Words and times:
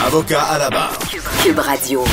Avocat 0.00 0.42
à 0.42 0.58
la 0.58 0.70
barre. 0.70 0.98
Cube 1.42 1.58
Radio. 1.58 2.04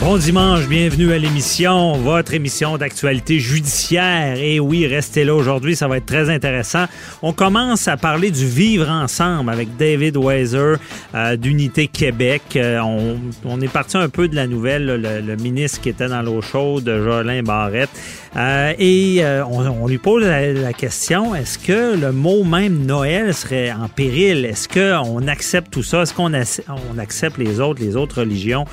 Bon 0.00 0.18
dimanche, 0.18 0.66
bienvenue 0.66 1.12
à 1.12 1.18
l'émission, 1.18 1.92
votre 1.92 2.34
émission 2.34 2.76
d'actualité 2.76 3.38
judiciaire. 3.38 4.36
Et 4.38 4.58
oui, 4.58 4.86
restez 4.88 5.24
là 5.24 5.34
aujourd'hui, 5.34 5.76
ça 5.76 5.86
va 5.86 5.98
être 5.98 6.04
très 6.04 6.30
intéressant. 6.30 6.86
On 7.22 7.32
commence 7.32 7.86
à 7.86 7.96
parler 7.96 8.32
du 8.32 8.44
vivre 8.44 8.90
ensemble 8.90 9.50
avec 9.50 9.76
David 9.76 10.16
Weiser 10.16 10.74
euh, 11.14 11.36
d'Unité 11.36 11.86
Québec. 11.86 12.42
Euh, 12.56 12.80
on, 13.44 13.60
est 13.60 13.72
parti 13.72 13.96
un 13.96 14.08
peu 14.08 14.26
de 14.26 14.34
la 14.34 14.48
nouvelle, 14.48 14.84
le, 14.86 15.36
ministre 15.36 15.80
qui 15.80 15.90
était 15.90 16.08
dans 16.08 16.22
l'eau 16.22 16.42
chaude, 16.42 16.84
Jolin 16.84 17.42
Barrette. 17.42 17.90
Euh, 18.36 18.74
et 18.78 19.24
on, 19.48 19.86
lui 19.86 19.98
pose 19.98 20.24
la, 20.24 20.72
question, 20.72 21.36
est-ce 21.36 21.56
que 21.56 21.96
le 21.96 22.10
mot 22.10 22.42
même 22.42 22.84
Noël 22.84 23.32
serait 23.32 23.70
en 23.70 23.88
péril? 23.88 24.44
Est-ce 24.44 24.68
qu'on 24.68 25.28
accepte 25.28 25.72
tout 25.72 25.84
ça? 25.84 26.02
Est-ce 26.02 26.12
qu'on 26.12 26.32
on 26.34 26.98
accepte 26.98 27.38
les 27.38 27.60
autres, 27.60 27.80
les 27.80 27.94
autres 27.96 28.20
religions? 28.20 28.66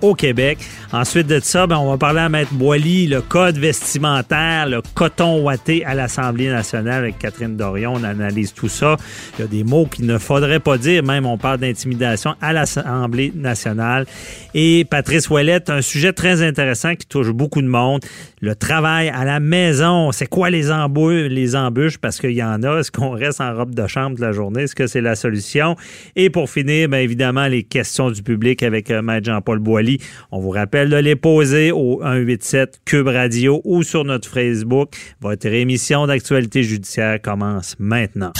Au 0.00 0.14
Québec. 0.14 0.58
Ensuite 0.92 1.26
de 1.26 1.38
ça, 1.40 1.66
ben, 1.66 1.76
on 1.76 1.90
va 1.90 1.98
parler 1.98 2.20
à 2.20 2.28
Maître 2.28 2.52
Boily, 2.54 3.06
le 3.06 3.20
code 3.20 3.58
vestimentaire, 3.58 4.68
le 4.68 4.80
coton 4.94 5.42
ouaté 5.42 5.84
à 5.84 5.94
l'Assemblée 5.94 6.48
nationale 6.48 7.04
avec 7.04 7.18
Catherine 7.18 7.56
Dorion. 7.56 7.94
On 7.96 8.04
analyse 8.04 8.54
tout 8.54 8.68
ça. 8.68 8.96
Il 9.38 9.42
y 9.42 9.44
a 9.44 9.48
des 9.48 9.64
mots 9.64 9.86
qu'il 9.86 10.06
ne 10.06 10.18
faudrait 10.18 10.60
pas 10.60 10.78
dire. 10.78 11.02
Même 11.02 11.26
on 11.26 11.36
parle 11.36 11.58
d'intimidation 11.58 12.34
à 12.40 12.52
l'Assemblée 12.52 13.32
nationale. 13.34 14.06
Et 14.54 14.86
Patrice 14.88 15.28
Ouellette, 15.28 15.70
un 15.70 15.82
sujet 15.82 16.12
très 16.12 16.42
intéressant 16.42 16.94
qui 16.94 17.06
touche 17.06 17.30
beaucoup 17.30 17.60
de 17.60 17.68
monde. 17.68 18.00
Le 18.40 18.54
travail 18.54 19.08
à 19.08 19.24
la 19.24 19.40
maison. 19.40 20.12
C'est 20.12 20.26
quoi 20.26 20.48
les 20.48 20.70
embûches? 20.70 21.28
Les 21.28 21.56
embûches? 21.56 21.98
Parce 21.98 22.18
qu'il 22.18 22.32
y 22.32 22.42
en 22.42 22.62
a. 22.62 22.78
Est-ce 22.78 22.90
qu'on 22.90 23.10
reste 23.10 23.40
en 23.40 23.54
robe 23.54 23.74
de 23.74 23.86
chambre 23.86 24.16
toute 24.16 24.20
la 24.20 24.32
journée? 24.32 24.62
Est-ce 24.62 24.74
que 24.74 24.86
c'est 24.86 25.00
la 25.00 25.16
solution? 25.16 25.76
Et 26.16 26.30
pour 26.30 26.48
finir, 26.48 26.88
bien 26.88 27.00
évidemment, 27.00 27.46
les 27.46 27.62
questions 27.62 28.10
du 28.10 28.22
public 28.22 28.62
avec 28.62 28.90
euh, 28.90 29.02
Maître 29.02 29.26
Jean-Paul 29.26 29.58
Boily 29.58 29.98
on 30.30 30.40
vous 30.40 30.50
rappelle 30.50 30.77
de 30.86 30.96
les 30.96 31.16
poser 31.16 31.72
au 31.72 32.00
187 32.02 32.80
Cube 32.84 33.08
Radio 33.08 33.60
ou 33.64 33.82
sur 33.82 34.04
notre 34.04 34.28
Facebook. 34.28 34.96
Votre 35.20 35.46
émission 35.46 36.06
d'actualité 36.06 36.62
judiciaire 36.62 37.20
commence 37.20 37.74
maintenant. 37.78 38.32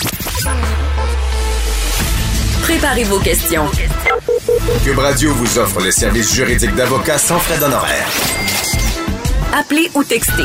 Préparez 2.62 3.04
vos 3.04 3.18
questions. 3.18 3.64
Cube 4.84 4.98
Radio 4.98 5.32
vous 5.32 5.58
offre 5.58 5.82
les 5.82 5.92
services 5.92 6.34
juridiques 6.34 6.74
d'avocats 6.74 7.18
sans 7.18 7.38
frais 7.38 7.58
d'honoraires. 7.58 8.08
Appelez 9.52 9.90
ou 9.94 10.04
textez. 10.04 10.42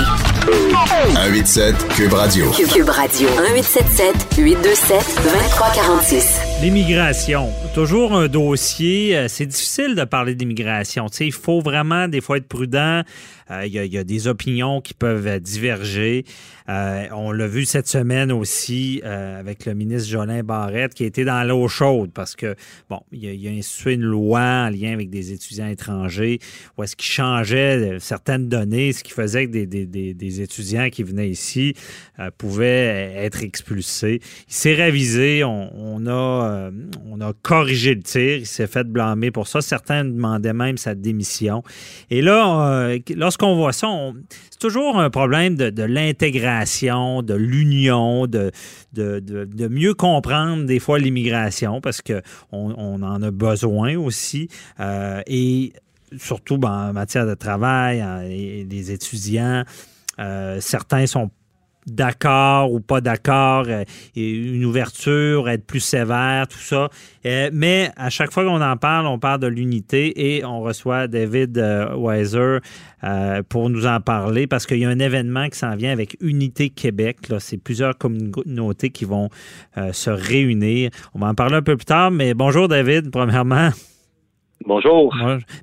187 1.14 1.76
Cube 1.90 2.14
Radio. 2.14 2.50
Cube 2.52 2.90
Radio. 2.90 3.30
1877 3.30 4.38
827 4.38 4.98
2346. 5.24 6.40
L'immigration, 6.62 7.50
toujours 7.74 8.14
un 8.14 8.28
dossier. 8.28 9.18
Euh, 9.18 9.28
c'est 9.28 9.48
difficile 9.48 9.96
de 9.96 10.04
parler 10.04 10.36
d'immigration. 10.36 11.08
il 11.20 11.32
faut 11.32 11.60
vraiment 11.60 12.08
des 12.08 12.22
fois 12.22 12.38
être 12.38 12.48
prudent. 12.48 13.02
Euh, 13.52 13.66
il 13.66 13.74
y, 13.74 13.98
a 13.98 14.04
des 14.04 14.28
opinions 14.28 14.80
qui 14.80 14.94
peuvent 14.94 15.40
diverger. 15.40 16.24
Euh, 16.70 17.08
on 17.12 17.32
l'a 17.32 17.46
vu 17.46 17.66
cette 17.66 17.88
semaine 17.88 18.32
aussi 18.32 19.02
avec 19.04 19.66
le 19.66 19.74
ministre 19.74 20.10
Jolin 20.10 20.44
Barrette 20.44 20.94
qui 20.94 21.04
a 21.04 21.08
été 21.08 21.26
dans 21.26 21.44
l'eau 21.44 21.68
chaude 21.68 22.12
parce 22.14 22.36
que, 22.36 22.56
bon, 22.90 23.02
il 23.12 23.28
a, 23.28 23.50
a, 23.50 23.54
institué 23.54 23.94
une 23.94 24.04
loi 24.04 24.40
en 24.40 24.70
lien 24.70 24.94
avec 24.94 25.10
des 25.10 25.34
étudiants 25.34 25.68
étrangers 25.68 26.40
où 26.78 26.84
est-ce 26.84 26.96
qu'il 26.96 27.12
changeait 27.12 27.98
certaines 28.00 28.48
données, 28.48 28.94
ce 28.94 29.04
qui 29.04 29.12
faisait 29.12 29.48
que 29.48 29.52
des, 29.52 29.66
des, 29.66 30.14
des 30.14 30.42
étudiants 30.42 30.90
qui 30.90 31.04
venaient 31.04 31.30
ici 31.30 31.76
pouvaient 32.38 33.14
être 33.18 33.44
expulsés. 33.44 34.22
Il 34.48 34.54
s'est 34.54 34.76
révisé. 34.76 35.44
On, 35.44 35.70
on 35.76 36.08
a 36.08 36.44
euh, 36.44 36.72
on 37.10 37.22
a 37.22 37.34
le 37.64 38.02
tir. 38.02 38.38
Il 38.38 38.46
s'est 38.46 38.68
fait 38.68 38.84
blâmer 38.84 39.32
pour 39.32 39.48
ça. 39.48 39.62
Certains 39.62 40.06
demandaient 40.06 40.54
même 40.54 40.78
sa 40.78 40.96
démission. 40.96 41.64
Et 42.10 42.22
là, 42.22 42.70
euh, 42.70 43.00
lorsqu'on 43.16 43.56
voit 43.56 43.74
ça, 43.74 43.88
c'est 44.50 44.60
toujours 44.60 45.00
un 45.00 45.10
problème 45.10 45.56
de, 45.56 45.84
l'intégration, 45.84 47.22
de 47.22 47.34
l'union, 47.34 48.28
de, 48.28 48.52
de, 48.94 49.68
mieux 49.68 49.94
comprendre 49.94 50.66
des 50.66 50.80
fois 50.80 51.00
l'immigration 51.00 51.82
parce 51.82 52.02
qu'on 52.02 52.22
on 52.52 53.02
en 53.02 53.22
a 53.22 53.32
besoin 53.32 53.96
aussi. 53.98 54.48
Euh, 54.80 55.22
et 55.28 55.74
surtout 56.18 56.58
ben, 56.58 56.90
en 56.90 56.94
matière 56.94 57.26
de 57.26 57.34
travail, 57.34 58.04
les 58.70 58.92
étudiants, 58.92 59.64
certains 60.60 61.08
sont 61.08 61.32
d'accord 61.88 62.72
ou 62.72 62.80
pas 62.80 63.02
d'accord, 63.02 63.66
euh, 63.68 63.84
une 64.16 64.66
ouverture, 64.66 65.50
être 65.50 65.66
plus 65.66 65.80
sévère, 65.80 66.48
tout 66.48 66.60
ça. 66.60 66.90
Euh, 67.26 67.50
mais 67.54 67.92
à 67.96 68.10
chaque 68.10 68.32
fois 68.32 68.44
qu'on 68.44 68.62
en 68.62 68.78
parle, 68.78 69.08
on 69.08 69.20
parle 69.20 69.40
de 69.40 69.48
l'unité 69.48 70.36
et 70.36 70.46
on 70.46 70.62
reçoit 70.62 71.08
David 71.08 71.58
euh, 71.58 71.96
Weiser 71.96 72.60
pour 73.50 73.70
nous 73.70 73.86
en 73.86 74.00
parler 74.00 74.48
parce 74.48 74.66
qu'il 74.66 74.78
y 74.78 74.86
a 74.86 74.90
un 74.90 75.00
événement 75.00 75.50
qui 75.50 75.60
s'en 75.60 75.76
vient 75.76 75.92
avec 75.92 76.16
Unité 76.22 76.70
Québec. 76.70 77.18
C'est 77.40 77.58
plusieurs 77.58 77.98
communautés 77.98 78.92
qui 78.92 79.04
vont 79.04 79.28
se 79.92 80.10
réunir. 80.10 80.90
On 81.14 81.20
va 81.20 81.28
en 81.28 81.36
parler 81.36 81.56
un 81.56 81.62
peu 81.62 81.76
plus 81.76 81.84
tard, 81.84 82.12
mais 82.12 82.34
bonjour 82.34 82.70
David, 82.70 83.12
premièrement. 83.12 83.72
Bonjour. 84.66 85.14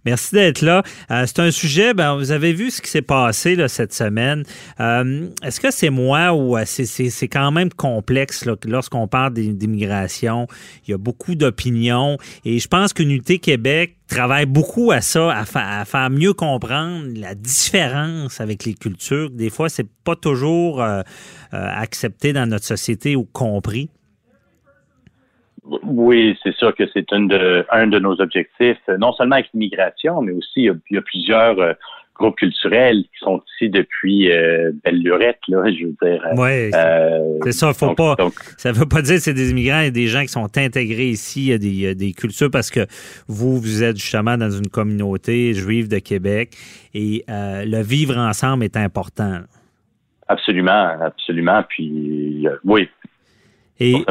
Merci 0.05 0.35
d'être 0.35 0.61
là. 0.61 0.83
Euh, 1.11 1.25
c'est 1.27 1.39
un 1.39 1.51
sujet, 1.51 1.95
ben, 1.95 2.17
vous 2.17 2.33
avez 2.33 2.53
vu 2.53 2.71
ce 2.71 2.83
qui 2.83 2.91
s'est 2.91 3.03
passé 3.03 3.57
cette 3.69 3.95
semaine. 3.95 4.45
Euh, 4.79 5.29
est-ce 5.43 5.61
que 5.61 5.71
c'est 5.71 5.91
moi 5.91 6.35
ou 6.35 6.57
euh, 6.57 6.65
c'est 6.67 7.29
quand 7.29 7.51
même 7.51 7.71
complexe 7.71 8.47
lorsqu'on 8.67 9.09
parle 9.09 9.33
d'immigration? 9.33 10.47
Il 10.87 10.91
y 10.91 10.95
a 10.95 10.99
beaucoup 10.99 11.35
d'opinions 11.35 12.19
et 12.45 12.59
je 12.59 12.69
pense 12.69 12.93
qu'Unité 12.93 13.39
Québec 13.39 13.97
travaille 14.09 14.47
beaucoup 14.47 14.91
à 14.91 15.01
ça, 15.01 15.31
à, 15.31 15.81
à, 15.81 15.85
faire 15.85 16.11
mieux 16.11 16.35
comprendre 16.35 17.07
la 17.15 17.35
différence 17.35 18.41
avec 18.41 18.65
les 18.65 18.75
cultures. 18.75 19.31
Des 19.31 19.51
fois, 19.51 19.69
c'est 19.69 19.89
pas 20.05 20.17
toujours 20.17 20.83
accepté 21.53 22.33
dans 22.33 22.49
notre 22.49 22.65
société 22.65 23.17
ou 23.17 23.25
compris. 23.25 23.89
Oui, 25.65 26.39
c'est 26.43 26.55
sûr 26.55 26.75
que 26.75 26.85
c'est 26.93 27.13
un 27.13 27.23
de, 27.23 27.67
un 27.71 27.87
de 27.87 27.99
nos 27.99 28.21
objectifs, 28.21 28.79
non 28.99 29.13
seulement 29.13 29.37
avec 29.37 29.51
l'immigration, 29.53 30.23
mais 30.23 30.33
aussi 30.33 30.63
il 30.63 30.75
y 30.91 30.97
a, 30.97 31.03
plusieurs 31.03 31.59
euh, 31.59 31.73
groupes 32.15 32.37
culturels 32.37 33.03
qui 33.03 33.19
sont 33.19 33.43
ici 33.55 33.69
depuis 33.69 34.33
euh, 34.33 34.73
belle 34.85 35.03
lurette, 35.03 35.41
là, 35.49 35.63
je 35.71 35.87
veux 35.87 35.97
dire. 36.03 36.27
Oui, 36.37 36.71
euh, 36.75 37.39
c'est 37.45 37.53
ça, 37.53 37.75
faut 37.75 37.95
pas. 37.95 38.17
ça 38.57 38.73
veut 38.73 38.89
pas 38.89 39.03
dire 39.03 39.17
que 39.17 39.21
c'est 39.21 39.35
des 39.35 39.51
immigrants 39.51 39.81
et 39.81 39.91
des 39.91 40.07
gens 40.07 40.23
qui 40.23 40.29
sont 40.29 40.57
intégrés 40.57 41.09
ici, 41.09 41.47
il 41.47 41.49
y 41.49 41.53
a 41.53 41.59
des, 41.59 41.95
des, 41.95 42.13
cultures 42.13 42.51
parce 42.51 42.71
que 42.71 42.87
vous, 43.29 43.59
vous 43.59 43.83
êtes 43.83 43.97
justement 43.97 44.39
dans 44.39 44.51
une 44.51 44.69
communauté 44.69 45.53
juive 45.53 45.89
de 45.89 45.99
Québec 45.99 46.57
et 46.95 47.25
le 47.29 47.83
vivre 47.83 48.17
ensemble 48.17 48.65
est 48.65 48.77
important. 48.77 49.41
Absolument, 50.27 50.97
absolument. 51.03 51.65
Puis 51.69 52.47
oui. 52.65 52.89
Et, 53.81 54.05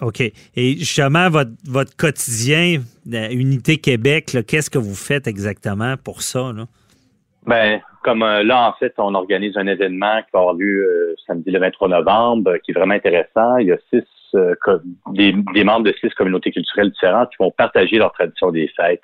OK. 0.00 0.20
Et 0.20 0.76
justement, 0.76 1.28
votre, 1.28 1.96
quotidien, 1.96 2.80
Unité 3.06 3.78
Québec, 3.78 4.36
qu'est-ce 4.46 4.70
que 4.70 4.78
vous 4.78 4.94
faites 4.94 5.26
exactement 5.26 5.96
pour 5.96 6.22
ça? 6.22 6.52
Là? 6.52 6.66
Ben, 7.46 7.80
comme 8.02 8.22
euh, 8.22 8.42
là, 8.42 8.68
en 8.68 8.72
fait, 8.74 8.92
on 8.98 9.14
organise 9.14 9.56
un 9.56 9.66
événement 9.66 10.20
qui 10.22 10.28
va 10.34 10.40
avoir 10.40 10.54
lieu 10.54 10.84
euh, 10.84 11.14
samedi 11.26 11.50
le 11.50 11.58
23 11.58 11.88
novembre, 11.88 12.56
qui 12.58 12.72
est 12.72 12.74
vraiment 12.74 12.94
intéressant. 12.94 13.56
Il 13.58 13.68
y 13.68 13.72
a 13.72 13.78
six 13.90 14.04
euh, 14.34 14.54
des, 15.12 15.32
membres 15.64 15.84
de 15.84 15.94
six 16.00 16.10
communautés 16.10 16.50
culturelles 16.50 16.90
différentes 16.90 17.30
qui 17.30 17.36
vont 17.40 17.50
partager 17.50 17.96
leur 17.96 18.12
tradition 18.12 18.50
des 18.50 18.68
fêtes 18.76 19.00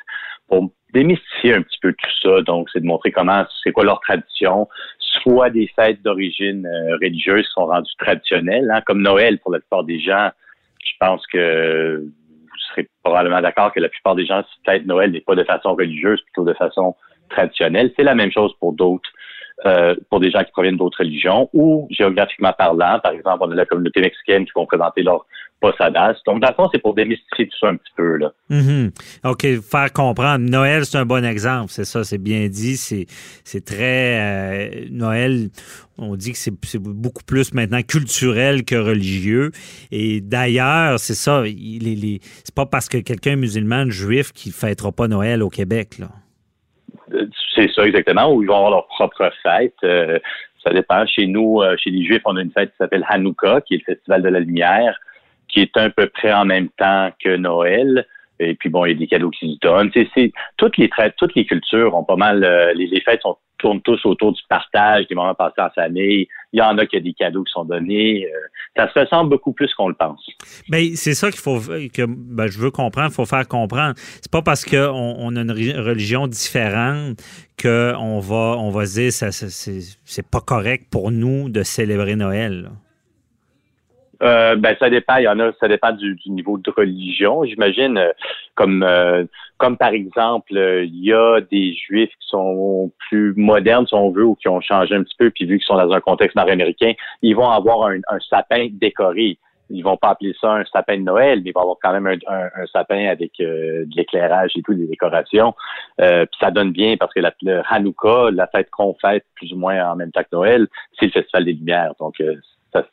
pour 0.49 0.71
démystifier 0.93 1.55
un 1.55 1.63
petit 1.63 1.79
peu 1.81 1.93
tout 1.93 2.11
ça. 2.23 2.43
Donc, 2.43 2.69
c'est 2.73 2.81
de 2.81 2.87
montrer 2.87 3.11
comment, 3.11 3.45
c'est 3.63 3.73
quoi 3.73 3.85
leur 3.85 4.01
tradition, 4.01 4.69
soit 4.99 5.51
des 5.51 5.71
fêtes 5.75 6.03
d'origine 6.03 6.67
euh, 6.67 6.97
religieuse 7.01 7.47
sont 7.55 7.67
rendues 7.67 7.95
traditionnelles, 7.99 8.71
hein, 8.73 8.81
comme 8.85 9.01
Noël 9.01 9.39
pour 9.39 9.53
la 9.53 9.61
plupart 9.61 9.85
des 9.85 10.01
gens. 10.01 10.31
Je 10.85 10.93
pense 11.01 11.27
que 11.27 12.03
vous 12.03 12.59
serez 12.71 12.89
probablement 13.03 13.41
d'accord 13.41 13.73
que 13.73 13.81
la 13.81 13.89
plupart 13.89 14.15
des 14.15 14.27
gens 14.27 14.43
fêtent 14.65 14.87
Noël 14.87 15.11
n'est 15.11 15.21
pas 15.21 15.35
de 15.35 15.45
façon 15.45 15.75
religieuse, 15.75 16.21
plutôt 16.23 16.45
de 16.45 16.55
façon 16.55 16.95
traditionnelle. 17.31 17.93
C'est 17.97 18.05
la 18.05 18.15
même 18.15 18.31
chose 18.31 18.55
pour 18.61 18.73
d'autres 18.73 19.11
euh, 19.67 19.95
pour 20.11 20.21
des 20.21 20.31
gens 20.31 20.43
qui 20.43 20.51
proviennent 20.51 20.77
d'autres 20.77 20.99
religions 20.99 21.49
ou 21.53 21.87
géographiquement 21.91 22.53
parlant, 22.53 22.99
par 23.03 23.13
exemple, 23.13 23.39
on 23.41 23.51
a 23.53 23.55
la 23.55 23.67
communauté 23.67 24.01
mexicaine 24.01 24.45
qui 24.45 24.53
vont 24.55 24.67
présenter 24.67 25.03
leur 25.03 25.27
posadas. 25.61 26.17
Donc, 26.27 26.43
dans 26.43 26.49
le 26.49 26.55
fond, 26.55 26.69
c'est 26.73 26.81
pour 26.81 26.95
démystifier 26.95 27.47
tout 27.47 27.57
ça 27.59 27.69
un 27.69 27.77
petit 27.77 27.93
peu. 27.97 28.17
Là. 28.17 28.33
Mm-hmm. 28.51 28.91
OK, 29.25 29.61
faire 29.63 29.93
comprendre. 29.93 30.45
Noël, 30.45 30.85
c'est 30.85 30.99
un 30.99 31.07
bon 31.07 31.25
exemple, 31.25 31.71
c'est 31.71 31.85
ça, 31.85 32.05
c'est 32.05 32.19
bien 32.19 32.49
dit. 32.49 32.77
C'est, 32.77 33.65
très... 33.65 34.21
Euh, 34.21 34.87
Noël, 34.91 35.51
on 35.97 36.17
dit 36.17 36.33
que 36.33 36.39
c'est, 36.39 36.79
beaucoup 36.79 37.25
plus 37.25 37.55
maintenant 37.55 37.83
culturel 37.83 38.65
que 38.65 38.75
religieux. 38.75 39.53
Et 39.91 40.21
d'ailleurs, 40.21 40.99
c'est 40.99 41.15
ça, 41.15 41.43
les, 41.43 42.21
c'est 42.43 42.55
pas 42.55 42.67
parce 42.67 42.89
que 42.89 42.99
quelqu'un 42.99 43.33
est 43.33 43.37
musulman, 43.37 43.89
juif, 43.89 44.33
qui 44.33 44.51
fêtera 44.51 44.93
pas 44.93 45.09
Noël 45.09 45.43
au 45.43 45.49
Québec, 45.49 45.99
là. 45.99 46.09
C'est 47.55 47.71
ça 47.73 47.87
exactement, 47.87 48.33
où 48.33 48.43
ils 48.43 48.49
vont 48.49 48.57
avoir 48.57 48.71
leur 48.71 48.87
propre 48.87 49.31
fête. 49.43 49.75
Euh, 49.85 50.19
ça 50.63 50.71
dépend. 50.71 51.07
Chez 51.07 51.27
nous, 51.27 51.61
euh, 51.61 51.77
chez 51.77 51.91
les 51.91 52.05
Juifs, 52.05 52.23
on 52.25 52.37
a 52.37 52.43
une 52.43 52.51
fête 52.51 52.71
qui 52.71 52.77
s'appelle 52.79 53.05
Hanouka, 53.09 53.61
qui 53.61 53.75
est 53.75 53.83
le 53.87 53.95
festival 53.95 54.23
de 54.23 54.29
la 54.29 54.41
lumière, 54.41 54.99
qui 55.49 55.61
est 55.61 55.77
à 55.77 55.91
peu 55.91 56.07
près 56.07 56.33
en 56.33 56.45
même 56.45 56.69
temps 56.71 57.11
que 57.23 57.37
Noël. 57.37 58.07
Et 58.41 58.55
puis 58.55 58.69
bon, 58.69 58.85
il 58.85 58.93
y 58.93 58.95
a 58.95 58.99
des 58.99 59.07
cadeaux 59.07 59.31
qui 59.31 59.55
se 59.55 59.59
donnent. 59.61 59.93
Toutes 60.57 60.77
les 60.77 60.91
toutes 61.17 61.35
les 61.35 61.47
cultures 61.47 61.95
ont 61.95 62.05
pas 62.05 62.17
mal. 62.17 62.43
Euh, 62.43 62.73
les, 62.75 62.87
les, 62.87 63.01
fêtes 63.01 63.23
sont 63.23 63.37
tournent 63.65 63.81
tous 63.81 64.05
autour 64.05 64.33
du 64.35 64.43
partage, 64.47 65.07
des 65.09 65.15
moments 65.15 65.35
passés 65.35 65.63
en 65.63 65.71
famille. 65.71 66.29
Il 66.53 66.59
y 66.59 66.63
en 66.63 66.77
a 66.77 66.85
qui 66.85 66.97
a 66.97 67.01
des 67.01 67.15
cadeaux 67.15 67.43
qui 67.45 67.51
sont 67.51 67.65
donnés. 67.65 68.27
Euh, 68.27 68.39
ça 68.77 68.93
se 68.93 68.99
ressemble 68.99 69.31
beaucoup 69.31 69.55
plus 69.55 69.73
qu'on 69.73 69.89
le 69.89 69.95
pense. 69.95 70.21
Mais 70.69 70.95
c'est 70.97 71.15
ça 71.15 71.31
qu'il 71.31 71.41
faut 71.41 71.59
que 71.59 72.05
ben, 72.07 72.47
je 72.47 72.59
veux 72.59 72.71
comprendre, 72.71 73.09
il 73.11 73.15
faut 73.15 73.25
faire 73.25 73.49
comprendre. 73.49 73.95
C'est 73.97 74.31
pas 74.31 74.43
parce 74.43 74.67
qu'on 74.67 75.17
on 75.19 75.35
a 75.35 75.41
une 75.41 75.51
religion 75.51 76.27
différente 76.27 77.23
qu'on 77.61 78.19
va 78.21 78.57
on 78.59 78.71
va 78.71 78.85
dire 78.85 79.13
ça, 79.13 79.33
c'est 79.33 80.31
pas 80.31 80.41
correct 80.41 80.89
pour 80.91 81.11
nous 81.11 81.49
de 81.49 81.63
célébrer 81.63 82.17
Noël. 82.17 82.71
Euh, 84.25 84.57
ben 84.57 84.75
ça 84.79 84.89
dépend. 84.89 85.17
Il 85.17 85.25
y 85.25 85.29
en 85.29 85.39
a, 85.39 85.53
ça 85.61 85.69
dépend 85.69 85.93
du, 85.93 86.17
niveau 86.27 86.57
de 86.57 86.71
religion. 86.71 87.45
J'imagine, 87.45 87.99
euh, 87.99 88.13
comme 88.55 88.83
euh, 88.83 89.25
comme 89.59 89.77
par 89.77 89.91
exemple, 89.91 90.53
il 90.55 91.05
y 91.05 91.13
a 91.13 91.41
des 91.41 91.75
Juifs 91.75 92.11
qui 92.21 92.29
sont 92.29 92.91
plus 93.09 93.35
modernes, 93.37 93.87
si 93.87 93.95
on 93.95 94.11
veut, 94.11 94.25
ou 94.25 94.35
qui 94.35 94.49
ont 94.49 94.61
changé 94.61 94.95
un 94.95 95.03
petit 95.03 95.17
peu, 95.19 95.31
puis 95.31 95.45
vu 95.45 95.59
qu'ils 95.59 95.67
sont 95.67 95.77
dans 95.77 95.93
un 95.93 96.01
contexte 96.01 96.37
nord-américain, 96.37 96.93
ils 97.23 97.37
vont 97.37 97.51
avoir 97.51 97.89
un, 97.89 98.01
sapin 98.31 98.69
décoré. 98.71 99.39
Ils 99.71 99.83
vont 99.83 99.97
pas 99.97 100.11
appeler 100.11 100.35
ça 100.41 100.53
un 100.53 100.65
sapin 100.67 100.99
de 100.99 101.03
Noël, 101.03 101.41
mais 101.43 101.51
ils 101.51 101.55
vont 101.55 101.63
avoir 101.63 101.77
quand 101.83 101.93
même 101.93 102.07
un, 102.07 102.67
sapin 102.73 103.07
avec 103.09 103.33
de 103.39 103.87
l'éclairage 103.97 104.53
et 104.57 104.63
tout, 104.63 104.75
des 104.75 104.87
décorations. 104.87 105.55
puis 105.99 106.39
ça 106.39 106.51
donne 106.51 106.73
bien 106.73 106.97
parce 106.99 107.15
que 107.15 107.21
la, 107.21 107.33
le 107.43 107.63
Hanouka, 107.71 108.31
la 108.31 108.47
fête 108.49 108.69
qu'on 108.71 108.95
fête 109.01 109.25
plus 109.37 109.53
ou 109.53 109.57
moins 109.57 109.91
en 109.91 109.97
même 109.97 110.13
temps 110.13 110.23
que 110.23 110.37
Noël, 110.37 110.67
c'est 110.99 111.07
le 111.07 111.13
Festival 111.13 111.45
des 111.47 111.55
Lumières. 111.55 111.95
Donc 111.99 112.21
ça 112.75 112.85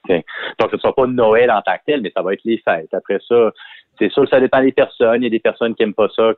Donc, 0.59 0.69
ce 0.69 0.75
ne 0.75 0.81
sera 0.81 0.93
pas 0.93 1.07
Noël 1.07 1.51
en 1.51 1.61
tant 1.61 1.73
que 1.73 1.85
tel, 1.85 2.01
mais 2.01 2.11
ça 2.15 2.21
va 2.21 2.33
être 2.33 2.43
les 2.45 2.57
fêtes. 2.57 2.93
Après 2.93 3.19
ça, 3.27 3.51
c'est 3.99 4.11
sûr 4.11 4.23
que 4.23 4.29
ça 4.29 4.39
dépend 4.39 4.61
des 4.61 4.71
personnes. 4.71 5.21
Il 5.21 5.25
y 5.25 5.27
a 5.27 5.29
des 5.29 5.39
personnes 5.39 5.75
qui 5.75 5.83
n'aiment 5.83 5.93
pas 5.93 6.09
ça, 6.15 6.33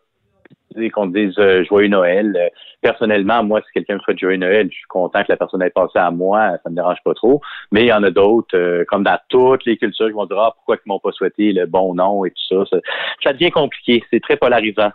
qu'on 0.93 1.07
dise 1.07 1.37
euh, 1.37 1.63
joyeux 1.63 1.87
Noël. 1.87 2.35
Euh, 2.35 2.49
personnellement, 2.81 3.43
moi, 3.43 3.61
si 3.61 3.71
quelqu'un 3.73 3.95
me 3.95 3.99
souhaite 3.99 4.19
joyeux 4.19 4.37
Noël, 4.37 4.67
je 4.69 4.75
suis 4.75 4.87
content 4.87 5.21
que 5.23 5.31
la 5.31 5.37
personne 5.37 5.61
ait 5.61 5.69
passé 5.69 5.99
à 5.99 6.11
moi, 6.11 6.57
ça 6.63 6.69
me 6.69 6.75
dérange 6.75 6.97
pas 7.03 7.13
trop. 7.13 7.41
Mais 7.71 7.83
il 7.83 7.87
y 7.87 7.93
en 7.93 8.03
a 8.03 8.11
d'autres, 8.11 8.57
euh, 8.57 8.83
comme 8.87 9.03
dans 9.03 9.17
toutes 9.29 9.65
les 9.65 9.77
cultures, 9.77 10.07
qui 10.07 10.13
vont 10.13 10.25
dire 10.25 10.39
ah, 10.39 10.51
pourquoi 10.55 10.75
ils 10.75 10.89
m'ont 10.89 10.99
pas 10.99 11.11
souhaité 11.11 11.53
le 11.53 11.65
bon 11.65 11.93
nom 11.93 12.25
et 12.25 12.31
tout 12.31 12.65
ça. 12.65 12.79
Ça, 13.23 13.33
devient 13.33 13.51
compliqué, 13.51 14.03
c'est 14.11 14.21
très 14.21 14.37
polarisant. 14.37 14.91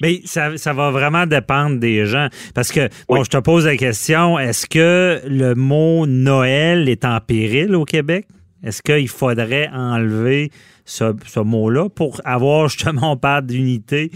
Mais 0.00 0.20
ça, 0.24 0.56
ça, 0.56 0.72
va 0.72 0.90
vraiment 0.90 1.26
dépendre 1.26 1.78
des 1.78 2.06
gens. 2.06 2.28
Parce 2.54 2.72
que, 2.72 2.88
bon, 3.08 3.24
je 3.24 3.30
te 3.30 3.38
pose 3.38 3.66
la 3.66 3.76
question, 3.76 4.38
est-ce 4.38 4.66
que 4.66 5.20
le 5.26 5.54
mot 5.54 6.06
Noël 6.06 6.88
est 6.88 7.04
en 7.04 7.20
péril 7.20 7.74
au 7.74 7.84
Québec? 7.84 8.26
Est-ce 8.62 8.82
qu'il 8.82 9.08
faudrait 9.08 9.68
enlever 9.72 10.50
ce, 10.84 11.40
mot-là 11.40 11.88
pour 11.88 12.20
avoir 12.24 12.68
justement, 12.68 13.12
on 13.12 13.16
parle 13.16 13.46
d'unité? 13.46 14.10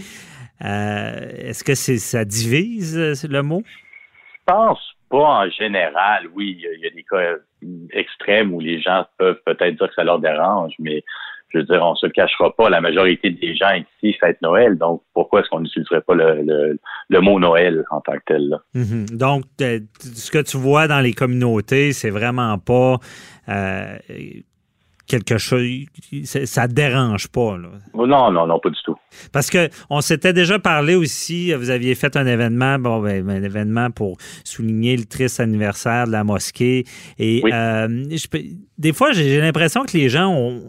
Euh, 0.63 1.29
est-ce 1.37 1.63
que 1.63 1.73
c'est 1.73 1.97
ça 1.97 2.25
divise 2.25 3.25
le 3.27 3.41
mot? 3.41 3.63
Je 3.65 4.53
pense 4.53 4.95
pas 5.09 5.43
en 5.43 5.49
général. 5.49 6.27
Oui, 6.35 6.57
il 6.59 6.81
y 6.81 6.87
a 6.87 6.89
des 6.89 7.03
cas 7.03 7.37
extrêmes 7.91 8.53
où 8.53 8.59
les 8.59 8.81
gens 8.81 9.05
peuvent 9.17 9.41
peut-être 9.45 9.75
dire 9.75 9.87
que 9.87 9.93
ça 9.93 10.03
leur 10.03 10.19
dérange, 10.19 10.73
mais 10.79 11.03
je 11.53 11.59
veux 11.59 11.63
dire, 11.65 11.81
on 11.83 11.95
se 11.95 12.07
cachera 12.07 12.53
pas, 12.55 12.69
la 12.69 12.81
majorité 12.81 13.29
des 13.29 13.55
gens 13.55 13.73
ici 13.73 14.15
fêtent 14.19 14.41
Noël, 14.41 14.77
donc 14.77 15.01
pourquoi 15.13 15.41
est-ce 15.41 15.49
qu'on 15.49 15.61
n'utiliserait 15.61 16.01
pas 16.01 16.15
le, 16.15 17.21
mot 17.21 17.39
Noël 17.39 17.83
en 17.91 18.01
tant 18.01 18.13
que 18.13 18.23
tel? 18.25 18.59
Mm-hmm. 18.75 19.17
Donc, 19.17 19.43
ce 19.59 20.31
que 20.31 20.41
tu 20.41 20.57
vois 20.57 20.87
dans 20.87 21.01
les 21.01 21.13
communautés, 21.13 21.93
c'est 21.93 22.09
vraiment 22.09 22.57
pas 22.57 22.97
euh, 23.49 23.97
quelque 25.11 25.37
chose, 25.37 25.67
ça 26.23 26.67
te 26.67 26.73
dérange 26.73 27.27
pas. 27.27 27.57
Là. 27.57 27.69
Non, 27.93 28.31
non, 28.31 28.47
non, 28.47 28.59
pas 28.59 28.69
du 28.69 28.79
tout. 28.83 28.95
Parce 29.33 29.49
que 29.49 29.69
on 29.89 29.99
s'était 29.99 30.31
déjà 30.31 30.57
parlé 30.57 30.95
aussi, 30.95 31.53
vous 31.53 31.69
aviez 31.69 31.95
fait 31.95 32.15
un 32.15 32.25
événement, 32.25 32.79
bon, 32.79 33.01
ben, 33.01 33.29
un 33.29 33.43
événement 33.43 33.91
pour 33.91 34.17
souligner 34.45 34.95
le 34.95 35.05
triste 35.05 35.41
anniversaire 35.41 36.07
de 36.07 36.11
la 36.11 36.23
mosquée. 36.23 36.85
Et 37.19 37.43
euh, 37.51 37.87
des 38.77 38.93
fois, 38.93 39.11
j'ai 39.11 39.41
l'impression 39.41 39.83
que 39.83 39.97
les 39.97 40.07
gens 40.07 40.33
ont 40.33 40.61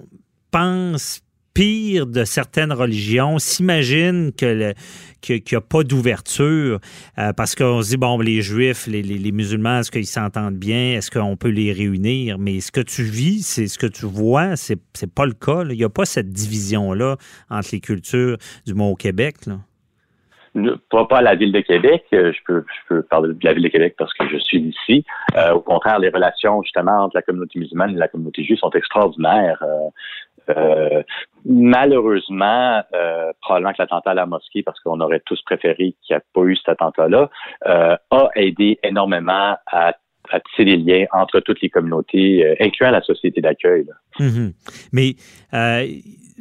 pense 0.52 1.22
pire 1.54 2.06
de 2.06 2.24
certaines 2.24 2.72
religions, 2.72 3.38
s'imagine 3.38 4.32
que 4.32 4.72
qu'il 5.20 5.40
n'y 5.52 5.56
a 5.56 5.60
pas 5.60 5.84
d'ouverture 5.84 6.80
euh, 7.18 7.32
parce 7.32 7.54
qu'on 7.54 7.80
se 7.80 7.90
dit, 7.90 7.96
bon, 7.96 8.18
les 8.18 8.42
Juifs, 8.42 8.88
les, 8.88 9.32
musulmans, 9.32 9.78
est-ce 9.78 9.92
qu'ils 9.92 10.06
s'entendent 10.06 10.56
bien? 10.56 10.94
Est-ce 10.96 11.12
qu'on 11.12 11.36
peut 11.36 11.50
les 11.50 11.72
réunir? 11.72 12.38
Mais 12.38 12.58
ce 12.58 12.72
que 12.72 12.80
tu 12.80 13.02
vis, 13.02 13.46
c'est 13.46 13.68
ce 13.68 13.78
que 13.78 13.86
tu 13.86 14.06
vois, 14.06 14.56
c'est, 14.56 14.80
pas 15.14 15.26
le 15.26 15.32
cas. 15.32 15.62
Il 15.70 15.76
n'y 15.76 15.84
a 15.84 15.88
pas 15.88 16.06
cette 16.06 16.30
division-là 16.30 17.16
entre 17.50 17.68
les 17.72 17.80
cultures, 17.80 18.36
du 18.66 18.74
moins 18.74 18.88
au 18.88 18.96
Québec. 18.96 19.46
Là. 19.46 19.58
Pas, 20.90 21.06
pas 21.06 21.22
la 21.22 21.36
ville 21.36 21.52
de 21.52 21.60
Québec. 21.60 22.04
Euh, 22.12 22.32
je 22.32 22.38
peux, 22.44 22.64
je 22.66 22.88
peux 22.88 23.02
parler 23.02 23.32
de 23.32 23.38
la 23.42 23.54
ville 23.54 23.62
de 23.62 23.68
Québec 23.68 23.94
parce 23.96 24.12
que 24.12 24.28
je 24.28 24.38
suis 24.38 24.60
ici. 24.60 25.04
Euh, 25.36 25.52
au 25.52 25.60
contraire, 25.60 26.00
les 26.00 26.10
relations 26.10 26.62
justement 26.62 27.04
entre 27.04 27.16
la 27.16 27.22
communauté 27.22 27.58
musulmane 27.58 27.94
et 27.94 27.98
la 27.98 28.08
communauté 28.08 28.42
juive 28.44 28.58
sont 28.58 28.70
extraordinaires. 28.70 29.62
Malheureusement, 31.44 32.82
euh, 32.94 33.32
probablement 33.40 33.72
que 33.72 33.82
l'attentat 33.82 34.10
à 34.10 34.14
la 34.14 34.26
mosquée, 34.26 34.62
parce 34.62 34.78
qu'on 34.80 35.00
aurait 35.00 35.22
tous 35.24 35.40
préféré 35.42 35.94
qu'il 36.02 36.14
n'y 36.14 36.16
ait 36.16 36.24
pas 36.32 36.42
eu 36.42 36.56
cet 36.56 36.68
attentat-là, 36.68 37.30
euh, 37.66 37.96
a 38.10 38.28
aidé 38.36 38.78
énormément 38.82 39.56
à 39.66 39.94
tisser 40.50 40.64
les 40.64 40.76
liens 40.76 41.06
entre 41.12 41.40
toutes 41.40 41.60
les 41.60 41.68
communautés, 41.68 42.56
incluant 42.60 42.90
la 42.90 43.02
société 43.02 43.40
d'accueil. 43.40 43.86
Mm-hmm. 44.18 44.52
Mais 44.92 45.14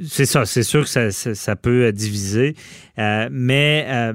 c'est 0.03 0.25
ça, 0.25 0.45
c'est 0.45 0.63
sûr 0.63 0.83
que 0.83 0.87
ça, 0.87 1.11
ça, 1.11 1.55
peut 1.55 1.91
diviser. 1.91 2.53
mais 2.97 4.13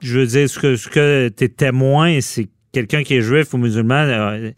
je 0.00 0.18
veux 0.18 0.26
dire, 0.26 0.48
ce 0.48 0.58
que, 0.58 0.76
ce 0.76 0.88
que 0.88 1.28
tu 1.28 1.44
es 1.44 1.48
témoin, 1.48 2.20
c'est 2.20 2.48
quelqu'un 2.76 3.02
qui 3.02 3.16
est 3.16 3.22
juif 3.22 3.54
ou 3.54 3.56
musulman 3.56 4.04
n'a 4.04 4.32
euh, 4.32 4.50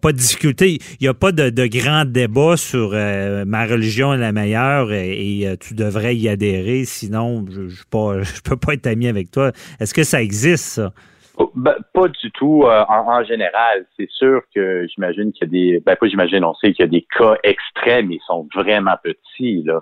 pas 0.00 0.12
de 0.12 0.18
difficulté. 0.18 0.76
Il 1.00 1.04
n'y 1.04 1.08
a 1.08 1.14
pas 1.14 1.32
de, 1.32 1.66
grand 1.66 2.04
débat 2.04 2.58
sur 2.58 2.90
euh, 2.92 3.44
ma 3.46 3.64
religion 3.64 4.12
est 4.12 4.18
la 4.18 4.32
meilleure 4.32 4.92
et, 4.92 5.46
euh, 5.46 5.56
tu 5.58 5.74
devrais 5.74 6.14
y 6.14 6.28
adhérer, 6.28 6.84
sinon 6.84 7.46
je 7.48 7.62
ne 7.62 8.40
peux 8.44 8.56
pas 8.56 8.74
être 8.74 8.86
ami 8.86 9.08
avec 9.08 9.30
toi. 9.30 9.52
Est-ce 9.80 9.94
que 9.94 10.02
ça 10.02 10.20
existe, 10.20 10.64
ça? 10.64 10.92
Oh, 11.38 11.50
ben, 11.54 11.76
pas 11.94 12.08
du 12.08 12.30
tout 12.32 12.64
en, 12.64 13.24
général. 13.24 13.86
C'est 13.98 14.10
sûr 14.10 14.42
que 14.54 14.86
j'imagine 14.88 15.32
qu'il 15.32 15.46
y 15.46 15.48
a 15.48 15.50
des. 15.50 15.82
Ben, 15.86 15.96
pas 15.96 16.06
j'imagine, 16.06 16.44
on 16.44 16.52
sait 16.54 16.74
qu'il 16.74 16.84
y 16.84 16.88
a 16.88 16.90
des 16.90 17.06
cas 17.18 17.36
extrêmes, 17.42 18.12
ils 18.12 18.20
sont 18.26 18.46
vraiment 18.54 18.96
petits. 19.02 19.62
Là. 19.64 19.80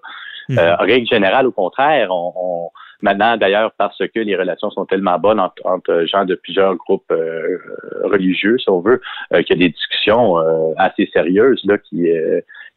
Hmm. 0.49 0.59
règle 0.78 1.09
générale, 1.09 1.49
au 1.49 1.52
contraire, 1.52 2.09
on 2.12 2.70
Maintenant, 3.02 3.37
d'ailleurs, 3.37 3.73
parce 3.78 3.99
que 3.99 4.21
les 4.21 4.37
relations 4.37 4.71
sont 4.71 4.87
tellement 4.87 5.19
bonnes 5.19 5.40
entre, 5.40 6.04
gens 6.07 6.25
de 6.25 6.35
plusieurs 6.35 6.76
groupes 6.76 7.11
euh, 7.11 7.59
religieux, 8.04 8.59
si 8.59 8.69
on 8.69 8.80
veut, 8.80 9.00
euh, 9.33 9.42
qu'il 9.42 9.57
y 9.57 9.64
a 9.64 9.66
des 9.66 9.73
discussions 9.73 10.38
euh, 10.38 10.73
assez 10.76 11.09
sérieuses 11.12 11.61
là 11.64 11.78
qui, 11.78 12.07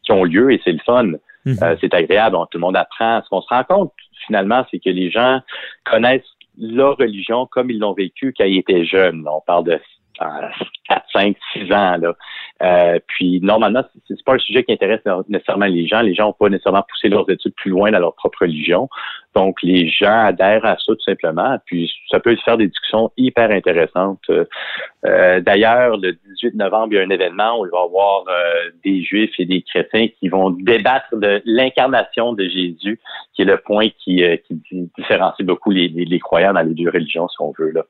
qui 0.04 0.12
ont 0.12 0.24
lieu 0.24 0.52
et 0.52 0.62
c'est 0.64 0.72
le 0.72 0.80
fun. 0.86 1.12
Mhm. 1.46 1.58
c'est 1.82 1.94
agréable, 1.94 2.38
tout 2.52 2.58
le 2.58 2.62
monde 2.62 2.78
apprend. 2.78 3.22
Ce 3.22 3.28
qu'on 3.28 3.42
se 3.42 3.50
rend 3.50 3.66
compte, 3.66 3.92
finalement, 4.26 4.66
c'est 4.72 4.80
que 4.80 4.90
les 4.90 5.12
gens 5.12 5.42
connaissent 5.84 6.22
leur 6.58 6.96
religion 6.96 7.48
comme 7.48 7.70
ils 7.70 7.80
l'ont 7.80 7.94
vécu 7.94 8.34
quand 8.38 8.46
ils 8.46 8.60
étaient 8.60 8.86
jeunes. 8.86 9.28
On 9.28 9.42
parle 9.42 9.66
de 9.66 9.80
4, 10.20 11.03
5, 11.14 11.36
6 11.54 11.72
ans. 11.72 11.98
Là. 11.98 12.14
Euh, 12.62 13.00
puis 13.08 13.40
normalement, 13.42 13.84
c'est 14.08 14.24
pas 14.24 14.36
un 14.36 14.40
sujet 14.40 14.64
qui 14.64 14.72
intéresse 14.72 15.02
nécessairement 15.28 15.66
les 15.66 15.88
gens. 15.88 16.02
Les 16.02 16.14
gens 16.14 16.28
n'ont 16.28 16.34
pas 16.34 16.50
nécessairement 16.50 16.86
poussé 16.88 17.10
leurs 17.10 17.30
études 17.30 17.54
plus 17.56 17.72
loin 17.72 17.92
dans 17.92 18.00
leur 18.00 18.16
propre 18.16 18.40
religion. 18.42 18.90
Donc 19.36 19.62
les 19.64 19.90
gens 19.90 20.26
adhèrent 20.26 20.66
à 20.66 20.78
ça 20.78 20.94
tout 20.94 21.02
simplement. 21.04 21.58
Puis 21.66 21.92
ça 22.10 22.20
peut 22.20 22.36
faire 22.46 22.58
des 22.58 22.68
discussions 22.68 23.12
hyper 23.18 23.52
intéressantes. 23.52 24.22
Euh, 24.30 25.40
D'ailleurs, 25.42 25.98
le 25.98 26.14
18 26.14 26.56
novembre, 26.56 26.94
il 26.94 26.96
y 26.96 27.00
a 27.00 27.04
un 27.04 27.10
événement 27.10 27.60
où 27.60 27.66
il 27.66 27.72
va 27.72 27.80
y 27.80 27.84
avoir 27.84 28.24
euh, 28.30 28.70
des 28.84 29.04
juifs 29.04 29.34
et 29.40 29.46
des 29.46 29.62
chrétiens 29.62 30.08
qui 30.20 30.30
vont 30.30 30.52
débattre 30.52 31.16
de 31.16 31.42
l'incarnation 31.46 32.34
de 32.34 32.44
Jésus, 32.44 33.00
qui 33.34 33.42
est 33.42 33.46
le 33.46 33.58
point 33.58 33.90
qui, 34.04 34.24
euh, 34.24 34.38
qui 34.38 34.62
différencie 34.98 35.46
beaucoup 35.46 35.72
les, 35.72 35.90
les, 35.90 36.06
les 36.06 36.20
croyants 36.20 36.54
dans 36.54 36.62
les 36.62 36.74
deux 36.74 36.90
religions, 36.90 37.28
si 37.28 37.36
on 37.40 37.54
veut. 37.58 37.72
Là. 37.72 37.84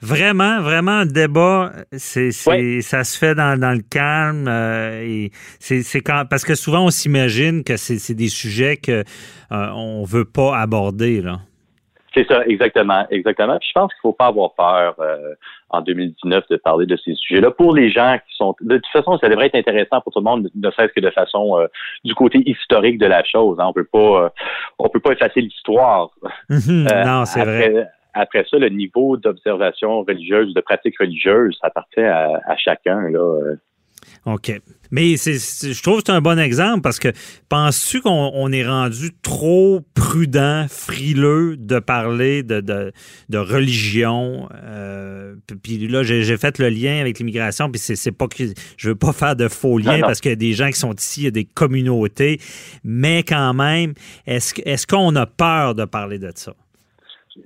Vraiment, 0.00 0.60
vraiment, 0.60 0.92
un 0.92 1.06
débat, 1.06 1.72
c'est, 1.92 2.30
ça 2.30 3.02
se 3.02 3.18
fait 3.18 3.34
dans, 3.34 3.58
dans 3.58 3.72
le 3.72 3.82
calme. 3.82 4.46
euh, 4.46 5.02
et 5.02 5.30
c'est, 5.58 6.00
quand, 6.00 6.24
parce 6.30 6.44
que 6.44 6.54
souvent, 6.54 6.84
on 6.84 6.90
s'imagine 6.90 7.64
que 7.64 7.76
c'est, 7.76 8.14
des 8.14 8.28
sujets 8.28 8.76
que 8.76 9.02
euh, 9.52 9.68
on 9.74 10.04
veut 10.04 10.24
pas 10.24 10.56
aborder. 10.56 11.20
Là. 11.20 11.38
C'est 12.14 12.26
ça, 12.26 12.44
exactement, 12.46 13.06
exactement. 13.10 13.58
Puis 13.58 13.68
je 13.68 13.78
pense 13.78 13.92
qu'il 13.92 14.00
faut 14.02 14.12
pas 14.12 14.26
avoir 14.26 14.54
peur 14.54 14.94
euh, 14.98 15.34
en 15.70 15.82
2019 15.82 16.44
de 16.50 16.56
parler 16.56 16.86
de 16.86 16.96
ces 16.96 17.14
sujets-là. 17.14 17.50
Pour 17.50 17.74
les 17.74 17.90
gens 17.90 18.18
qui 18.26 18.34
sont, 18.36 18.54
de 18.60 18.76
toute 18.76 18.92
façon, 18.92 19.18
ça 19.18 19.28
devrait 19.28 19.46
être 19.46 19.56
intéressant 19.56 20.00
pour 20.00 20.12
tout 20.12 20.20
le 20.20 20.24
monde, 20.24 20.48
ne 20.54 20.70
serait-ce 20.70 20.92
que 20.92 21.00
de 21.00 21.10
façon 21.10 21.58
euh, 21.58 21.66
du 22.04 22.14
côté 22.14 22.42
historique 22.46 22.98
de 22.98 23.06
la 23.06 23.22
chose. 23.24 23.58
hein. 23.60 23.66
On 23.68 23.72
peut 23.72 23.84
pas, 23.84 24.24
euh, 24.24 24.28
on 24.78 24.88
peut 24.88 25.00
pas 25.00 25.12
effacer 25.12 25.40
l'histoire. 25.40 26.10
Non, 26.48 27.24
c'est 27.24 27.44
vrai. 27.44 27.88
Après 28.20 28.44
ça, 28.50 28.58
le 28.58 28.68
niveau 28.68 29.16
d'observation 29.16 30.02
religieuse, 30.02 30.52
de 30.52 30.60
pratique 30.60 30.98
religieuse, 30.98 31.56
ça 31.60 31.68
appartient 31.68 32.00
à, 32.00 32.40
à 32.46 32.56
chacun. 32.56 33.08
Là. 33.10 33.20
euh. 33.20 33.56
OK. 34.26 34.60
Mais 34.90 35.16
c'est, 35.16 35.34
je 35.34 35.82
trouve 35.82 35.98
que 35.98 36.04
c'est 36.06 36.12
un 36.12 36.20
bon 36.20 36.38
exemple 36.38 36.80
parce 36.80 36.98
que 36.98 37.08
penses-tu 37.48 38.00
qu'on 38.00 38.32
on 38.34 38.50
est 38.50 38.66
rendu 38.66 39.10
trop 39.22 39.82
prudent, 39.94 40.66
frileux 40.68 41.56
de 41.56 41.78
parler 41.78 42.42
de, 42.42 42.60
de, 42.60 42.92
de 43.28 43.38
religion? 43.38 44.48
Euh, 44.64 45.36
puis 45.62 45.86
là, 45.86 46.02
j'ai, 46.02 46.36
fait 46.38 46.58
le 46.58 46.70
lien 46.70 47.00
avec 47.00 47.20
l'immigration, 47.20 47.70
puis 47.70 47.78
c'est, 47.80 48.12
pas 48.12 48.26
que 48.26 48.44
je 48.76 48.88
veux 48.88 48.96
pas 48.96 49.12
faire 49.12 49.36
de 49.36 49.46
faux 49.46 49.78
liens 49.78 49.92
Non, 49.92 49.98
non. 49.98 50.06
parce 50.06 50.20
qu'il 50.20 50.30
y 50.30 50.32
a 50.32 50.36
des 50.36 50.54
gens 50.54 50.68
qui 50.68 50.78
sont 50.78 50.94
ici, 50.94 51.20
il 51.20 51.24
y 51.24 51.28
a 51.28 51.32
des 51.32 51.44
communautés, 51.44 52.40
mais 52.82 53.22
quand 53.22 53.54
même, 53.54 53.92
est-ce 54.26 54.86
qu'on 54.86 55.14
a 55.14 55.26
peur 55.26 55.76
de 55.76 55.84
parler 55.84 56.18
de 56.18 56.32
ça? 56.34 56.54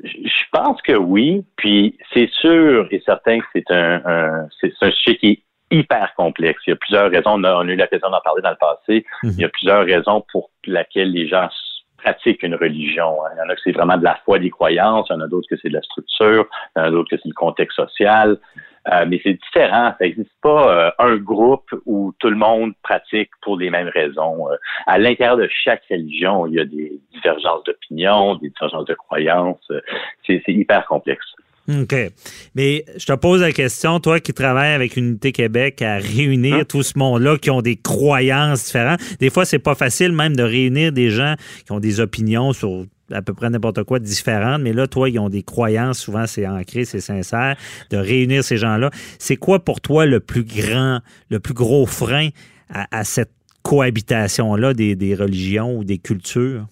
Je 0.04 0.44
pense 0.52 0.80
que 0.82 0.92
oui, 0.92 1.44
puis 1.56 1.96
c'est 2.12 2.28
sûr 2.30 2.86
et 2.90 3.00
certain 3.04 3.38
que 3.40 3.46
c'est 3.54 3.70
un, 3.70 4.00
un- 4.04 4.48
c'est 4.60 4.72
un 4.82 4.90
sujet 4.90 5.16
qui 5.16 5.26
est 5.28 5.42
hyper 5.70 6.12
complexe. 6.16 6.60
Il 6.66 6.70
y 6.70 6.72
a 6.72 6.76
plusieurs 6.76 7.10
raisons. 7.10 7.32
On 7.34 7.44
a, 7.44 7.54
on 7.56 7.60
a 7.68 7.72
eu 7.72 7.76
l'occasion 7.76 8.10
d'en 8.10 8.20
parler 8.20 8.42
dans 8.42 8.50
le 8.50 8.56
passé. 8.56 9.04
Mhm. 9.22 9.30
Il 9.36 9.40
y 9.40 9.44
a 9.44 9.48
plusieurs 9.48 9.84
raisons 9.84 10.24
pour 10.32 10.50
lesquelles 10.66 11.10
les 11.12 11.26
gens 11.28 11.48
pratiquent 11.96 12.42
une 12.42 12.56
religion. 12.56 13.24
hein. 13.24 13.30
Il 13.34 13.38
y 13.38 13.42
en 13.42 13.48
a 13.48 13.54
que 13.54 13.60
c'est 13.64 13.72
vraiment 13.72 13.96
de 13.96 14.04
la 14.04 14.16
foi, 14.24 14.38
des 14.38 14.50
croyances. 14.50 15.06
Il 15.10 15.14
y 15.14 15.16
en 15.16 15.20
a 15.20 15.28
d'autres 15.28 15.46
que 15.48 15.56
c'est 15.62 15.68
de 15.68 15.74
la 15.74 15.82
structure. 15.82 16.46
Il 16.76 16.80
y 16.80 16.82
en 16.82 16.84
a 16.86 16.90
d'autres 16.90 17.10
que 17.10 17.16
c'est 17.16 17.28
le 17.28 17.34
contexte 17.34 17.76
social. 17.76 18.36
Euh, 18.90 19.04
mais 19.08 19.20
c'est 19.22 19.34
différent. 19.34 19.94
Ça 19.98 20.04
n'existe 20.04 20.30
pas 20.42 20.86
euh, 20.86 20.90
un 20.98 21.16
groupe 21.16 21.70
où 21.86 22.12
tout 22.18 22.30
le 22.30 22.36
monde 22.36 22.72
pratique 22.82 23.30
pour 23.40 23.56
les 23.56 23.70
mêmes 23.70 23.88
raisons. 23.88 24.50
Euh, 24.50 24.56
à 24.86 24.98
l'intérieur 24.98 25.36
de 25.36 25.48
chaque 25.64 25.82
religion, 25.90 26.46
il 26.46 26.54
y 26.54 26.60
a 26.60 26.64
des 26.64 27.00
divergences 27.12 27.62
d'opinion, 27.64 28.34
des 28.36 28.48
divergences 28.48 28.86
de 28.86 28.94
croyances. 28.94 29.70
C'est 30.26 30.42
c'est 30.44 30.52
hyper 30.52 30.84
complexe. 30.86 31.24
OK. 31.68 31.94
Mais 32.56 32.84
je 32.96 33.06
te 33.06 33.12
pose 33.12 33.40
la 33.40 33.52
question, 33.52 34.00
toi 34.00 34.18
qui 34.18 34.34
travailles 34.34 34.72
avec 34.72 34.96
Unité 34.96 35.30
Québec, 35.32 35.80
à 35.80 35.98
réunir 35.98 36.56
Hein? 36.56 36.64
tout 36.68 36.82
ce 36.82 36.98
monde-là 36.98 37.38
qui 37.38 37.50
ont 37.50 37.62
des 37.62 37.76
croyances 37.76 38.64
différentes. 38.66 39.00
Des 39.20 39.30
fois, 39.30 39.44
c'est 39.44 39.60
pas 39.60 39.76
facile 39.76 40.12
même 40.12 40.34
de 40.34 40.42
réunir 40.42 40.92
des 40.92 41.10
gens 41.10 41.34
qui 41.64 41.72
ont 41.72 41.78
des 41.80 42.00
opinions 42.00 42.52
sur 42.52 42.84
à 43.12 43.22
peu 43.22 43.34
près 43.34 43.50
n'importe 43.50 43.84
quoi 43.84 43.98
différentes, 43.98 44.62
mais 44.62 44.72
là, 44.72 44.86
toi, 44.86 45.08
ils 45.08 45.18
ont 45.18 45.28
des 45.28 45.42
croyances, 45.42 45.98
souvent 45.98 46.26
c'est 46.26 46.46
ancré, 46.46 46.84
c'est 46.84 47.00
sincère, 47.00 47.56
de 47.90 47.96
réunir 47.96 48.44
ces 48.44 48.56
gens-là. 48.56 48.90
C'est 49.18 49.36
quoi 49.36 49.64
pour 49.64 49.80
toi 49.80 50.06
le 50.06 50.20
plus 50.20 50.44
grand, 50.44 51.00
le 51.30 51.40
plus 51.40 51.54
gros 51.54 51.86
frein 51.86 52.28
à, 52.70 53.04
cette 53.04 53.32
cohabitation-là 53.62 54.72
des, 54.72 54.96
des 54.96 55.14
religions 55.14 55.76
ou 55.76 55.84
des 55.84 55.98
cultures? 55.98 56.64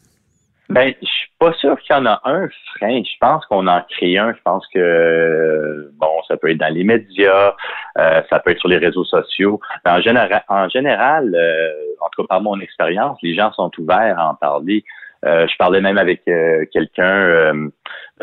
Ben, 0.71 0.95
je 1.03 1.07
suis 1.07 1.31
pas 1.41 1.53
sûr 1.55 1.77
qu'il 1.81 1.97
y 1.97 1.99
en 1.99 2.07
a 2.07 2.21
un 2.25 2.49
frein. 2.77 3.03
Je 3.03 3.19
pense 3.21 3.45
qu'on 3.47 3.67
en 3.67 3.83
crée 3.91 4.19
un. 4.19 4.33
Je 4.33 4.39
pense 4.45 4.65
que 4.73 5.91
bon, 5.99 6.23
ça 6.29 6.37
peut 6.37 6.49
être 6.49 6.59
dans 6.59 6.73
les 6.73 6.85
médias, 6.85 7.55
euh, 7.99 8.23
ça 8.31 8.39
peut 8.39 8.53
être 8.53 8.61
sur 8.61 8.69
les 8.69 8.79
réseaux 8.79 9.05
sociaux. 9.05 9.61
Mais 9.85 9.91
en 9.91 10.01
général, 10.01 10.45
en 10.49 10.69
général, 10.69 11.35
euh, 11.35 11.73
en 12.01 12.09
tout 12.11 12.23
cas 12.23 12.29
par 12.29 12.41
mon 12.41 12.61
expérience, 12.61 13.19
les 13.21 13.35
gens 13.35 13.53
sont 13.53 13.73
ouverts 13.79 14.17
à 14.17 14.31
en 14.31 14.35
parler. 14.37 14.85
Euh, 15.27 15.47
je 15.47 15.57
parlais 15.59 15.81
même 15.81 15.99
avec 15.99 16.23
euh, 16.29 16.65
quelqu'un 16.73 17.71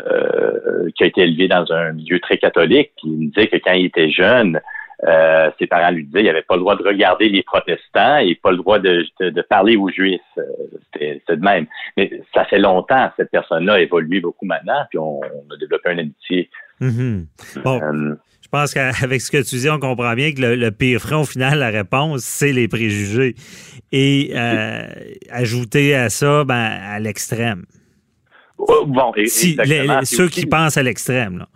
euh, 0.00 0.90
qui 0.96 1.04
a 1.04 1.06
été 1.06 1.22
élevé 1.22 1.48
dans 1.48 1.70
un 1.72 1.92
milieu 1.92 2.18
très 2.20 2.38
catholique, 2.38 2.92
qui 3.00 3.08
me 3.10 3.26
disait 3.30 3.48
que 3.48 3.56
quand 3.56 3.72
il 3.72 3.86
était 3.86 4.10
jeune, 4.10 4.60
euh, 5.06 5.48
ses 5.58 5.66
parents 5.68 5.92
lui 5.92 6.04
disaient 6.04 6.20
qu'il 6.20 6.26
n'avait 6.26 6.42
pas 6.42 6.56
le 6.56 6.60
droit 6.62 6.76
de 6.76 6.82
regarder 6.82 7.28
les 7.28 7.42
protestants 7.44 8.18
et 8.18 8.34
pas 8.34 8.50
le 8.50 8.56
droit 8.56 8.80
de, 8.80 9.04
de, 9.20 9.30
de 9.30 9.42
parler 9.42 9.76
aux 9.76 9.90
juifs. 9.90 10.20
C'était 10.92 11.22
de 11.28 11.40
même. 11.42 11.66
Mais 11.96 12.10
ça 12.34 12.44
fait 12.46 12.58
longtemps, 12.58 13.10
cette 13.16 13.30
personne-là 13.30 13.74
a 13.74 13.80
évolué 13.80 14.20
beaucoup 14.20 14.46
maintenant, 14.46 14.84
puis 14.90 14.98
on, 14.98 15.20
on 15.20 15.54
a 15.54 15.56
développé 15.58 15.92
une 15.92 16.00
amitié. 16.00 16.50
Mhm. 16.80 17.26
Bon, 17.62 17.80
Euh, 17.80 18.14
Je 18.42 18.48
pense 18.50 18.72
qu'avec 18.72 19.20
ce 19.20 19.30
que 19.30 19.42
tu 19.48 19.56
dis, 19.56 19.68
on 19.68 19.78
comprend 19.78 20.14
bien 20.14 20.32
que 20.32 20.40
le, 20.40 20.54
le 20.56 20.70
pire 20.70 21.00
frein, 21.00 21.18
au 21.18 21.24
final, 21.24 21.58
la 21.58 21.68
réponse, 21.68 22.22
c'est 22.22 22.52
les 22.52 22.66
préjugés. 22.66 23.34
Et 23.92 24.32
euh, 24.34 24.82
ajouter 25.30 25.94
à 25.94 26.10
ça, 26.10 26.44
ben, 26.44 26.54
à 26.54 26.98
l'extrême. 27.00 27.64
bon, 28.58 29.12
et- 29.16 29.26
Si, 29.26 29.46
les- 29.46 29.52
exactement. 29.62 29.92
les- 29.94 29.98
Puis 29.98 30.06
ceux 30.06 30.24
aussi- 30.24 30.40
qui 30.40 30.46
pensent 30.46 30.76
à 30.76 30.82
l'extrême. 30.82 31.38
là. 31.38 31.46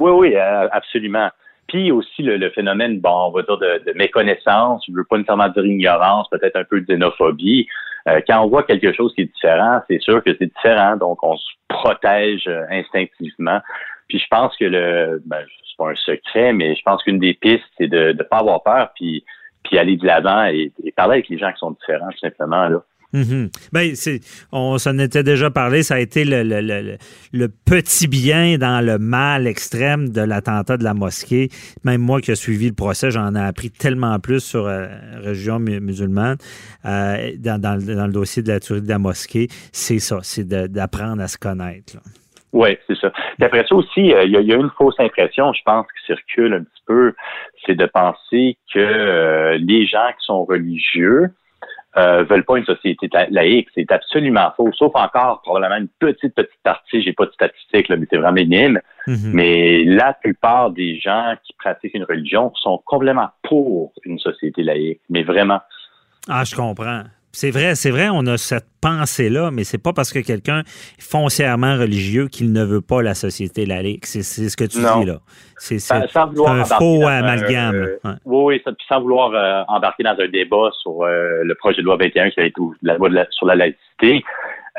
Oui, 0.00 0.10
oui, 0.12 0.36
euh, 0.36 0.68
absolument. 0.70 1.30
Puis 1.66 1.90
aussi 1.92 2.22
le, 2.22 2.36
le 2.36 2.50
phénomène, 2.50 2.98
bon, 3.00 3.28
on 3.28 3.30
va 3.30 3.42
dire 3.42 3.58
de, 3.58 3.82
de 3.86 3.92
méconnaissance, 3.96 4.84
je 4.88 4.92
veux 4.94 5.04
pas 5.04 5.16
nécessairement 5.16 5.48
dire 5.48 5.64
ignorance, 5.66 6.28
peut-être 6.30 6.56
un 6.56 6.64
peu 6.64 6.80
de 6.80 6.86
xénophobie. 6.86 7.66
Euh, 8.08 8.20
quand 8.26 8.42
on 8.42 8.48
voit 8.48 8.62
quelque 8.62 8.92
chose 8.92 9.12
qui 9.14 9.22
est 9.22 9.32
différent, 9.32 9.80
c'est 9.88 10.00
sûr 10.00 10.22
que 10.24 10.30
c'est 10.38 10.46
différent, 10.46 10.96
donc 10.96 11.22
on 11.22 11.36
se 11.36 11.46
protège 11.68 12.48
instinctivement. 12.70 13.60
Puis 14.08 14.18
je 14.18 14.24
pense 14.30 14.56
que 14.56 14.64
le, 14.64 15.22
ben, 15.26 15.44
c'est 15.68 15.76
pas 15.76 15.90
un 15.90 15.94
secret, 15.96 16.52
mais 16.54 16.74
je 16.74 16.82
pense 16.82 17.02
qu'une 17.02 17.18
des 17.18 17.34
pistes, 17.34 17.64
c'est 17.76 17.88
de 17.88 18.12
ne 18.12 18.22
pas 18.22 18.38
avoir 18.38 18.62
peur, 18.62 18.90
puis 18.94 19.24
puis 19.68 19.78
aller 19.78 19.96
de 19.96 20.06
l'avant 20.06 20.44
et, 20.46 20.72
parler 20.96 21.14
avec 21.14 21.28
les 21.28 21.38
gens 21.38 21.52
qui 21.52 21.58
sont 21.58 21.70
différents, 21.72 22.10
tout 22.10 22.18
simplement 22.18 22.68
là. 22.68 22.82
Mhm. 23.14 23.48
Ben, 23.72 23.94
on 24.52 24.76
s'en 24.76 24.98
était 24.98 25.22
déjà 25.22 25.50
parlé, 25.50 25.82
ça 25.82 25.94
a 25.94 25.98
été 25.98 26.24
le, 26.26 27.46
petit 27.64 28.06
bien 28.06 28.58
dans 28.58 28.84
le 28.84 28.98
mal 28.98 29.46
extrême 29.46 30.10
de 30.10 30.20
l'attentat 30.20 30.76
de 30.76 30.84
la 30.84 30.92
mosquée. 30.92 31.48
Même 31.84 32.02
moi 32.02 32.20
qui 32.20 32.32
ai 32.32 32.34
suivi 32.34 32.68
le 32.68 32.74
procès, 32.74 33.10
j'en 33.10 33.34
ai 33.34 33.40
appris 33.40 33.70
tellement 33.70 34.18
plus 34.18 34.40
sur 34.40 34.66
euh, 34.66 34.88
la 35.12 35.20
religion 35.28 35.58
mu- 35.58 35.80
musulmane 35.80 36.36
euh, 36.84 37.32
dans, 37.38 37.58
dans 37.58 37.76
le- 37.76 38.12
dossier 38.12 38.42
de 38.42 38.48
la 38.52 38.60
tuerie 38.60 38.82
de 38.82 38.88
la 38.88 38.98
mosquée. 38.98 39.48
C'est 39.72 40.00
ça, 40.00 40.18
c'est 40.22 40.46
d'apprendre 40.46 41.22
à 41.22 41.28
se 41.28 41.38
connaître. 41.38 41.96
Oui, 42.52 42.78
c'est 42.86 42.96
ça. 42.98 43.10
Puis 43.10 43.44
après 43.44 43.64
ça 43.68 43.74
aussi, 43.74 44.12
euh, 44.12 44.24
il 44.24 44.30
y, 44.30 44.36
a, 44.36 44.40
il 44.40 44.46
y 44.46 44.52
a 44.52 44.56
une 44.56 44.70
fausse 44.70 44.98
impression, 44.98 45.52
je 45.52 45.60
pense, 45.64 45.86
qui 45.86 46.06
circule 46.06 46.54
un 46.54 46.64
petit 46.64 46.82
peu, 46.86 47.14
c'est 47.66 47.74
de 47.74 47.86
penser 47.86 48.56
que 48.72 48.78
euh, 48.78 49.58
les 49.58 49.86
gens 49.86 50.08
qui 50.18 50.24
sont 50.24 50.44
religieux 50.44 51.30
euh, 51.96 52.22
veulent 52.24 52.44
pas 52.44 52.56
une 52.58 52.64
société 52.64 53.08
laïque. 53.30 53.68
C'est 53.74 53.90
absolument 53.92 54.52
faux. 54.56 54.70
Sauf 54.72 54.92
encore 54.94 55.42
probablement 55.42 55.76
une 55.76 55.88
petite, 55.98 56.34
petite 56.34 56.60
partie, 56.62 57.02
j'ai 57.02 57.12
pas 57.12 57.26
de 57.26 57.32
statistiques, 57.32 57.88
là, 57.88 57.96
mais 57.96 58.06
c'est 58.10 58.16
vraiment 58.16 58.34
minime. 58.34 58.80
Mhm. 59.06 59.30
Mais 59.32 59.84
la 59.84 60.12
plupart 60.14 60.70
des 60.70 60.98
gens 60.98 61.34
qui 61.44 61.54
pratiquent 61.54 61.94
une 61.94 62.04
religion 62.04 62.52
sont 62.54 62.80
complètement 62.86 63.28
pour 63.42 63.92
une 64.04 64.18
société 64.18 64.62
laïque. 64.62 65.00
Mais 65.10 65.22
vraiment. 65.22 65.60
Ah, 66.28 66.44
je 66.44 66.54
comprends. 66.54 67.02
C'est 67.32 67.50
vrai, 67.50 67.74
c'est 67.74 67.90
vrai, 67.90 68.08
on 68.10 68.26
a 68.26 68.36
cette 68.38 68.66
pensée-là, 68.80 69.50
mais 69.50 69.62
c'est 69.64 69.82
pas 69.82 69.92
parce 69.92 70.12
que 70.12 70.18
quelqu'un 70.20 70.60
est 70.60 71.02
foncièrement 71.02 71.76
religieux 71.76 72.26
qu'il 72.28 72.52
ne 72.52 72.64
veut 72.64 72.80
pas 72.80 73.02
la 73.02 73.14
société 73.14 73.66
laïque. 73.66 74.06
C'est 74.06 74.22
ce 74.22 74.56
que 74.56 74.64
tu 74.64 74.80
Non. 74.80 75.00
dis 75.00 75.06
là. 75.06 75.18
C'est 75.58 75.76
un 75.92 76.06
faux 76.64 77.06
amalgame. 77.06 77.74
euh. 77.74 77.98
Ouais. 78.04 78.10
Oui, 78.24 78.60
oui, 78.66 78.74
sans 78.88 79.00
vouloir 79.00 79.32
euh, 79.34 79.62
embarquer 79.68 80.04
dans 80.04 80.16
un 80.18 80.28
débat 80.28 80.70
sur 80.82 81.02
euh, 81.02 81.42
le 81.44 81.54
projet 81.54 81.78
de 81.82 81.86
loi 81.86 81.96
21 81.96 82.30
qui 82.30 82.40
a 82.40 82.44
été 82.46 82.60
loi 82.82 83.08
la- 83.08 83.26
sur 83.30 83.46
la 83.46 83.56
laïcité. 83.56 84.24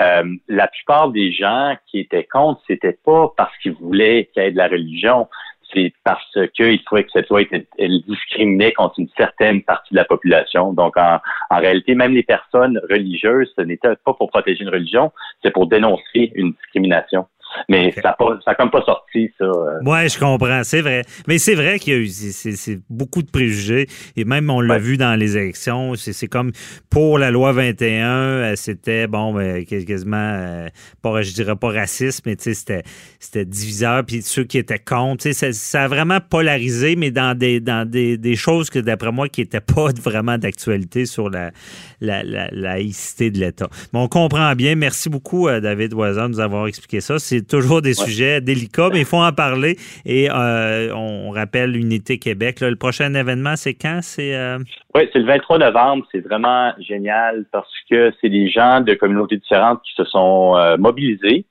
euh, 0.02 0.24
la 0.48 0.68
plupart 0.70 1.10
des 1.12 1.32
gens 1.34 1.76
qui 1.88 2.00
étaient 2.00 2.24
contre, 2.24 2.62
c'était 2.68 2.98
pas 3.06 3.34
parce 3.36 3.52
qu'ils 3.62 3.74
voulaient 3.74 4.30
qu'il 4.34 4.42
y 4.42 4.46
ait 4.46 4.52
de 4.52 4.58
la 4.58 4.70
religion, 4.70 5.28
c'est 5.74 5.94
parce 6.04 6.38
qu'ils 6.56 6.84
trouvaient 6.84 7.04
que 7.04 7.12
cette 7.12 7.30
loi 7.30 7.42
était, 7.42 7.68
elle 7.78 8.02
discriminait 8.08 8.74
contre 8.74 9.00
une 9.00 9.10
certaine 9.18 9.62
partie 9.64 9.94
de 9.94 9.98
la 9.98 10.06
population. 10.06 10.74
Donc, 10.74 10.98
en, 10.98 11.20
en 11.50 11.58
réalité, 11.58 11.96
même 11.96 12.14
les 12.14 12.24
personnes 12.24 12.80
religieuses, 12.90 13.52
ce 13.56 13.62
n'était 13.62 13.96
pas 14.04 14.14
pour 14.14 14.30
protéger 14.30 14.64
une 14.64 14.70
religion, 14.70 15.12
c'est 15.44 15.52
pour 15.52 15.68
dénoncer 15.68 16.32
une 16.36 16.54
discrimination. 16.54 17.28
Mais 17.68 17.92
ça 18.02 18.16
n'a 18.48 18.56
comme 18.56 18.70
pas 18.72 18.84
sorti, 18.86 19.32
ça. 19.38 19.46
euh. 19.46 19.80
Ouais, 19.84 20.08
je 20.10 20.20
comprends, 20.20 20.64
c'est 20.64 20.82
vrai. 20.82 21.04
Mais 21.28 21.38
c'est 21.38 21.56
vrai 21.56 21.80
qu'il 21.80 21.94
y 21.94 21.96
a 21.96 22.00
eu 22.00 22.82
beaucoup 22.90 23.22
de 23.24 23.30
préjugés. 23.32 23.88
Et 24.16 24.24
même, 24.26 24.50
on 24.50 24.62
l'a 24.62 24.76
Ouais. 24.76 24.80
vu 24.80 24.98
dans 24.98 25.16
les 25.16 25.38
élections. 25.38 25.94
C'est 25.96 26.28
comme 26.28 26.52
pour 26.90 27.18
la 27.18 27.32
loi 27.32 27.52
21, 27.52 28.08
euh, 28.08 28.56
c'était, 28.56 29.08
bon, 29.08 29.34
ben, 29.34 29.64
quas- 29.66 29.84
quasiment, 29.86 30.18
euh, 30.18 30.68
pas, 31.02 31.22
je 31.22 31.34
dirais 31.34 31.56
pas 31.56 31.70
raciste, 31.70 32.26
mais 32.26 32.36
c'était 32.40 33.46
diviseur. 33.46 34.04
Puis 34.06 34.22
ceux 34.22 34.44
qui 34.44 34.58
étaient 34.58 34.80
contre, 34.80 35.30
ça, 35.32 35.52
ça 35.54 35.84
a 35.84 35.88
vraiment 35.88 36.20
polarisé, 36.22 36.96
mais 36.96 37.12
dans 37.12 37.38
des, 37.38 37.60
dans 37.60 37.90
des, 37.90 38.18
des 38.18 38.36
choses 38.36 38.70
que, 38.70 38.80
d'après 38.80 39.12
moi, 39.12 39.28
qui 39.30 39.42
n'étaient 39.42 39.60
pas 39.62 39.88
vraiment 40.02 40.38
d'actualité 40.38 41.06
sur 41.06 41.30
la, 41.30 41.52
la, 42.02 42.24
la 42.24 42.50
laïcité 42.52 43.32
de 43.32 43.40
l'État. 43.40 43.68
Mais 43.94 44.00
on 44.00 44.08
comprend 44.08 44.54
bien. 44.56 44.76
Merci 44.76 45.10
beaucoup, 45.10 45.50
David 45.50 45.94
Voisin, 45.94 46.30
de 46.30 46.34
nous 46.36 46.40
avoir 46.40 46.68
expliqué 46.68 47.02
ça. 47.02 47.18
C'est 47.20 47.39
toujours 47.48 47.82
des 47.82 47.94
sujets 47.94 48.42
délicats, 48.42 48.90
mais 48.92 49.00
il 49.00 49.06
faut 49.06 49.18
en 49.18 49.32
parler. 49.32 49.78
Et 50.06 50.30
euh, 50.30 50.94
on 50.96 51.32
rappelle 51.32 51.72
l'Unité 51.72 52.18
Québec. 52.18 52.60
Là, 52.60 52.70
le 52.70 52.76
prochain 52.76 53.14
événement, 53.14 53.56
c'est 53.56 53.74
quand? 53.74 54.00
C'est 54.02 54.36
euh, 54.36 54.58
Oui, 54.96 55.10
c'est 55.12 55.20
le 55.20 55.26
23 55.26 55.58
novembre. 55.60 56.06
C'est 56.12 56.20
vraiment 56.20 56.72
génial 56.80 57.46
parce 57.52 57.72
que 57.90 58.12
c'est 58.22 58.30
des 58.30 58.50
gens 58.50 58.82
de 58.82 58.94
communautés 58.94 59.38
différentes 59.38 59.82
qui 59.84 59.94
se 59.96 60.04
sont 60.06 60.56
euh, 60.58 60.78
mobilisés. 60.78 61.46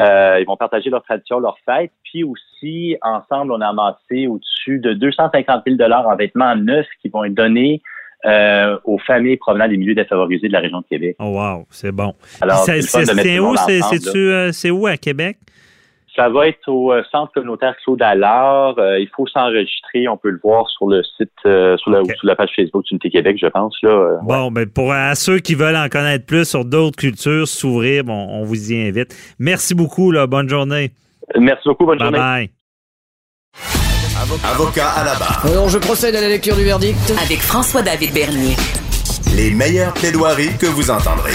Ils 0.00 0.44
vont 0.46 0.56
partager 0.56 0.90
leurs 0.90 1.02
traditions, 1.02 1.38
leurs 1.38 1.58
fêtes. 1.64 1.92
Puis 2.04 2.24
aussi, 2.24 2.96
ensemble, 3.02 3.52
on 3.52 3.60
a 3.60 3.68
amassé 3.68 4.26
au-dessus 4.26 4.78
de 4.78 4.92
250 4.94 5.62
000 5.66 5.92
en 5.92 6.16
vêtements 6.16 6.56
neufs 6.56 6.86
qui 7.00 7.08
vont 7.08 7.24
être 7.24 7.34
donnés 7.34 7.82
euh, 8.24 8.78
aux 8.84 8.98
familles 8.98 9.36
provenant 9.36 9.68
des 9.68 9.76
milieux 9.76 9.94
défavorisés 9.94 10.48
de 10.48 10.52
la 10.52 10.60
région 10.60 10.80
de 10.80 10.86
Québec. 10.86 11.16
Oh, 11.18 11.26
wow, 11.38 11.66
c'est 11.70 11.92
bon. 11.92 12.14
Alors, 12.40 12.64
c'est 12.64 12.78
où? 13.40 13.56
C'est 13.56 14.16
euh, 14.16 14.52
c'est 14.52 14.70
où 14.70 14.86
à 14.86 14.96
Québec? 14.96 15.38
Ça 16.14 16.28
va 16.28 16.46
être 16.46 16.68
au 16.68 16.92
euh, 16.92 17.02
centre 17.10 17.32
communautaire 17.32 17.74
Claude 17.82 18.02
Allard. 18.02 18.78
Euh, 18.78 18.98
il 19.00 19.08
faut 19.16 19.26
s'enregistrer. 19.26 20.06
On 20.08 20.18
peut 20.18 20.28
le 20.28 20.38
voir 20.44 20.68
sur 20.68 20.86
le 20.86 21.02
site, 21.02 21.30
euh, 21.46 21.78
sur, 21.78 21.90
la, 21.90 22.02
Ok. 22.02 22.12
sur 22.18 22.26
la 22.26 22.36
page 22.36 22.50
Facebook 22.54 22.84
d'Unité 22.84 23.08
Québec, 23.08 23.38
je 23.40 23.46
pense. 23.46 23.74
Là, 23.82 23.88
Euh, 23.88 24.16
ouais. 24.16 24.20
Bon, 24.24 24.50
ben 24.50 24.68
pour 24.68 24.92
à 24.92 25.14
ceux 25.14 25.38
qui 25.38 25.54
veulent 25.54 25.74
en 25.74 25.88
connaître 25.88 26.26
plus 26.26 26.44
sur 26.46 26.66
d'autres 26.66 26.98
cultures, 26.98 27.48
s'ouvrir, 27.48 28.04
bon, 28.04 28.26
on 28.28 28.42
vous 28.44 28.72
y 28.72 28.88
invite. 28.88 29.16
Merci 29.38 29.74
beaucoup, 29.74 30.10
là. 30.10 30.26
Bonne 30.26 30.50
journée. 30.50 30.90
Merci 31.38 31.66
beaucoup. 31.66 31.86
Bonne 31.86 31.96
Bye 31.98 32.08
journée. 32.08 32.18
bye. 32.18 32.61
Avocat 34.22 34.88
à 34.88 35.04
la 35.04 35.14
barre. 35.16 35.44
Alors, 35.46 35.68
je 35.68 35.78
procède 35.78 36.14
à 36.14 36.20
la 36.20 36.28
lecture 36.28 36.54
du 36.54 36.62
verdict. 36.62 37.12
Avec 37.20 37.40
François-David 37.40 38.12
Bernier. 38.12 38.54
Les 39.34 39.50
meilleures 39.50 39.92
plaidoiries 39.94 40.56
que 40.58 40.66
vous 40.66 40.92
entendrez. 40.92 41.32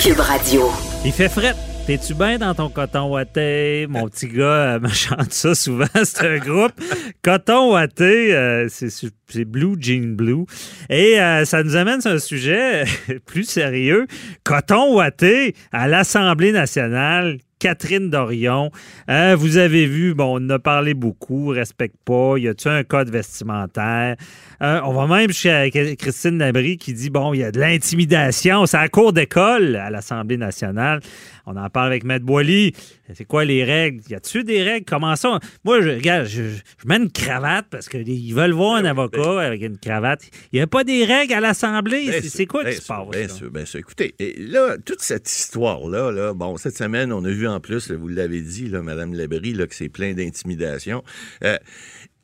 Cube 0.00 0.20
Radio. 0.20 0.72
Il 1.04 1.12
fait 1.12 1.28
fret. 1.28 1.54
T'es-tu 1.86 2.14
bien 2.14 2.38
dans 2.38 2.54
ton 2.54 2.70
coton 2.70 3.10
watté? 3.10 3.86
Mon 3.90 4.08
petit 4.08 4.28
gars 4.28 4.76
euh, 4.76 4.80
me 4.82 4.88
chante 4.88 5.34
ça 5.34 5.54
souvent. 5.54 5.84
C'est 6.02 6.24
un 6.26 6.38
groupe. 6.38 6.72
Coton 7.20 7.74
watté, 7.74 8.34
euh, 8.34 8.68
c'est 8.70 8.88
c'est 8.88 9.44
Blue 9.44 9.76
Jean 9.78 10.16
Blue. 10.16 10.46
Et 10.88 11.20
euh, 11.20 11.44
ça 11.44 11.62
nous 11.62 11.76
amène 11.76 12.00
sur 12.00 12.12
un 12.12 12.18
sujet 12.18 12.84
plus 13.26 13.44
sérieux. 13.44 14.06
Coton 14.44 14.94
watté 14.94 15.54
à 15.72 15.88
l'Assemblée 15.88 16.52
nationale. 16.52 17.36
Catherine 17.64 18.10
Dorion. 18.10 18.70
Euh, 19.08 19.34
vous 19.38 19.56
avez 19.56 19.86
vu, 19.86 20.12
bon, 20.12 20.38
on 20.38 20.44
en 20.44 20.50
a 20.50 20.58
parlé 20.58 20.92
beaucoup, 20.92 21.46
respecte 21.46 21.96
pas, 22.04 22.36
y 22.36 22.46
a-tu 22.46 22.68
un 22.68 22.84
code 22.84 23.08
vestimentaire? 23.08 24.16
Euh, 24.60 24.80
on 24.84 24.92
va 24.92 25.06
même 25.06 25.32
chez 25.32 25.96
Christine 25.98 26.36
Labrie 26.36 26.76
qui 26.76 26.92
dit, 26.92 27.08
bon, 27.08 27.32
il 27.32 27.40
y 27.40 27.42
a 27.42 27.50
de 27.50 27.58
l'intimidation, 27.58 28.66
c'est 28.66 28.76
à 28.76 28.88
cours 28.88 29.14
d'école 29.14 29.76
à 29.76 29.88
l'Assemblée 29.88 30.36
nationale. 30.36 31.00
On 31.46 31.56
en 31.56 31.68
parle 31.68 31.88
avec 31.88 32.04
Maître 32.04 32.24
Boily. 32.24 32.72
C'est 33.12 33.26
quoi 33.26 33.44
les 33.44 33.64
règles? 33.64 34.02
Y 34.08 34.14
a-tu 34.14 34.44
des 34.44 34.62
règles? 34.62 34.86
Comment 34.86 35.14
ça? 35.14 35.38
Moi, 35.62 35.82
je, 35.82 35.90
regarde, 35.90 36.26
je, 36.26 36.42
je 36.42 36.88
mets 36.88 36.96
une 36.96 37.10
cravate 37.10 37.66
parce 37.70 37.90
qu'ils 37.90 38.34
veulent 38.34 38.52
voir 38.52 38.76
un 38.76 38.84
avocat 38.86 39.40
avec 39.42 39.60
une 39.60 39.76
cravate. 39.76 40.22
Il 40.52 40.56
n'y 40.56 40.62
a 40.62 40.66
pas 40.66 40.84
des 40.84 41.04
règles 41.04 41.34
à 41.34 41.40
l'Assemblée? 41.40 42.22
C'est 42.22 42.46
quoi 42.46 42.64
qui 42.64 42.76
se 42.76 42.86
passe? 42.86 43.06
Bien 43.10 43.28
sûr, 43.28 43.50
bien 43.50 43.66
sûr. 43.66 43.80
Écoutez, 43.80 44.14
là, 44.38 44.76
toute 44.82 45.02
cette 45.02 45.30
histoire-là, 45.30 46.12
là, 46.12 46.32
bon, 46.32 46.56
cette 46.56 46.78
semaine, 46.78 47.12
on 47.12 47.22
a 47.26 47.30
vu 47.30 47.46
en 47.46 47.53
plus, 47.60 47.90
là, 47.90 47.96
vous 47.96 48.08
l'avez 48.08 48.40
dit, 48.40 48.68
Mme 48.68 49.14
Labrie, 49.14 49.54
que 49.54 49.74
c'est 49.74 49.88
plein 49.88 50.14
d'intimidation. 50.14 51.02
Euh, 51.42 51.58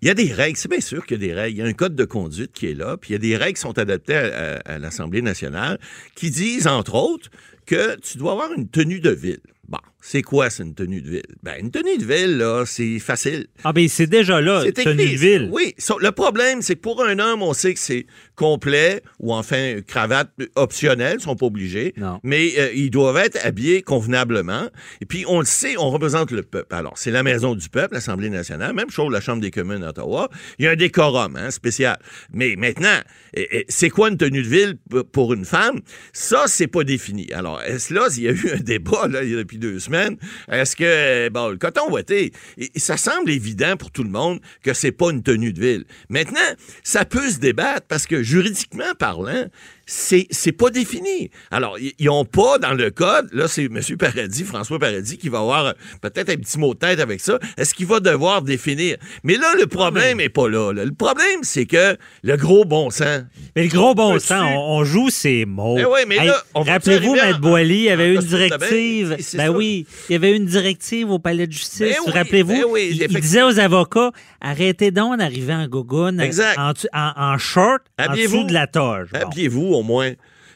il 0.03 0.09
y 0.09 0.11
a 0.11 0.15
des 0.15 0.33
règles, 0.33 0.57
c'est 0.57 0.71
bien 0.71 0.81
sûr 0.81 1.05
qu'il 1.05 1.21
y 1.21 1.25
a 1.25 1.29
des 1.29 1.35
règles. 1.35 1.57
Il 1.57 1.59
y 1.59 1.63
a 1.63 1.67
un 1.67 1.75
code 1.75 1.95
de 1.95 2.05
conduite 2.05 2.53
qui 2.53 2.69
est 2.69 2.75
là, 2.75 2.97
puis 2.97 3.11
il 3.11 3.13
y 3.13 3.17
a 3.17 3.19
des 3.19 3.37
règles 3.37 3.57
qui 3.57 3.61
sont 3.61 3.79
adaptées 3.79 4.15
à 4.15 4.79
l'Assemblée 4.79 5.21
nationale 5.21 5.79
qui 6.15 6.31
disent, 6.31 6.67
entre 6.67 6.95
autres, 6.95 7.29
que 7.67 7.99
tu 8.01 8.17
dois 8.17 8.33
avoir 8.33 8.53
une 8.53 8.69
tenue 8.69 9.01
de 9.01 9.11
ville. 9.11 9.41
Bon, 9.71 9.79
c'est 10.01 10.23
quoi, 10.23 10.51
c'est 10.51 10.65
une 10.65 10.75
tenue 10.75 11.01
de 11.01 11.09
ville? 11.09 11.37
Ben, 11.45 11.55
une 11.61 11.71
tenue 11.71 11.97
de 11.97 12.05
ville, 12.05 12.39
là, 12.39 12.65
c'est 12.67 12.99
facile. 12.99 13.47
Ah, 13.63 13.73
ben 13.73 13.87
c'est 13.89 14.09
déjà 14.09 14.41
là, 14.41 14.63
C'est 14.65 14.73
tenue 14.73 15.13
de 15.13 15.17
ville. 15.17 15.49
Oui. 15.53 15.77
Le 16.01 16.11
problème, 16.11 16.61
c'est 16.61 16.75
que 16.75 16.81
pour 16.81 17.05
un 17.05 17.21
homme, 17.21 17.43
on 17.43 17.53
sait 17.53 17.73
que 17.75 17.79
c'est 17.79 18.07
complet 18.35 19.01
ou 19.21 19.33
enfin 19.33 19.77
cravate 19.87 20.33
optionnelle, 20.57 21.19
ils 21.21 21.23
sont 21.23 21.37
pas 21.37 21.47
obligés. 21.47 21.95
Non. 21.97 22.19
Mais 22.25 22.51
euh, 22.59 22.73
ils 22.75 22.91
doivent 22.91 23.19
être 23.19 23.39
habillés 23.47 23.83
convenablement. 23.83 24.69
Et 25.01 25.07
puis, 25.07 25.25
on 25.29 25.39
le 25.39 25.47
sait, 25.47 25.77
on 25.79 25.91
représente 25.91 26.33
le 26.33 26.43
peuple. 26.43 26.75
Alors, 26.75 26.95
c'est 26.97 27.13
la 27.13 27.23
maison 27.23 27.55
du 27.55 27.69
peuple, 27.69 27.95
l'Assemblée 27.95 28.31
nationale, 28.31 28.75
même 28.75 28.91
chose, 28.91 29.13
la 29.13 29.21
Chambre 29.21 29.41
des 29.41 29.53
communes 29.53 29.83
d'Ottawa. 29.83 30.31
Il 30.59 30.65
y 30.65 30.69
a 30.69 30.73
un 30.73 30.77
décorum 30.77 31.37
hein, 31.37 31.53
spécial. 31.53 31.97
Mais 32.33 32.57
maintenant, 32.57 32.99
c'est 33.69 33.91
quoi 33.91 34.09
une 34.09 34.17
tenue 34.17 34.43
de 34.43 34.49
ville 34.49 34.79
pour 35.13 35.33
une 35.33 35.45
femme? 35.45 35.79
Ça, 36.13 36.47
c'est 36.49 36.67
pas 36.67 36.83
défini. 36.83 37.33
Alors, 37.33 37.63
est-ce 37.63 37.95
là, 37.95 38.09
il 38.17 38.23
y 38.25 38.29
a 38.29 38.33
eu 38.33 38.51
un 38.55 38.61
débat 38.61 39.07
là, 39.07 39.23
il 39.23 39.31
y 39.31 39.35
a 39.35 39.37
depuis 39.37 39.60
deux 39.61 39.79
semaines. 39.79 40.17
Est-ce 40.51 40.75
que, 40.75 41.29
bon, 41.29 41.51
le 41.51 41.57
coton 41.57 41.89
ouaté, 41.91 42.33
ça 42.77 42.97
semble 42.97 43.31
évident 43.31 43.77
pour 43.77 43.93
tout 43.93 44.03
le 44.03 44.11
monde 44.11 44.41
que 44.63 44.75
c'est 44.75 44.93
pas 44.93 45.11
une 45.11 45.23
tenue 45.23 45.53
de 45.53 45.61
ville. 45.61 45.85
Maintenant, 46.09 46.41
ça 46.83 47.05
peut 47.05 47.31
se 47.31 47.39
débattre 47.39 47.87
parce 47.87 48.07
que 48.07 48.23
juridiquement 48.23 48.95
parlant, 48.99 49.47
c'est 49.93 50.29
c'est 50.31 50.53
pas 50.53 50.71
défini. 50.71 51.31
Alors, 51.51 51.77
ils- 51.79 51.93
ils 51.99 52.09
ont 52.09 52.25
pas 52.25 52.59
dans 52.59 52.75
le 52.75 52.91
code, 52.93 53.29
là, 53.33 53.49
c'est 53.49 53.65
M. 53.65 53.81
Paradis, 53.99 54.45
François 54.45 54.79
Paradis, 54.79 55.19
qui 55.19 55.29
va 55.29 55.39
avoir 55.41 55.67
euh, 55.67 55.73
peut-être 56.01 56.31
un 56.31 56.37
petit 56.37 56.59
mot 56.59 56.75
de 56.75 56.79
tête 56.79 57.01
avec 57.01 57.21
ça. 57.21 57.41
Est-ce 57.59 57.75
qu'il 57.75 57.87
va 57.87 57.99
devoir 57.99 58.43
définir? 58.43 58.97
Mais 59.25 59.35
là, 59.35 59.53
le 59.59 59.67
problème 59.67 60.21
est 60.21 60.29
pas 60.29 60.49
là, 60.49 60.73
là. 60.73 60.85
Le 60.85 60.93
problème, 60.93 61.41
c'est 61.43 61.67
que 61.67 61.97
le 62.23 62.37
gros 62.37 62.65
bon 62.65 62.91
sens. 62.91 63.23
Mais 63.57 63.65
le 63.65 63.69
gros 63.69 63.95
bon 63.97 64.19
sens, 64.21 64.53
on, 64.55 64.79
on 64.79 64.85
joue 64.85 65.11
ces 65.11 65.45
mots. 65.45 65.77
Eh 65.79 66.07
mais 66.07 66.25
là, 66.25 66.41
Rappelez-vous, 66.55 67.13
en- 67.13 67.15
Maître 67.15 67.41
Boily, 67.41 67.75
il 67.79 67.83
y 67.83 67.91
avait 67.91 68.17
en 68.17 68.21
une 68.21 68.27
directive. 68.27 69.17
Ben 69.35 69.49
oui, 69.51 69.87
il 70.09 70.13
y 70.13 70.17
avait 70.17 70.37
une 70.37 70.47
directive 70.47 71.11
au 71.11 71.19
palais 71.19 71.49
de 71.49 71.53
justice. 71.53 71.81
Ben 71.81 71.97
oui, 72.07 72.13
Rappelez-vous, 72.13 72.53
ben 72.53 72.65
oui, 72.69 72.99
il- 73.01 73.21
disait 73.21 73.43
aux 73.43 73.59
avocats 73.59 74.11
arrêtez 74.41 74.91
donc 74.91 75.19
d'arriver 75.19 75.53
en 75.53 75.67
gogoune, 75.67 76.21
en, 76.57 76.73
en- 76.95 77.13
en 77.17 77.39
short, 77.39 77.83
en 77.99 78.15
dessous 78.15 78.45
de 78.45 78.53
la 78.55 78.67
toge. 78.67 79.09
Bon. 79.13 79.19
Habillez-vous 79.21 79.75
au 79.81 79.83
moins. 79.83 80.11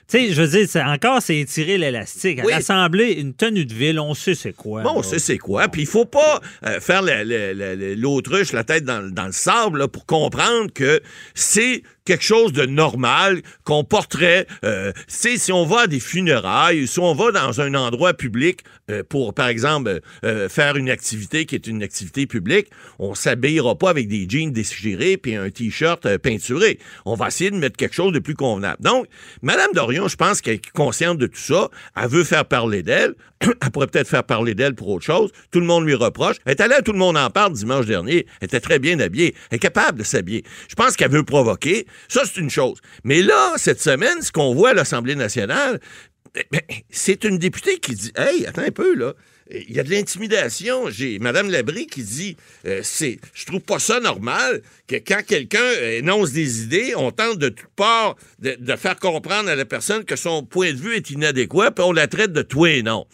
Tu 0.06 0.18
sais, 0.18 0.32
je 0.34 0.42
veux 0.42 0.48
dire, 0.48 0.68
c'est- 0.68 0.82
encore, 0.82 1.22
c'est 1.22 1.38
étirer 1.38 1.78
l'élastique. 1.78 2.38
À 2.40 2.44
Oui. 2.44 2.52
l'Assemblée, 2.52 3.12
une 3.12 3.32
tenue 3.32 3.64
de 3.64 3.72
ville, 3.72 3.98
on 3.98 4.12
sait 4.12 4.34
c'est 4.34 4.52
quoi. 4.52 4.82
Bon, 4.82 4.92
on 4.96 5.02
sait 5.02 5.18
c'est 5.18 5.38
quoi. 5.38 5.66
Puis 5.68 5.82
il 5.82 5.87
faut 5.88 6.04
pas 6.04 6.40
euh, 6.66 6.78
faire 6.78 7.00
l'autruche, 7.96 8.52
la 8.52 8.64
tête 8.64 8.84
dans, 8.84 9.02
dans 9.10 9.26
le 9.26 9.32
sable, 9.32 9.78
là, 9.78 9.88
pour 9.88 10.04
comprendre 10.06 10.70
que 10.72 11.00
c'est 11.34 11.82
quelque 12.05 12.25
chose 12.25 12.53
de 12.53 12.67
normal 12.67 13.43
qu'on 13.64 13.85
porterait. 13.85 14.47
Euh, 14.64 14.93
sais, 15.09 15.37
si 15.37 15.53
on 15.53 15.64
va 15.64 15.83
à 15.83 15.87
des 15.87 16.01
funérailles, 16.01 16.87
si 16.87 16.99
on 16.99 17.14
va 17.14 17.33
dans 17.33 17.61
un 17.61 17.75
endroit 17.75 18.14
public 18.14 18.61
euh, 18.90 19.03
pour, 19.09 19.33
par 19.33 19.49
exemple, 19.49 20.01
euh, 20.25 20.49
faire 20.49 20.77
une 20.77 20.90
activité 20.90 21.47
qui 21.47 21.55
est 21.55 21.67
une 21.67 21.83
activité 21.83 22.27
publique, 22.27 22.69
on 22.99 23.14
s'habillera 23.14 23.77
pas 23.77 23.90
avec 23.90 24.09
des 24.09 24.27
jeans 24.29 24.53
déchirés 24.53 25.17
puis 25.17 25.35
un 25.35 25.51
t-shirt 25.51 26.19
peinturé. 26.19 26.79
On 27.07 27.14
va 27.14 27.29
essayer 27.29 27.51
de 27.51 27.57
mettre 27.57 27.77
quelque 27.77 27.95
chose 27.95 28.12
de 28.12 28.19
plus 28.19 28.35
convenable. 28.35 28.83
Donc, 28.83 29.07
Madame 29.43 29.73
Dorion, 29.73 30.09
je 30.09 30.17
pense 30.17 30.40
qu'elle 30.40 30.55
est 30.55 30.71
consciente 30.73 31.19
de 31.19 31.27
tout 31.27 31.40
ça. 31.40 31.71
Elle 31.97 32.09
veut 32.09 32.25
faire 32.25 32.45
parler 32.45 32.83
d'elle. 32.83 33.14
Elle 33.40 33.71
pourrait 33.71 33.87
peut-être 33.87 34.09
faire 34.09 34.25
parler 34.25 34.55
d'elle 34.55 34.75
pour 34.75 34.88
autre 34.88 35.05
chose. 35.05 35.31
Tout 35.51 35.61
le 35.61 35.67
monde 35.67 35.85
lui 35.85 35.95
reproche. 35.95 36.37
Elle 36.45 36.53
est 36.53 36.61
allée 36.61 36.77
Tout 36.85 36.93
le 36.93 36.99
monde 36.99 37.17
en 37.17 37.31
parle 37.31 37.53
dimanche 37.53 37.87
dernier. 37.87 38.27
Elle 38.40 38.47
était 38.47 38.61
très 38.61 38.79
bien 38.79 38.99
habillée. 39.01 39.35
Elle 39.51 39.57
est 39.57 39.61
capable 39.61 39.99
de 39.99 40.05
s'habiller. 40.05 40.45
Je 40.69 40.75
pense 40.75 40.97
qu'elle 40.97 41.11
veut 41.11 41.25
provoquer. 41.25 41.87
Ça, 42.09 42.22
c'est 42.24 42.40
une 42.40 42.50
chose. 42.50 42.78
Mais 43.04 43.22
là, 43.22 43.54
cette 43.57 43.80
semaine, 43.80 44.22
ce 44.22 44.33
qu'on 44.33 44.54
voit 44.54 44.70
à 44.70 44.74
l'Assemblée 44.74 45.14
nationale, 45.14 45.80
ben, 46.50 46.61
c'est 46.90 47.24
une 47.24 47.38
députée 47.38 47.78
qui 47.78 47.94
dit 47.94 48.12
Hey, 48.16 48.46
attends 48.46 48.62
un 48.62 48.70
peu, 48.70 48.94
là. 48.94 49.14
Il 49.50 49.72
y 49.72 49.78
a 49.78 49.83
de 49.83 49.90
l'intimidation. 49.90 50.88
J'ai 50.88 51.18
Mme 51.18 51.50
Labrie 51.50 51.87
qui 51.87 52.02
dit 52.02 52.37
euh, 52.66 52.80
c'est, 52.83 53.18
Je 53.35 53.44
trouve 53.44 53.61
pas 53.61 53.78
ça 53.78 54.00
normal 54.00 54.62
que 54.88 54.96
quand 54.96 55.22
quelqu'un 55.26 55.59
euh, 55.59 55.98
énonce 55.98 56.33
des 56.33 56.62
idées, 56.62 56.94
on 56.96 57.11
tente 57.11 57.38
de 57.38 57.50
toutes 57.50 57.68
parts 57.76 58.16
de, 58.38 58.76
faire 58.76 58.96
comprendre 58.96 59.50
à 59.50 59.54
la 59.54 59.66
personne 59.66 60.04
que 60.04 60.16
son 60.16 60.44
point 60.44 60.72
de 60.72 60.78
vue 60.78 60.96
est 60.96 61.11
inadéquat, 61.11 61.72
puis 61.72 61.85
on 61.85 61.92
la 61.92 62.09
traite 62.09 62.33
de 62.33 62.44
et 62.66 62.83
non. 62.83 63.07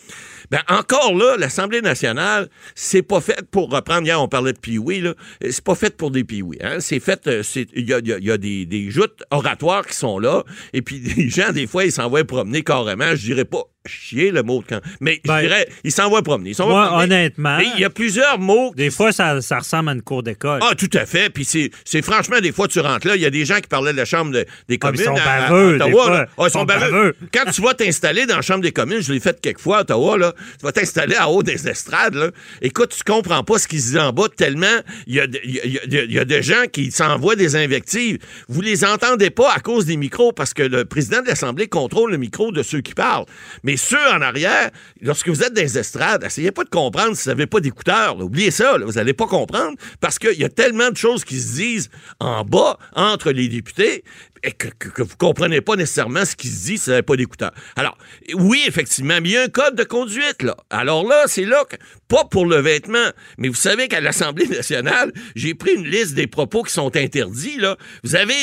Ben 0.50 0.60
encore 0.68 1.14
là, 1.14 1.36
l'Assemblée 1.38 1.80
nationale, 1.80 2.48
c'est 2.74 3.02
pas 3.02 3.20
fait 3.20 3.40
pour 3.50 3.70
reprendre. 3.70 4.02
Hier, 4.06 4.20
on 4.20 4.26
parlait 4.28 4.52
de 4.52 4.58
Pioui, 4.58 5.00
là. 5.00 5.14
C'est 5.42 5.62
pas 5.62 5.74
fait 5.76 5.96
pour 5.96 6.10
des 6.10 6.24
Pioui. 6.24 6.58
Hein? 6.60 6.80
C'est 6.80 6.98
fait. 7.00 7.26
euh, 7.28 7.42
Il 7.74 7.88
y 7.88 7.94
a, 7.94 8.00
y 8.00 8.12
a- 8.12 8.18
y 8.18 8.30
a 8.30 8.36
des, 8.38 8.66
des 8.66 8.90
joutes 8.90 9.22
oratoires 9.30 9.86
qui 9.86 9.94
sont 9.96 10.18
là. 10.18 10.42
Et 10.72 10.82
puis, 10.82 10.98
les 11.16 11.28
gens, 11.30 11.52
des 11.52 11.66
fois, 11.68 11.84
ils 11.84 11.92
s'en 11.92 12.10
vont 12.10 12.24
promener 12.24 12.62
carrément. 12.62 13.10
Je 13.14 13.22
dirais 13.26 13.44
pas 13.44 13.62
chier 13.86 14.30
le 14.30 14.42
mot 14.42 14.62
quand. 14.68 14.80
Mais 15.00 15.20
Ben, 15.24 15.38
je 15.38 15.46
dirais, 15.46 15.68
il 15.84 15.90
s'en 15.92 16.10
va 16.10 16.20
promener. 16.22 16.50
il 16.50 16.54
s'en 16.54 16.66
va 16.66 16.72
Moi, 16.72 16.86
promener. 16.88 17.04
honnêtement, 17.04 17.56
Mais 17.58 17.66
il 17.74 17.80
y 17.80 17.84
a 17.84 17.90
plusieurs 17.90 18.38
mots. 18.38 18.72
des 18.76 18.90
fois, 18.90 19.10
ça, 19.12 19.40
ça 19.40 19.58
ressemble 19.58 19.88
à 19.88 19.92
une 19.92 20.02
cour 20.02 20.22
d'école. 20.22 20.60
Ah, 20.62 20.74
tout 20.76 20.90
à 20.94 21.06
fait. 21.06 21.30
Puis 21.30 21.44
c'est, 21.46 22.02
franchement, 22.02 22.40
des 22.40 22.52
fois, 22.52 22.68
tu 22.68 22.78
rentres 22.80 23.06
là, 23.06 23.16
il 23.16 23.22
y 23.22 23.26
a 23.26 23.30
des 23.30 23.44
gens 23.46 23.56
qui 23.56 23.68
parlaient 23.68 23.92
de 23.92 23.96
la 23.96 24.04
Chambre 24.04 24.32
de- 24.32 24.40
des 24.40 24.44
Ah, 24.46 24.46
mais 24.68 24.78
communes. 24.78 25.00
ils 25.00 25.04
sont 25.04 25.16
à- 25.16 25.30
à 25.30 25.48
des 25.48 25.74
Ottawa, 25.76 26.04
fois. 26.04 26.16
Ah, 26.20 26.26
ils 26.38 26.42
Ils 26.46 26.50
sont 26.50 26.58
sont 26.60 26.64
baveux. 26.66 27.16
Quand 27.32 27.50
tu 27.50 27.62
vas 27.62 27.72
t'installer 27.74 28.26
dans 28.26 28.36
la 28.36 28.42
Chambre 28.42 28.60
des 28.60 28.72
communes, 28.72 29.00
je 29.00 29.12
l'ai 29.12 29.20
fait 29.20 29.40
quelques 29.40 29.60
fois 29.60 29.78
à 29.78 29.80
Ottawa, 29.80 30.18
là, 30.18 30.34
tu 30.58 30.64
vas 30.66 30.72
t'installer 30.72 31.16
en 31.16 31.26
haut 31.30 31.42
des 31.42 31.66
estrades. 31.66 32.14
Là. 32.14 32.30
Écoute, 32.60 32.94
tu 32.96 33.02
comprends 33.10 33.42
pas 33.44 33.58
ce 33.58 33.66
qui 33.66 33.80
se 33.80 33.92
dit 33.92 33.98
en 33.98 34.12
bas 34.12 34.28
tellement 34.36 34.66
il 35.06 35.14
y 35.14 35.20
a, 35.20 35.26
de- 35.26 35.40
il 35.42 35.52
y 35.56 35.60
a- 35.60 35.64
il 35.64 35.72
y 35.72 35.78
a- 35.98 36.02
il 36.04 36.12
y 36.12 36.18
a 36.18 36.24
des 36.26 36.42
gens 36.42 36.64
qui 36.70 36.90
s'envoient 36.90 37.36
des 37.36 37.56
invectives. 37.56 38.18
Vous 38.48 38.60
les 38.60 38.84
entendez 38.84 39.30
pas 39.30 39.50
à 39.52 39.60
cause 39.60 39.86
des 39.86 39.96
micros 39.96 40.32
parce 40.32 40.52
que 40.52 40.62
le 40.62 40.84
président 40.84 41.22
de 41.22 41.28
l'Assemblée 41.28 41.66
contrôle 41.66 42.10
le 42.10 42.18
micro 42.18 42.52
de 42.52 42.62
ceux 42.62 42.82
qui 42.82 42.92
parlent. 42.94 43.24
Mais 43.62 43.69
ceux 43.76 44.10
en 44.12 44.20
arrière, 44.20 44.70
lorsque 45.00 45.28
vous 45.28 45.42
êtes 45.42 45.52
dans 45.52 45.62
les 45.62 45.78
estrades, 45.78 46.24
essayez 46.24 46.52
pas 46.52 46.64
de 46.64 46.70
comprendre 46.70 47.16
si 47.16 47.24
vous 47.24 47.30
n'avez 47.30 47.46
pas 47.46 47.60
d'écouteurs. 47.60 48.18
Oubliez 48.18 48.50
ça, 48.50 48.78
vous 48.78 48.92
n'allez 48.92 49.14
pas 49.14 49.26
comprendre 49.26 49.76
parce 50.00 50.18
qu'il 50.18 50.38
y 50.38 50.44
a 50.44 50.48
tellement 50.48 50.90
de 50.90 50.96
choses 50.96 51.24
qui 51.24 51.38
se 51.38 51.54
disent 51.54 51.90
en 52.18 52.44
bas 52.44 52.78
entre 52.94 53.30
les 53.32 53.48
députés 53.48 54.04
et 54.42 54.52
que, 54.52 54.68
que, 54.68 55.02
vous 55.02 55.16
comprenez 55.16 55.60
pas 55.60 55.76
nécessairement 55.76 56.24
ce 56.24 56.34
qui 56.34 56.48
se 56.48 56.66
dit 56.66 56.78
si 56.78 56.90
vous 56.90 57.02
pas 57.02 57.16
d'écouteurs. 57.16 57.52
Alors, 57.76 57.96
oui, 58.34 58.62
effectivement, 58.66 59.18
mais 59.20 59.28
il 59.28 59.32
y 59.32 59.36
a 59.36 59.42
un 59.42 59.48
code 59.48 59.76
de 59.76 59.84
conduite, 59.84 60.42
là. 60.42 60.56
Alors 60.70 61.06
là, 61.06 61.24
c'est 61.26 61.44
là 61.44 61.64
que, 61.68 61.76
pas 62.08 62.24
pour 62.24 62.46
le 62.46 62.56
vêtement, 62.56 63.10
mais 63.38 63.48
vous 63.48 63.54
savez 63.54 63.88
qu'à 63.88 64.00
l'Assemblée 64.00 64.46
nationale, 64.48 65.12
j'ai 65.34 65.54
pris 65.54 65.74
une 65.74 65.86
liste 65.86 66.14
des 66.14 66.26
propos 66.26 66.62
qui 66.62 66.72
sont 66.72 66.94
interdits, 66.96 67.58
là. 67.58 67.76
Vous 68.02 68.16
avez, 68.16 68.34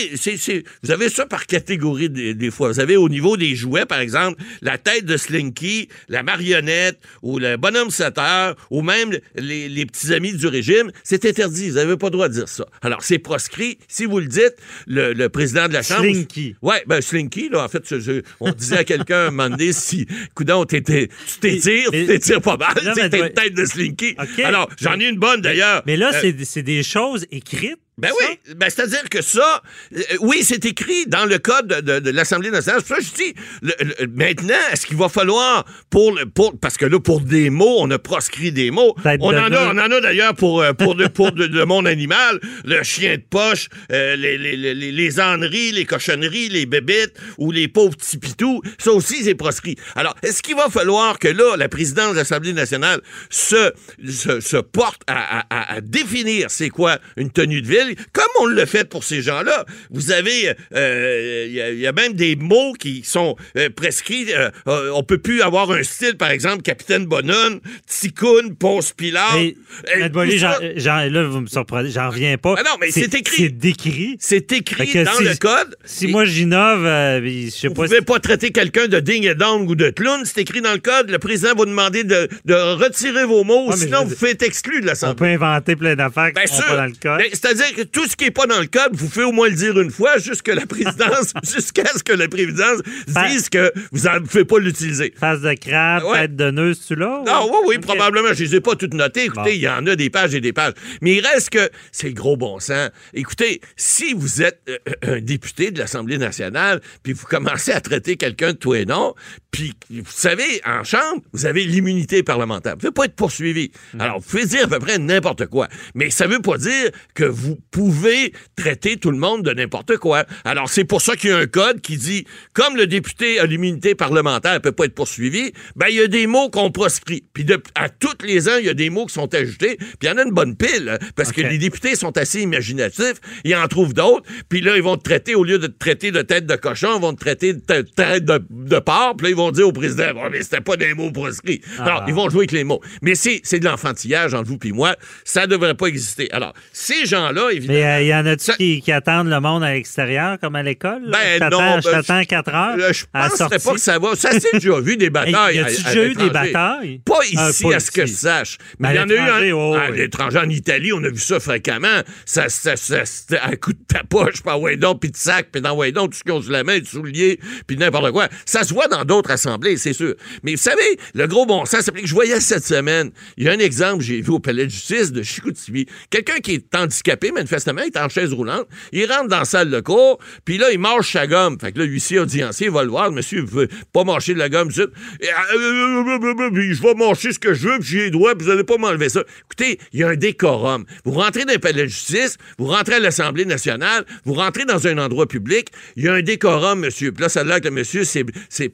vous 0.83 0.91
avez 0.91 1.09
ça 1.09 1.25
par 1.25 1.45
catégorie 1.47 2.09
des, 2.09 2.51
fois. 2.51 2.69
Vous 2.69 2.79
avez 2.79 2.97
au 2.97 3.09
niveau 3.09 3.35
des 3.35 3.55
jouets, 3.55 3.85
par 3.85 3.99
exemple, 3.99 4.41
la 4.61 4.77
tête 4.77 5.05
de 5.05 5.17
Slinky, 5.17 5.89
la 6.09 6.21
marionnette, 6.21 6.99
ou 7.23 7.39
le 7.39 7.57
bonhomme 7.57 7.89
7 7.89 8.17
heures, 8.19 8.55
ou 8.69 8.81
même 8.81 9.17
les, 9.35 9.67
les 9.67 9.85
petits 9.85 10.13
amis 10.13 10.33
du 10.33 10.47
régime. 10.47 10.91
C'est 11.03 11.25
interdit. 11.25 11.69
Vous 11.69 11.75
n'avez 11.75 11.97
pas 11.97 12.07
le 12.07 12.11
droit 12.11 12.29
de 12.29 12.33
dire 12.33 12.49
ça. 12.49 12.65
Alors, 12.81 13.01
c'est 13.01 13.19
proscrit. 13.19 13.79
Si 13.87 14.05
vous 14.05 14.19
le 14.19 14.27
dites, 14.27 14.55
le, 14.85 15.13
le 15.13 15.29
président 15.29 15.67
de 15.67 15.73
la 15.73 15.83
Slinky. 15.95 16.55
Ouais, 16.61 16.83
ben 16.87 17.01
Slinky, 17.01 17.49
là, 17.49 17.63
en 17.65 17.67
fait, 17.69 17.83
je- 17.89 17.99
je- 17.99 18.21
on 18.39 18.51
disait 18.51 18.77
à 18.77 18.83
quelqu'un 18.83 19.27
un 19.27 19.31
moment 19.31 19.49
donné, 19.49 19.73
si, 19.73 20.05
coudon, 20.35 20.65
tu 20.65 20.81
t'étires, 20.83 21.91
tu 21.91 22.05
t'étires 22.05 22.41
pas 22.41 22.57
mal, 22.57 22.73
tu 22.75 23.09
toi- 23.09 23.27
une 23.27 23.33
tête 23.33 23.53
de 23.53 23.65
Slinky. 23.65 24.15
Alors, 24.43 24.69
j'en 24.79 24.99
ai 24.99 25.07
une 25.07 25.17
bonne, 25.19 25.41
d'ailleurs. 25.41 25.83
Mais 25.85 25.97
là, 25.97 26.11
Euh, 26.13 26.33
c'est 26.43 26.63
des 26.63 26.83
choses 26.83 27.25
écrites. 27.31 27.77
Ben 27.99 28.09
ça? 28.09 28.13
oui, 28.19 28.53
ben 28.55 28.69
c'est-à-dire 28.69 29.09
que 29.09 29.21
ça, 29.23 29.63
euh, 29.95 30.01
oui, 30.21 30.43
c'est 30.43 30.63
écrit 30.65 31.05
dans 31.07 31.25
le 31.25 31.39
code 31.39 31.67
de, 31.67 31.81
de- 31.81 31.99
de 31.99 32.09
l'Assemblée 32.11 32.51
nationale. 32.51 32.81
C'est 32.85 32.93
pour 32.93 32.97
ça 32.97 33.01
que 33.01 33.07
je 33.17 33.23
dis, 33.23 33.33
le- 33.63 33.73
le- 34.01 34.07
maintenant, 34.07 34.53
est-ce 34.71 34.85
qu'il 34.85 34.97
va 34.97 35.09
falloir, 35.09 35.65
pour, 35.89 36.13
le- 36.13 36.25
pour 36.27 36.57
parce 36.59 36.77
que 36.77 36.85
là, 36.85 36.99
pour 36.99 37.21
des 37.21 37.49
mots, 37.49 37.77
on 37.79 37.89
a 37.89 37.97
proscrit 37.97 38.51
des 38.51 38.69
mots. 38.69 38.93
On 39.21 39.31
en, 39.45 39.51
a, 39.51 39.73
on 39.73 39.77
en 39.77 39.91
a 39.91 39.99
d'ailleurs 40.01 40.35
pour, 40.35 40.61
euh, 40.61 40.73
pour, 40.73 40.93
de, 40.95 41.07
pour 41.07 41.31
de- 41.31 41.45
le 41.45 41.65
monde 41.65 41.87
animal, 41.87 42.39
le 42.65 42.83
chien 42.83 43.15
de 43.15 43.23
poche, 43.27 43.67
euh, 43.91 44.15
les, 44.15 44.37
les, 44.37 44.55
les, 44.55 44.73
les- 44.75 44.91
les 44.91 45.19
âneries, 45.19 45.71
les 45.71 45.85
cochonneries, 45.85 46.49
les 46.49 46.65
bébites 46.67 47.13
ou 47.39 47.51
les 47.51 47.67
pauvres 47.67 47.95
petits 47.97 48.17
pitous. 48.19 48.61
Ça 48.77 48.91
aussi, 48.91 49.23
c'est 49.23 49.35
proscrit. 49.35 49.75
Alors, 49.95 50.15
est-ce 50.21 50.43
qu'il 50.43 50.55
va 50.55 50.69
falloir 50.69 51.17
que 51.17 51.27
là, 51.29 51.55
la 51.57 51.67
présidence 51.69 52.11
de 52.11 52.17
l'Assemblée 52.17 52.53
nationale 52.53 53.01
se, 53.31 53.71
se, 54.07 54.39
se 54.39 54.57
porte 54.57 55.01
à, 55.07 55.39
à- 55.39 55.45
à- 55.49 55.73
à 55.77 55.81
définir 55.81 56.51
c'est 56.51 56.69
quoi 56.69 56.99
une 57.15 57.31
tenue 57.31 57.61
de 57.61 57.67
ville, 57.67 57.86
comme 58.13 58.25
on 58.41 58.45
le 58.45 58.65
fait 58.65 58.87
pour 58.89 59.03
ces 59.03 59.21
gens-là. 59.21 59.65
Vous 59.91 60.11
avez, 60.11 60.53
euh, 60.75 61.45
il 61.47 61.53
y, 61.53 61.61
a- 61.61 61.71
il 61.71 61.79
y 61.79 61.87
a 61.87 61.91
même 61.91 62.13
des 62.13 62.35
mots 62.35 62.73
qui 62.73 63.03
sont 63.03 63.35
euh, 63.57 63.69
prescrits. 63.69 64.27
Euh, 64.33 64.49
euh, 64.67 64.91
on 64.93 65.03
peut 65.03 65.17
plus 65.17 65.41
avoir 65.41 65.71
un 65.71 65.83
style, 65.83 66.15
par 66.17 66.29
exemple, 66.31 66.61
Capitaine 66.63 67.05
Bonhomme, 67.05 67.59
Ticoun, 67.87 68.55
Ponce 68.55 68.91
Pilar. 68.93 69.35
Hey, 69.35 69.57
Euh, 69.95 69.99
Maître 69.99 70.13
Boilly, 70.13 70.33
tout 70.33 70.39
ça, 70.39 70.59
j'en- 70.75 70.79
j'en- 71.05 71.11
là, 71.11 71.23
vous 71.23 71.41
me 71.41 71.47
surprenez, 71.47 71.89
j'en 71.91 72.09
reviens 72.09 72.37
pas. 72.37 72.55
Ah 72.57 72.63
non, 72.63 72.71
mais 72.79 72.91
c'est 72.91 73.13
écrit. 73.13 73.43
C'est 73.43 73.49
décrit. 73.49 74.17
C'est 74.19 74.51
écrit 74.51 75.03
dans 75.03 75.11
si- 75.13 75.23
le 75.23 75.35
code. 75.35 75.75
Si 75.85 76.05
Et- 76.05 76.07
moi 76.11 76.25
j'innove, 76.25 76.85
euh, 76.85 77.21
je 77.23 77.49
sais 77.49 77.67
Vous 77.67 77.73
pas. 77.73 77.83
pouvez 77.85 78.01
pas 78.01 78.19
traiter 78.19 78.51
quelqu'un 78.51 78.87
de 78.87 78.97
et 79.07 79.35
dong 79.35 79.69
ou 79.69 79.75
de 79.75 79.89
clown. 79.89 80.21
C'est 80.25 80.41
écrit 80.41 80.61
dans 80.61 80.73
le 80.73 80.79
code. 80.79 81.09
Le 81.09 81.17
président 81.19 81.53
va 81.55 81.65
demander 81.65 82.03
de, 82.03 82.27
de 82.45 82.53
retirer 82.53 83.25
vos 83.25 83.43
mots, 83.43 83.71
sinon 83.75 84.03
vous 84.05 84.15
faites 84.15 84.43
exclure 84.43 84.79
de 84.81 84.83
On 84.85 84.87
l'Assemblée. 84.87 85.15
peut 85.15 85.25
inventer 85.25 85.75
plein 85.75 85.95
d'affaires 85.95 86.31
qui 86.33 86.47
sont 86.47 86.55
sûr. 86.55 86.65
pas 86.67 86.75
dans 86.75 86.85
le 86.85 86.91
code. 86.91 87.17
Ben, 87.19 87.27
C'est-à-dire 87.31 87.76
que 87.77 87.83
tout 87.83 88.07
ce 88.07 88.15
qui 88.15 88.25
est 88.25 88.31
pas 88.31 88.45
dans 88.47 88.59
le 88.59 88.67
code, 88.67 88.93
vous 88.93 89.07
faites 89.07 89.23
au 89.25 89.31
moins 89.31 89.49
le 89.49 89.55
dire 89.55 89.79
une 89.79 89.91
fois 89.91 90.17
jusqu'à 90.17 90.55
la 90.55 90.65
présidence, 90.65 91.33
jusqu'à 91.43 91.85
ce 91.95 92.03
que 92.03 92.13
la 92.13 92.27
présidence 92.27 92.81
dise 93.07 93.49
que 93.49 93.71
vous 93.91 94.07
ne 94.09 94.19
pouvez 94.19 94.45
pas 94.45 94.59
l'utiliser. 94.59 95.13
Face 95.19 95.41
de 95.41 95.53
crabe, 95.53 96.03
Ouais. 96.05 96.21
tête 96.21 96.35
de 96.35 96.51
nœud, 96.51 96.73
c'est 96.73 96.95
là? 96.95 97.23
Non, 97.25 97.49
oui, 97.51 97.57
oui, 97.67 97.75
Ok. 97.77 97.81
probablement. 97.83 98.33
Je 98.33 98.43
les 98.43 98.55
ai 98.55 98.61
pas 98.61 98.75
toutes 98.75 98.93
notées. 98.93 99.25
Écoutez, 99.25 99.41
Bon. 99.41 99.49
il 99.55 99.59
y 99.61 99.69
en 99.69 99.85
a 99.87 99.95
des 99.95 100.09
pages 100.09 100.33
et 100.35 100.41
des 100.41 100.53
pages. 100.53 100.73
Mais 101.01 101.15
il 101.15 101.25
reste 101.25 101.49
que 101.51 101.69
c'est 101.91 102.07
le 102.07 102.13
gros 102.13 102.35
bon 102.37 102.59
sens. 102.59 102.89
Écoutez, 103.13 103.61
si 103.75 104.13
vous 104.13 104.41
êtes 104.41 104.61
euh, 104.69 104.77
un 105.17 105.21
député 105.21 105.71
de 105.71 105.79
l'Assemblée 105.79 106.17
nationale, 106.17 106.81
puis 107.03 107.13
vous 107.13 107.25
commencez 107.27 107.71
à 107.71 107.81
traiter 107.81 108.17
quelqu'un 108.17 108.53
de 108.53 108.57
tout 108.57 108.73
et 108.75 108.85
non, 108.85 109.13
puis 109.57 109.73
vous 110.01 110.11
savez, 110.11 110.61
en 110.65 110.83
Chambre, 110.83 111.21
vous 111.33 111.45
avez 111.45 111.63
l'immunité 111.65 112.21
parlementaire. 112.21 112.73
Vous 112.73 112.87
ne 112.87 112.91
pouvez 112.91 112.91
pas 112.91 113.05
être 113.05 113.15
poursuivi. 113.15 113.71
Mm. 113.93 114.01
Alors, 114.01 114.19
vous 114.19 114.29
pouvez 114.29 114.45
dire 114.45 114.65
à 114.65 114.67
peu 114.67 114.79
près 114.79 114.99
n'importe 114.99 115.47
quoi. 115.47 115.67
Mais 115.95 116.09
ça 116.11 116.27
ne 116.27 116.33
veut 116.33 116.41
pas 116.41 116.57
dire 116.57 116.91
que 117.15 117.23
vous 117.23 117.57
pouvez 117.71 118.33
traiter 118.55 118.97
tout 118.97 119.11
le 119.11 119.17
monde 119.17 119.43
de 119.43 119.51
n'importe 119.53 119.97
quoi. 119.97 120.25
Alors, 120.45 120.69
c'est 120.69 120.83
pour 120.83 121.01
ça 121.01 121.15
qu'il 121.15 121.31
y 121.31 121.33
a 121.33 121.37
un 121.37 121.47
code 121.47 121.81
qui 121.81 121.97
dit, 121.97 122.25
comme 122.53 122.75
le 122.75 122.85
député 122.87 123.39
a 123.39 123.45
l'immunité 123.45 123.95
parlementaire, 123.95 124.53
ne 124.53 124.59
peut 124.59 124.71
pas 124.71 124.85
être 124.85 124.95
poursuivi, 124.95 125.51
ben, 125.75 125.87
il 125.89 125.95
y 125.95 126.01
a 126.01 126.07
des 126.07 126.27
mots 126.27 126.49
qu'on 126.49 126.71
proscrit. 126.71 127.23
Puis 127.33 127.43
de- 127.43 127.61
à 127.75 127.89
tous 127.89 128.23
les 128.23 128.47
ans, 128.49 128.57
il 128.59 128.65
y 128.65 128.69
a 128.69 128.73
des 128.73 128.89
mots 128.89 129.05
qui 129.07 129.13
sont 129.13 129.33
ajoutés, 129.33 129.77
puis 129.77 129.97
il 130.03 130.07
y 130.07 130.11
en 130.11 130.17
a 130.17 130.23
une 130.23 130.33
bonne 130.33 130.55
pile, 130.55 130.97
parce 131.15 131.31
que 131.31 131.41
les 131.41 131.57
députés 131.57 131.95
sont 131.95 132.15
assez 132.17 132.41
imaginatifs, 132.41 133.19
ils 133.43 133.55
en 133.55 133.67
trouvent 133.67 133.93
d'autres, 133.93 134.25
puis 134.49 134.61
là, 134.61 134.75
ils 134.75 134.83
vont 134.83 134.97
te 134.97 135.03
traiter, 135.03 135.35
au 135.35 135.43
lieu 135.43 135.57
de 135.57 135.67
te 135.67 135.77
traiter 135.77 136.11
de 136.11 136.21
tête 136.21 136.45
de 136.45 136.55
cochon, 136.55 136.97
ils 136.97 137.01
vont 137.01 137.13
te 137.13 137.19
traiter 137.19 137.53
de 137.53 137.59
tête 137.59 137.87
tête 137.95 138.25
de, 138.25 138.43
de 138.49 138.79
porc, 138.79 139.15
puis 139.17 139.25
là, 139.25 139.29
ils 139.31 139.35
vont 139.35 139.46
dire 139.51 139.67
au 139.67 139.71
président, 139.71 140.13
bon, 140.13 140.29
mais 140.31 140.41
c'était 140.43 140.61
pas 140.61 140.77
des 140.77 140.93
mots 140.93 141.11
proscrits. 141.11 141.61
Alors, 141.79 142.03
ils 142.07 142.13
vont 142.13 142.29
jouer 142.29 142.41
avec 142.41 142.51
les 142.51 142.63
mots. 142.63 142.81
Mais 143.01 143.15
c'est 143.15 143.41
c'est 143.43 143.59
de 143.59 143.65
l'enfantillage 143.65 144.33
entre 144.33 144.47
vous 144.49 144.57
puis 144.57 144.71
moi, 144.71 144.95
ça 145.23 145.47
devrait 145.47 145.75
pas 145.75 145.87
exister. 145.87 146.29
Alors, 146.31 146.53
ces 146.73 147.05
gens-là, 147.05 147.49
évidemment... 147.51 147.79
Mais 147.79 147.85
euh, 147.85 148.01
il 148.01 148.07
y 148.07 148.15
en 148.15 148.25
a-tu 148.25 148.45
Ça- 148.45 148.53
qui, 148.55 148.81
qui 148.81 148.91
attendent 148.91 149.29
le 149.29 149.39
monde 149.39 149.63
à 149.63 149.73
l'extérieur, 149.73 150.37
comme 150.39 150.55
à 150.55 150.63
l'école? 150.63 151.01
Ben 151.11 151.49
non, 151.49 151.79
Je 151.81 151.89
t'attends 151.89 152.23
4 152.23 152.53
heures. 152.53 152.75
Euh, 152.79 152.93
je 152.93 153.05
penserais 153.11 153.59
pas 153.59 153.73
que 153.73 153.79
ça 153.79 153.99
va. 153.99 154.15
Ça 154.15 154.39
s'est 154.39 154.49
déjà 154.53 154.79
vu 154.79 154.97
des 154.97 155.09
batailles. 155.11 155.57
y 155.57 155.59
a-tu 155.59 155.81
à 155.85 155.89
déjà 155.93 156.05
eu 156.05 156.13
des 156.15 156.29
batailles? 156.29 157.01
Pas 157.05 157.19
Ah, 157.37 157.49
ici, 157.49 157.63
pas 157.63 157.75
à 157.75 157.79
ce 157.79 157.91
que 157.91 158.05
je 158.05 158.13
sache. 158.13 158.57
Mais 158.79 158.93
Ben, 158.93 158.93
il 158.93 158.97
y 158.97 158.99
en 158.99 159.39
a 159.39 159.45
eu 159.45 159.51
oh, 159.53 159.75
à 159.75 159.89
oui. 159.91 159.97
l'étranger, 159.97 160.39
en 160.39 160.49
Italie, 160.49 160.91
on 160.93 161.03
a 161.03 161.09
vu 161.09 161.19
ça 161.19 161.39
fréquemment. 161.39 162.01
Ça, 162.25 162.49
ça, 162.49 162.75
ça, 162.75 163.05
c'était 163.05 163.37
à 163.39 163.55
coup 163.55 163.73
de 163.73 163.79
tapoche, 163.87 164.41
puis 164.43 164.53
ouais 164.53 164.77
donc, 164.77 165.01
puis 165.01 165.11
de 165.11 165.17
sac, 165.17 165.47
puis 165.51 165.61
dans 165.61 165.75
donc, 165.91 166.11
tout 166.11 166.17
ce 166.17 166.23
qu'ils 166.23 166.31
ont 166.33 166.41
la 166.49 166.63
main, 166.63 166.79
du 166.79 166.85
soulier, 166.85 167.39
puis 167.65 167.77
n'importe 167.77 168.11
quoi. 168.11 168.27
Ça 168.45 168.63
se 168.63 168.73
voit 168.73 168.87
dans 168.87 169.03
d'autres 169.05 169.26
assemblées, 169.31 169.77
c'est 169.77 169.93
sûr. 169.93 170.15
Mais 170.43 170.51
vous 170.51 170.61
savez, 170.61 170.99
le 171.13 171.27
gros 171.27 171.45
bon 171.45 171.65
sens, 171.65 171.81
c'est 171.81 171.91
que 171.91 172.05
je 172.05 172.13
voyais 172.13 172.39
cette 172.39 172.65
semaine, 172.65 173.11
il 173.37 173.45
y 173.45 173.49
a 173.49 173.51
un 173.51 173.59
exemple, 173.59 174.03
j'ai 174.03 174.21
vu 174.21 174.31
au 174.31 174.39
palais 174.39 174.65
de 174.65 174.71
justice 174.71 175.11
de 175.11 175.23
Chicoutimi. 175.23 175.85
Quelqu'un 176.09 176.39
qui 176.39 176.55
est 176.55 176.75
handicapé, 176.75 177.31
manifestement, 177.31 177.81
il 177.81 177.87
est 177.87 177.97
en 177.97 178.09
chaise 178.09 178.33
roulante, 178.33 178.67
il 178.91 179.11
rentre 179.11 179.27
dans 179.27 179.39
la 179.39 179.45
salle 179.45 179.69
de 179.69 179.79
cours, 179.79 180.19
puis 180.45 180.57
là, 180.57 180.71
il 180.71 180.79
mange 180.79 181.11
sa 181.11 181.27
gomme. 181.27 181.57
Fait 181.59 181.71
que 181.71 181.79
là, 181.79 181.85
l'huissier 181.85 182.19
audiencier 182.19 182.69
va 182.69 182.83
le 182.83 182.89
voir, 182.89 183.11
monsieur, 183.11 183.41
vous 183.41 183.47
pouvez 183.47 183.69
pas 183.93 184.03
mâcher 184.03 184.33
de 184.33 184.39
la 184.39 184.49
gomme, 184.49 184.71
zut. 184.71 184.89
Et, 185.21 185.27
euh, 185.27 185.31
euh, 185.55 186.19
euh, 186.19 186.57
euh, 186.57 186.73
je 186.73 186.81
vais 186.81 186.93
mâcher 186.93 187.31
ce 187.31 187.39
que 187.39 187.53
je 187.53 187.67
veux, 187.67 187.79
puis 187.79 187.89
j'ai 187.89 188.03
les 188.05 188.11
doigts, 188.11 188.35
puis 188.35 188.45
vous 188.45 188.51
allez 188.51 188.63
pas 188.63 188.77
m'enlever 188.77 189.09
ça. 189.09 189.23
Écoutez, 189.45 189.79
il 189.93 189.99
y 189.99 190.03
a 190.03 190.09
un 190.09 190.15
décorum. 190.15 190.85
Vous 191.05 191.11
rentrez 191.11 191.45
dans 191.45 191.53
le 191.53 191.59
palais 191.59 191.83
de 191.83 191.87
justice, 191.87 192.37
vous 192.57 192.67
rentrez 192.67 192.95
à 192.95 192.99
l'Assemblée 192.99 193.45
nationale, 193.45 194.05
vous 194.25 194.33
rentrez 194.33 194.65
dans 194.65 194.87
un 194.87 194.97
endroit 194.97 195.27
public, 195.27 195.69
il 195.95 196.05
y 196.05 196.07
a 196.07 196.13
un 196.13 196.21
décorum, 196.21 196.79
monsieur. 196.79 197.11
Puis 197.11 197.21
là, 197.21 197.29
ça 197.29 197.41
a 197.41 197.43
l'air 197.43 197.61
que 197.61 197.65
le 197.65 197.71
monsieur 197.71 198.03
s'est 198.03 198.25
s'est 198.49 198.69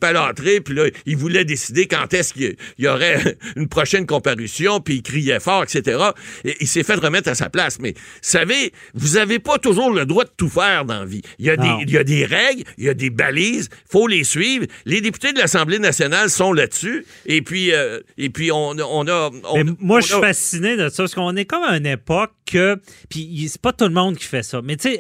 puis 0.62 0.74
là, 0.76 0.86
il 1.06 1.18
voulait 1.18 1.46
décider 1.46 1.88
quand 1.88 2.14
est-ce 2.14 2.34
qu'il 2.34 2.56
y 2.78 2.88
aurait 2.88 3.38
une 3.56 3.68
prochaine 3.68 4.06
comparution, 4.06 4.80
puis 4.80 4.96
il 4.96 5.02
criait 5.04 5.40
fort, 5.40 5.64
etc. 5.64 6.00
Et 6.46 6.56
il 6.62 6.68
s'est 6.68 6.84
fait 6.84 6.96
remettre 6.96 7.30
à 7.30 7.36
sa 7.36 7.50
place. 7.50 7.80
Mais, 7.80 7.94
vous 7.96 8.02
savez, 8.22 8.74
vous 8.94 9.18
avez 9.18 9.40
pas 9.40 9.58
toujours 9.58 9.92
le 9.92 10.06
droit 10.06 10.24
de 10.24 10.32
tout 10.36 10.50
faire 10.50 10.86
dans 10.86 11.00
la 11.00 11.06
vie. 11.06 11.22
Il 11.40 11.46
y 11.46 11.50
a, 11.50 11.58
des, 11.58 11.68
il 11.82 11.90
y 11.92 11.98
a 11.98 12.04
des 12.04 12.26
règles, 12.26 12.64
il 12.78 12.86
y 12.86 12.90
a 12.90 12.94
des 12.94 13.10
balises, 13.10 13.70
faut 13.90 14.08
les 14.08 14.24
suivre. 14.24 14.66
Les 14.86 15.02
députés 15.02 15.34
de 15.34 15.40
l'Assemblée 15.40 15.80
nationale 15.80 16.30
sont 16.30 16.54
là-dessus, 16.54 17.06
et 17.26 17.42
puis, 17.42 17.74
euh, 17.74 18.00
et 18.18 18.30
puis 18.30 18.52
on, 18.52 18.70
on 18.80 19.08
a... 19.08 19.30
on- 19.46 19.58
Mais 19.64 19.72
moi, 19.80 19.98
on 19.98 20.02
je 20.02 20.08
suis 20.14 20.22
fasciné 20.22 20.76
de 20.78 20.90
ça, 20.90 21.04
parce 21.04 21.16
qu'on 21.16 21.36
est 21.36 21.46
comme 21.46 21.64
à 21.64 21.78
une 21.78 21.86
époque 21.86 22.32
que. 22.46 22.78
Puis 23.10 23.48
c'est 23.50 23.62
pas 23.62 23.74
tout 23.74 23.86
le 23.86 23.92
monde 23.94 24.18
qui 24.18 24.26
fait 24.26 24.44
ça. 24.44 24.62
Mais 24.64 24.76
tu 24.78 24.90
sais, 24.92 25.00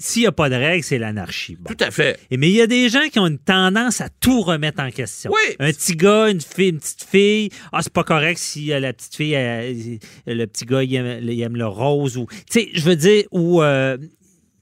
s'il 0.00 0.22
n'y 0.22 0.26
a 0.26 0.32
pas 0.32 0.48
de 0.48 0.54
règles, 0.54 0.82
c'est 0.82 0.98
l'anarchie. 0.98 1.56
Bon. 1.60 1.72
Tout 1.72 1.84
à 1.84 1.90
fait. 1.90 2.18
Et 2.30 2.36
mais 2.36 2.48
il 2.48 2.56
y 2.56 2.60
a 2.62 2.66
des 2.66 2.88
gens 2.88 3.06
qui 3.12 3.18
ont 3.18 3.26
une 3.26 3.38
tendance 3.38 4.00
à 4.00 4.08
tout 4.08 4.40
remettre 4.40 4.82
en 4.82 4.90
question. 4.90 5.30
Oui. 5.30 5.56
Un 5.58 5.70
petit 5.72 5.94
gars, 5.94 6.28
une 6.30 6.40
fille, 6.40 6.70
une 6.70 6.78
petite 6.80 7.06
fille. 7.08 7.50
Ah, 7.72 7.82
c'est 7.82 7.92
pas 7.92 8.02
correct 8.04 8.38
si 8.38 8.72
euh, 8.72 8.80
la 8.80 8.92
petite 8.92 9.14
fille, 9.14 10.00
le 10.26 10.44
petit 10.46 10.64
gars, 10.64 10.82
il 10.82 10.94
aime, 10.94 11.20
il 11.22 11.40
aime 11.40 11.56
le 11.56 11.66
rose 11.66 12.16
ou. 12.16 12.26
Tu 12.50 12.60
sais, 12.60 12.68
je 12.72 12.80
veux 12.82 12.96
dire, 12.96 13.24
ou. 13.30 13.62
euh, 13.62 13.96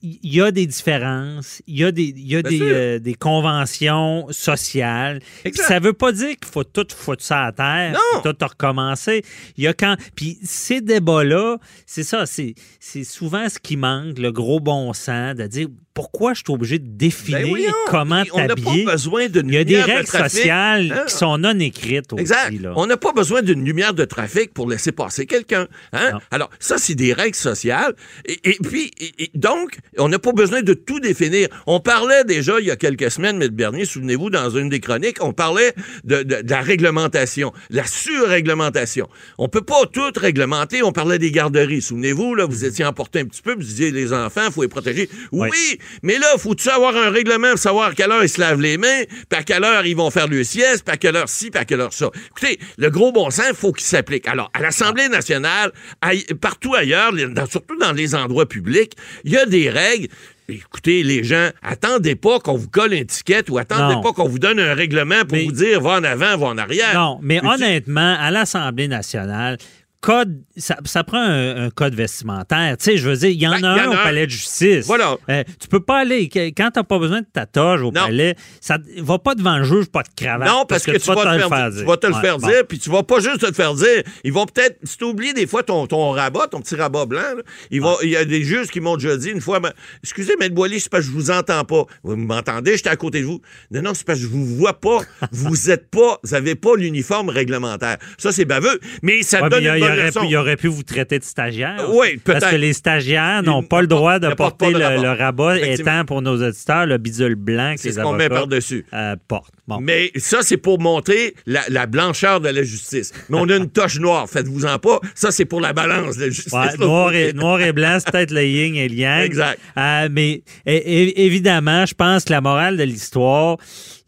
il 0.01 0.33
y 0.33 0.41
a 0.41 0.51
des 0.51 0.65
différences, 0.65 1.61
il 1.67 1.79
y 1.79 1.83
a 1.83 1.91
des, 1.91 2.13
y 2.15 2.35
a 2.35 2.41
des, 2.41 2.61
euh, 2.61 2.99
des 2.99 3.13
conventions 3.15 4.27
sociales. 4.31 5.21
Ça 5.53 5.79
veut 5.79 5.93
pas 5.93 6.11
dire 6.11 6.29
qu'il 6.37 6.47
faut 6.51 6.63
tout 6.63 6.87
foutre 6.95 7.23
ça 7.23 7.45
à 7.45 7.51
terre, 7.51 7.93
Non. 8.13 8.21
tout 8.21 8.45
recommencer. 8.45 9.23
Il 9.57 9.63
y 9.63 9.67
a 9.67 9.73
quand, 9.73 9.95
puis 10.15 10.37
ces 10.43 10.81
débats-là, 10.81 11.57
c'est 11.85 12.03
ça, 12.03 12.25
c'est, 12.25 12.55
c'est 12.79 13.03
souvent 13.03 13.47
ce 13.49 13.59
qui 13.59 13.75
manque, 13.77 14.17
le 14.19 14.31
gros 14.31 14.59
bon 14.59 14.93
sens, 14.93 15.35
de 15.35 15.47
dire 15.47 15.67
pourquoi 15.99 16.33
je 16.33 16.39
suis 16.45 16.53
obligé 16.53 16.79
de 16.79 16.87
définir 16.87 17.39
Ben 17.41 17.73
comment 17.87 18.23
on 18.33 18.37
n'a 18.39 18.47
pas 18.49 18.55
t'habiller? 18.55 18.85
besoin 18.85 19.27
d'une 19.27 19.47
Il 19.49 19.53
y 19.53 19.57
a 19.57 19.63
des 19.63 19.71
lumière 19.73 19.87
de 19.87 19.91
règles 19.93 20.07
trafic. 20.07 20.37
sociales 20.37 20.91
Hein? 20.97 21.03
qui 21.07 21.13
sont 21.13 21.37
non 21.37 21.59
écrites 21.59 22.13
aussi. 22.13 22.21
Exact. 22.21 22.61
là. 22.61 22.73
On 22.75 22.85
n'a 22.87 22.97
pas 22.97 23.11
besoin 23.11 23.41
d'une 23.41 23.63
lumière 23.65 23.93
de 23.93 24.05
trafic 24.05 24.53
pour 24.53 24.69
laisser 24.69 24.91
passer 24.91 25.25
quelqu'un. 25.25 25.67
Hein? 25.93 26.19
Alors, 26.31 26.49
ça, 26.59 26.77
c'est 26.77 26.95
des 26.95 27.13
règles 27.13 27.35
sociales. 27.35 27.93
Et, 28.25 28.39
et 28.43 28.57
puis, 28.63 28.91
et- 28.99 29.23
et 29.25 29.31
donc, 29.35 29.77
on 29.97 30.07
n'a 30.09 30.19
pas 30.19 30.31
besoin 30.31 30.61
de 30.61 30.73
tout 30.73 30.99
définir. 30.99 31.47
On 31.67 31.79
parlait 31.79 32.23
déjà 32.23 32.59
il 32.59 32.65
y 32.67 32.71
a 32.71 32.75
quelques 32.75 33.11
semaines, 33.11 33.41
M. 33.41 33.49
Bernier, 33.49 33.85
souvenez-vous, 33.85 34.29
dans 34.29 34.49
une 34.49 34.69
des 34.69 34.79
chroniques, 34.79 35.17
on 35.21 35.33
parlait 35.33 35.73
de, 36.05 36.23
de- 36.23 36.41
de 36.41 36.49
la 36.49 36.61
réglementation, 36.61 37.51
la 37.69 37.83
surréglementation. 37.85 39.07
On 39.37 39.47
peut 39.49 39.61
pas 39.61 39.85
tout 39.91 40.11
réglementer. 40.15 40.83
On 40.83 40.91
parlait 40.91 41.19
des 41.19 41.31
garderies. 41.31 41.81
Souvenez-vous, 41.81 42.35
là, 42.35 42.45
vous 42.45 42.65
étiez 42.65 42.85
emporté 42.85 43.19
un 43.19 43.25
petit 43.25 43.41
peu, 43.41 43.53
vous 43.53 43.61
disiez, 43.63 43.91
les 43.91 44.13
enfants, 44.13 44.41
il 44.47 44.51
faut 44.51 44.61
les 44.61 44.67
protéger. 44.67 45.09
Oui, 45.31 45.49
Oui. 45.51 45.79
Mais 46.03 46.17
là, 46.17 46.27
faut-tu 46.37 46.69
avoir 46.69 46.95
un 46.95 47.09
règlement 47.09 47.49
pour 47.51 47.59
savoir 47.59 47.89
à 47.89 47.93
quelle 47.93 48.11
heure 48.11 48.23
ils 48.23 48.29
se 48.29 48.39
lavent 48.39 48.61
les 48.61 48.77
mains, 48.77 49.03
puis 49.29 49.39
à 49.39 49.43
quelle 49.43 49.63
heure 49.63 49.85
ils 49.85 49.95
vont 49.95 50.09
faire 50.11 50.27
le 50.27 50.43
sieste, 50.43 50.83
puis 50.85 50.93
à 50.93 50.97
quelle 50.97 51.15
heure 51.15 51.29
ci, 51.29 51.49
puis 51.51 51.59
à 51.59 51.65
quelle 51.65 51.81
heure 51.81 51.93
ça? 51.93 52.09
Écoutez, 52.27 52.59
le 52.77 52.89
gros 52.89 53.11
bon 53.11 53.29
sens, 53.29 53.45
il 53.49 53.55
faut 53.55 53.71
qu'il 53.71 53.85
s'applique. 53.85 54.27
Alors, 54.27 54.49
à 54.53 54.61
l'Assemblée 54.61 55.09
nationale, 55.09 55.71
aille- 56.01 56.25
partout 56.41 56.75
ailleurs, 56.75 57.11
dans- 57.13 57.45
surtout 57.47 57.77
dans 57.77 57.91
les 57.93 58.15
endroits 58.15 58.47
publics, 58.47 58.93
il 59.23 59.31
y 59.31 59.37
a 59.37 59.45
des 59.45 59.69
règles. 59.69 60.07
Écoutez, 60.51 61.03
les 61.03 61.23
gens, 61.23 61.49
attendez 61.61 62.15
pas 62.15 62.39
qu'on 62.39 62.55
vous 62.55 62.69
colle 62.69 62.93
une 62.93 63.03
étiquette 63.03 63.51
ou 63.51 63.59
attendez 63.59 63.93
Non. 63.93 64.01
pas 64.01 64.13
qu'on 64.13 64.27
vous 64.27 64.39
donne 64.39 64.59
un 64.59 64.73
règlement 64.73 65.19
pour 65.21 65.37
Mais- 65.37 65.43
vous 65.45 65.51
dire 65.51 65.79
va 65.79 65.91
en 65.99 66.03
avant, 66.03 66.37
va 66.37 66.47
en 66.47 66.57
arrière. 66.57 66.95
Non, 66.95 67.19
mais 67.21 67.39
honnêtement, 67.45 68.17
à 68.19 68.31
l'Assemblée 68.31 68.87
nationale, 68.87 69.59
code, 70.01 70.41
ça, 70.57 70.77
ça 70.85 71.03
prend 71.03 71.19
un, 71.21 71.65
un 71.65 71.69
code 71.69 71.93
vestimentaire. 71.93 72.77
Tu 72.77 72.85
sais, 72.85 72.97
je 72.97 73.09
veux 73.09 73.15
dire, 73.17 73.29
il 73.29 73.41
y 73.41 73.47
en 73.47 73.51
Ben, 73.59 73.63
a 73.65 73.77
y 73.77 73.79
un 73.81 73.87
en 73.87 73.91
au 73.91 73.93
un. 73.95 74.03
palais 74.03 74.25
de 74.25 74.31
justice. 74.31 74.85
Voilà. 74.85 75.17
Euh, 75.29 75.43
tu 75.59 75.67
peux 75.67 75.79
pas 75.81 75.99
aller, 75.99 76.29
quand 76.29 76.69
t'as 76.73 76.83
pas 76.83 76.99
besoin 76.99 77.21
de 77.21 77.27
ta 77.31 77.45
toge 77.45 77.81
au 77.81 77.91
Non. 77.91 78.05
palais, 78.05 78.35
ça 78.61 78.77
va 78.97 79.19
pas 79.19 79.35
devant 79.35 79.57
le 79.57 79.63
juge, 79.63 79.87
pas 79.87 80.03
de 80.03 80.09
cravate. 80.15 80.47
Non, 80.47 80.65
parce, 80.67 80.83
que, 80.83 80.91
tu 80.91 80.99
vas 81.07 81.15
te, 81.15 81.27
le 81.35 81.47
faire, 81.49 81.69
dire. 81.71 81.81
Tu 81.81 81.85
vas 81.87 81.97
te 81.97 82.07
le 82.07 82.13
Ouais, 82.13 82.21
faire 82.21 82.37
bon. 82.37 82.47
dire, 82.47 82.63
puis 82.67 82.79
tu 82.79 82.89
vas 82.89 83.03
pas 83.03 83.19
juste 83.19 83.39
te 83.39 83.45
le 83.47 83.53
faire 83.53 83.73
dire. 83.73 84.03
Ils 84.23 84.33
vont 84.33 84.45
peut-être, 84.45 84.77
si 84.83 84.97
tu 84.97 85.03
oublies 85.03 85.33
des 85.33 85.47
fois 85.47 85.63
ton, 85.63 85.85
ton 85.87 86.11
rabat, 86.11 86.47
ton 86.47 86.61
petit 86.61 86.75
rabat 86.75 87.05
blanc, 87.05 87.19
là, 87.21 87.43
il, 87.71 88.09
y 88.09 88.15
a 88.15 88.25
des 88.25 88.43
juges 88.43 88.67
qui 88.67 88.79
m'ont 88.79 88.95
déjà 88.95 89.17
dit 89.17 89.29
une 89.29 89.41
fois, 89.41 89.59
Ben, 89.59 89.71
excusez, 90.03 90.35
Maître 90.39 90.55
Boily, 90.55 90.79
c'est 90.79 90.89
parce 90.89 91.03
que 91.05 91.11
je 91.11 91.15
vous 91.15 91.31
entends 91.31 91.63
pas. 91.65 91.83
Vous 92.03 92.15
m'entendez, 92.15 92.77
j'étais 92.77 92.89
à 92.89 92.95
côté 92.95 93.21
de 93.21 93.25
vous. 93.25 93.41
Non, 93.71 93.81
non, 93.81 93.93
c'est 93.93 94.05
parce 94.05 94.19
que 94.19 94.23
je 94.25 94.29
vous 94.29 94.45
vois 94.45 94.79
pas. 94.79 94.99
vous 95.31 95.69
êtes 95.69 95.89
pas, 95.89 96.19
vous 96.23 96.33
avez 96.33 96.55
pas 96.55 96.75
l'uniforme 96.75 97.29
réglementaire. 97.29 97.97
Ça, 98.17 98.31
c'est 98.31 98.45
baveux, 98.45 98.79
mais 99.03 99.21
ça 99.23 99.41
Ouais, 99.43 99.49
donne 99.49 99.63
mais 99.63 99.79
une 99.79 99.85
aurait 99.89 100.05
leçon. 100.07 100.19
pu, 100.21 100.27
il 100.27 100.35
aurait 100.37 100.55
pu 100.57 100.67
vous 100.67 100.83
traiter 100.83 101.19
de 101.19 101.23
stagiaire. 101.23 101.87
Oui, 101.93 102.17
peut-être. 102.17 102.39
Parce 102.41 102.51
que 102.53 102.57
les 102.57 102.73
stagiaires 102.73 103.43
n'ont 103.43 103.63
pas 103.63 103.81
le 103.81 103.87
droit 103.87 104.19
de 104.19 104.29
porter 104.33 104.71
le, 104.71 104.79
rabat. 104.79 104.97
le 105.01 105.09
rabat, 105.11 105.57
Effectivement. 105.57 105.91
étant 105.99 106.05
pour 106.05 106.21
nos 106.21 106.41
auditeurs 106.47 106.85
le 106.85 106.97
bidule 106.97 107.35
blanc 107.35 107.75
que 107.77 107.87
les 107.87 107.93
ce 107.93 107.99
qu'on 108.01 108.13
met 108.13 108.29
par-dessus. 108.29 108.85
euh, 108.93 109.15
portent. 109.27 109.53
Bon. 109.67 109.79
Mais 109.79 110.11
ça, 110.15 110.39
c'est 110.41 110.57
pour 110.57 110.79
montrer 110.79 111.35
la, 111.45 111.61
la 111.69 111.85
blancheur 111.85 112.41
de 112.41 112.49
la 112.49 112.63
justice. 112.63 113.11
Mais 113.29 113.37
on 113.39 113.47
a 113.49 113.55
une 113.55 113.69
toche 113.69 113.99
noire, 113.99 114.27
faites-vous-en 114.27 114.79
pas. 114.79 114.99
Ça, 115.13 115.29
c'est 115.31 115.45
pour 115.45 115.61
la 115.61 115.73
balance 115.73 116.17
de 116.17 116.21
la 116.25 116.29
justice. 116.31 116.51
Ouais, 116.53 116.75
noir, 116.79 117.13
et, 117.13 117.33
noir 117.33 117.61
et 117.61 117.71
blanc, 117.71 117.97
c'est 117.99 118.11
peut-être 118.11 118.31
le 118.31 118.43
yin 118.45 118.75
et 118.75 118.89
le 118.89 118.95
yang. 118.95 119.23
Exact. 119.25 119.59
Euh, 119.77 120.09
mais 120.11 120.41
é- 120.65 120.75
é- 120.75 121.25
évidemment, 121.25 121.85
je 121.85 121.93
pense 121.93 122.23
que 122.25 122.31
la 122.31 122.41
morale 122.41 122.77
de 122.77 122.83
l'histoire, 122.83 123.57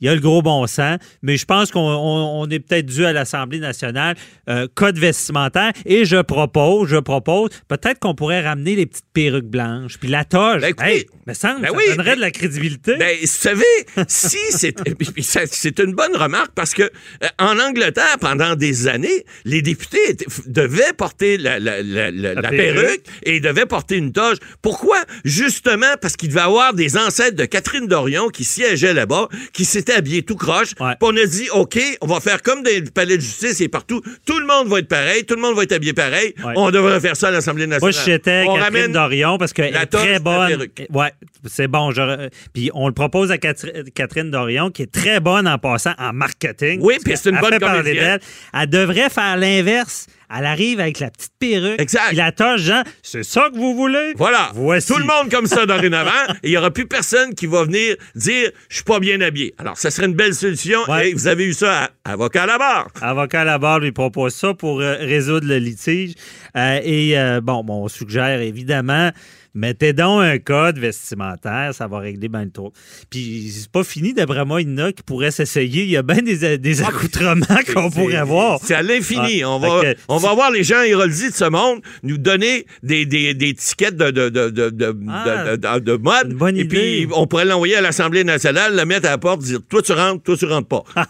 il 0.01 0.07
y 0.07 0.09
a 0.09 0.15
le 0.15 0.19
gros 0.21 0.41
bon 0.41 0.65
sens, 0.67 0.97
mais 1.21 1.37
je 1.37 1.45
pense 1.45 1.71
qu'on 1.71 1.79
on- 1.79 2.41
on 2.41 2.49
est 2.49 2.59
peut-être 2.59 2.85
dû 2.87 3.05
à 3.05 3.13
l'Assemblée 3.13 3.59
nationale, 3.59 4.15
euh, 4.49 4.67
code 4.73 4.97
vestimentaire, 4.97 5.71
et 5.85 6.05
je 6.05 6.17
propose, 6.21 6.89
je 6.89 6.97
propose, 6.97 7.49
peut-être 7.67 7.99
qu'on 7.99 8.15
pourrait 8.15 8.41
ramener 8.41 8.75
les 8.75 8.85
petites 8.85 9.05
perruques 9.13 9.45
blanches, 9.45 9.97
puis 9.99 10.09
la 10.09 10.25
toge. 10.25 10.61
Ben, 10.61 10.69
écoutez, 10.69 10.89
hey, 10.97 11.05
me 11.27 11.33
semble, 11.33 11.61
ben 11.61 11.67
ça 11.69 11.73
oui, 11.75 11.83
donnerait 11.89 12.05
ben- 12.11 12.15
de 12.15 12.21
la 12.21 12.31
crédibilité. 12.31 12.95
Ben, 12.97 13.15
vous 13.21 13.27
savez, 13.27 13.63
si 14.07 14.37
c'est 14.49 14.75
c'est 15.51 15.79
une 15.79 15.93
bonne 15.93 16.15
remarque 16.15 16.51
parce 16.55 16.73
que 16.73 16.83
euh, 16.83 17.27
en 17.39 17.59
Angleterre, 17.59 18.17
pendant 18.19 18.55
des 18.55 18.87
années, 18.87 19.25
les 19.45 19.61
députés 19.61 19.99
étaient- 20.09 20.25
devaient 20.47 20.93
porter 20.97 21.37
la, 21.37 21.59
la- 21.59 21.81
la- 21.81 22.11
la- 22.11 22.33
la 22.33 22.49
perruque. 22.49 22.75
perruque 22.75 23.05
et 23.23 23.39
devaient 23.39 23.65
porter 23.65 23.97
une 23.97 24.11
toge. 24.11 24.37
Pourquoi? 24.61 24.97
Justement 25.25 25.93
parce 26.01 26.15
qu'il 26.15 26.29
devait 26.29 26.41
avoir 26.41 26.73
des 26.73 26.97
ancêtres 26.97 27.35
de 27.37 27.45
Catherine 27.45 27.87
Dorion 27.87 28.29
qui 28.29 28.43
siégeaient 28.43 28.93
là-bas, 28.93 29.27
qui 29.53 29.65
s'étaient 29.65 29.90
habillés 29.93 30.23
tout 30.23 30.36
croche. 30.36 30.71
Ouais. 30.80 30.95
Puis 30.99 31.10
on 31.10 31.15
a 31.17 31.25
dit, 31.25 31.47
OK, 31.54 31.80
on 32.01 32.08
va 32.08 32.19
faire 32.19 32.41
comme 32.41 32.63
des 32.63 32.82
palais 32.84 33.17
de 33.17 33.21
justice 33.21 33.62
et 33.62 33.67
partout. 33.67 34.01
Tout 34.25 34.39
le 34.39 34.45
monde 34.45 34.67
va 34.67 34.80
être 34.80 34.88
pareil, 34.88 35.25
tout 35.25 35.36
le 35.36 35.41
monde 35.41 35.56
va 35.56 35.63
être 35.63 35.71
habillé 35.73 35.93
pareil. 35.93 36.34
Ouais. 36.43 36.54
On 36.56 36.71
devrait 36.71 36.99
faire 36.99 37.15
ça 37.15 37.27
à 37.30 37.32
l'Assemblée 37.32 37.67
Moi, 37.67 37.75
nationale. 37.80 37.93
je 37.93 38.12
j'étais 38.12 38.45
Catherine 38.45 38.62
ramène 38.63 38.91
Dorion 38.91 39.38
parce 39.38 39.54
qu'elle 39.54 39.75
est 39.75 39.86
très 39.86 40.19
bonne. 40.19 40.67
Ouais, 40.91 41.12
c'est 41.45 41.67
bon. 41.67 41.91
je- 41.91 42.30
Puis 42.54 42.69
on 42.73 42.88
le 42.88 42.93
propose 42.93 43.32
à 43.32 43.38
Catherine 43.38 44.32
Dorion, 44.32 44.69
qui 44.71 44.84
est 44.84 44.91
très 44.91 45.19
bonne 45.19 45.47
en 45.47 45.58
passant 45.58 45.93
en 45.97 46.13
marketing. 46.13 46.80
Oui, 46.82 46.97
puis 47.04 47.13
c'est 47.15 47.30
une 47.30 47.39
bonne 47.39 47.60
comédienne. 47.60 48.19
Elle 48.54 48.69
devrait 48.69 49.10
faire 49.10 49.38
l'inverse. 49.38 50.08
Elle 50.38 50.46
arrive 50.46 50.80
avec 50.80 51.00
la 51.00 51.10
petite 51.10 51.34
perruque. 51.39 51.80
Exact. 51.82 52.08
Puis 52.08 52.17
la 52.17 52.32
toge, 52.32 52.62
Jean, 52.62 52.84
c'est 53.02 53.24
ça 53.24 53.50
que 53.52 53.58
vous 53.58 53.76
voulez? 53.76 54.13
Voilà. 54.17 54.52
Voici. 54.54 54.88
Tout 54.88 54.98
le 54.98 55.06
monde 55.06 55.30
comme 55.30 55.48
ça 55.48 55.65
dorénavant. 55.65 56.12
et 56.30 56.38
il 56.44 56.50
n'y 56.52 56.58
aura 56.58 56.72
plus 56.72 56.88
personne 56.88 57.34
qui 57.34 57.48
va 57.48 57.63
venir 57.63 57.96
dire 58.15 58.52
je 58.70 58.76
suis 58.76 58.84
pas 58.84 59.00
bien 59.00 59.20
habillé. 59.22 59.54
Alors, 59.58 59.78
ça 59.78 59.91
serait 59.91 60.08
une 60.08 60.13
belle 60.13 60.34
solution. 60.34 60.80
Ouais. 60.88 61.10
Et 61.10 61.13
vous 61.13 61.28
avez 61.28 61.46
eu 61.46 61.54
ça 61.54 61.89
à 62.06 62.12
Avocat 62.12 62.44
à 62.44 62.46
la 62.46 62.58
barre. 62.58 62.88
Avocat 63.02 63.41
à 63.41 63.46
la 63.46 63.58
barre 63.58 63.80
lui 63.80 63.91
propose 63.91 64.34
ça 64.34 64.54
pour 64.54 64.82
euh, 64.82 64.96
résoudre 65.00 65.48
le 65.48 65.58
litige. 65.58 66.13
Euh, 66.56 66.80
et 66.84 67.17
euh, 67.17 67.41
bon, 67.41 67.63
bon, 67.63 67.84
on 67.84 67.88
suggère 67.88 68.41
évidemment, 68.41 69.12
mettez 69.53 69.93
donc 69.93 70.21
un 70.21 70.37
code 70.39 70.77
vestimentaire, 70.79 71.73
ça 71.73 71.87
va 71.87 71.99
régler 71.99 72.29
bien 72.29 72.45
le 72.45 72.51
tour. 72.51 72.71
Puis 73.09 73.51
c'est 73.53 73.69
pas 73.71 73.83
fini, 73.83 74.13
d'après 74.13 74.45
moi, 74.45 74.61
il 74.61 74.69
y 74.69 74.73
en 74.73 74.77
a 74.85 74.91
qui 74.91 75.03
pourraient 75.03 75.31
s'essayer. 75.31 75.83
Il 75.83 75.89
y 75.89 75.97
a 75.97 76.03
bien 76.03 76.21
des, 76.21 76.57
des 76.57 76.81
accoutrements 76.83 77.45
qu'on 77.73 77.89
pourrait 77.89 78.23
voir. 78.23 78.59
C'est 78.63 78.75
à 78.75 78.81
l'infini. 78.81 79.43
Ah, 79.43 79.49
on, 79.49 79.59
va, 79.59 79.81
on 80.07 80.17
va 80.17 80.33
voir 80.33 80.51
les 80.51 80.63
gens 80.63 80.81
héroldi 80.81 81.29
de 81.29 81.33
ce 81.35 81.45
monde 81.45 81.81
nous 82.03 82.17
donner 82.17 82.65
des, 82.83 83.05
des, 83.05 83.33
des 83.33 83.53
tickets 83.53 83.95
de, 83.95 84.11
de, 84.11 84.29
de, 84.29 84.49
de, 84.49 84.69
de, 84.69 84.95
Ah, 85.09 85.55
de- 85.55 85.79
de- 85.79 85.79
de 85.79 85.97
mode. 85.97 86.33
bonne 86.33 86.55
et 86.57 86.61
idée. 86.61 87.05
puis, 87.05 87.07
on 87.15 87.27
pourrait 87.27 87.45
l'envoyer 87.45 87.75
à 87.75 87.81
l'Assemblée 87.81 88.23
nationale, 88.23 88.75
le 88.75 88.85
mettre 88.85 89.07
à 89.07 89.11
la 89.11 89.17
porte, 89.17 89.41
dire 89.41 89.59
toi 89.69 89.81
tu 89.81 89.91
rentres, 89.91 90.23
toi 90.23 90.37
tu 90.37 90.45
rentres 90.45 90.67
pas. 90.67 90.83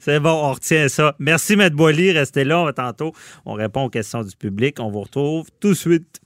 C'est 0.00 0.20
bon, 0.20 0.30
on 0.30 0.52
retient 0.52 0.88
ça. 0.88 1.14
Merci, 1.18 1.56
Maître 1.56 1.76
Boily. 1.76 2.12
Restez 2.12 2.44
là. 2.44 2.60
On 2.60 2.64
va 2.64 2.72
tantôt, 2.72 3.12
on 3.46 3.54
répond 3.54 3.84
aux 3.84 3.88
questions 3.90 4.22
du 4.22 4.36
public. 4.36 4.76
On 4.80 4.90
vous 4.90 5.00
retrouve 5.02 5.46
tout 5.60 5.70
de 5.70 5.74
suite. 5.74 6.20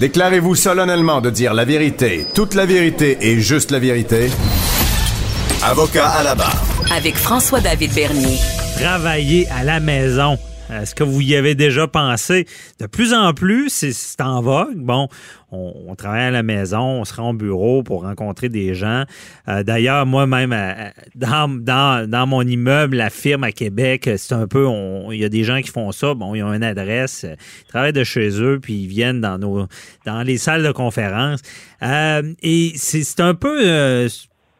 Déclarez-vous 0.00 0.54
solennellement 0.54 1.20
de 1.20 1.28
dire 1.28 1.52
la 1.52 1.66
vérité, 1.66 2.24
toute 2.34 2.54
la 2.54 2.64
vérité 2.64 3.18
et 3.20 3.38
juste 3.38 3.70
la 3.70 3.78
vérité. 3.78 4.30
Avocat 5.62 6.08
à 6.08 6.22
la 6.22 6.34
barre. 6.34 6.62
Avec 6.90 7.16
François-David 7.16 7.92
Bernier. 7.92 8.38
travailler 8.78 9.46
à 9.50 9.62
la 9.62 9.78
maison. 9.78 10.38
Est-ce 10.72 10.94
que 10.94 11.02
vous 11.04 11.20
y 11.20 11.34
avez 11.34 11.54
déjà 11.54 11.86
pensé? 11.88 12.46
De 12.78 12.86
plus 12.86 13.12
en 13.12 13.32
plus, 13.34 13.68
c'est- 13.70 14.20
en 14.20 14.40
vogue. 14.40 14.76
Bon, 14.76 15.08
on, 15.50 15.72
on 15.88 15.94
travaille 15.94 16.24
à 16.24 16.30
la 16.30 16.42
maison, 16.42 16.80
on 16.80 17.04
se 17.04 17.14
rend 17.14 17.30
au 17.30 17.32
bureau 17.34 17.82
pour 17.82 18.02
rencontrer 18.02 18.48
des 18.48 18.74
gens. 18.74 19.04
Euh, 19.48 19.62
D'ailleurs, 19.62 20.06
moi-même, 20.06 20.52
euh, 20.52 20.90
dans, 21.14 22.26
mon 22.26 22.42
immeuble, 22.42 22.96
la 22.96 23.10
firme 23.10 23.44
à 23.44 23.52
Québec, 23.52 24.08
c'est 24.16 24.34
un 24.34 24.46
peu, 24.46 24.66
il 25.10 25.18
y 25.18 25.24
a 25.24 25.28
des 25.28 25.44
gens 25.44 25.60
qui 25.60 25.70
font 25.70 25.90
ça. 25.92 26.14
Bon, 26.14 26.34
ils 26.34 26.42
ont 26.42 26.52
une 26.52 26.62
adresse, 26.62 27.24
euh, 27.24 27.34
ils 27.64 27.68
travaillent 27.68 27.92
de 27.92 28.04
chez 28.04 28.40
eux, 28.40 28.58
puis 28.60 28.74
ils 28.82 28.86
viennent 28.88 29.20
dans 29.20 29.38
nos, 29.38 29.66
dans 30.06 30.22
les 30.22 30.38
salles 30.38 30.62
de 30.62 30.72
conférence. 30.72 31.40
Euh, 31.82 32.22
et 32.42 32.72
c'est 32.76 33.20
un 33.20 33.34
peu, 33.34 33.58
euh, 33.66 34.08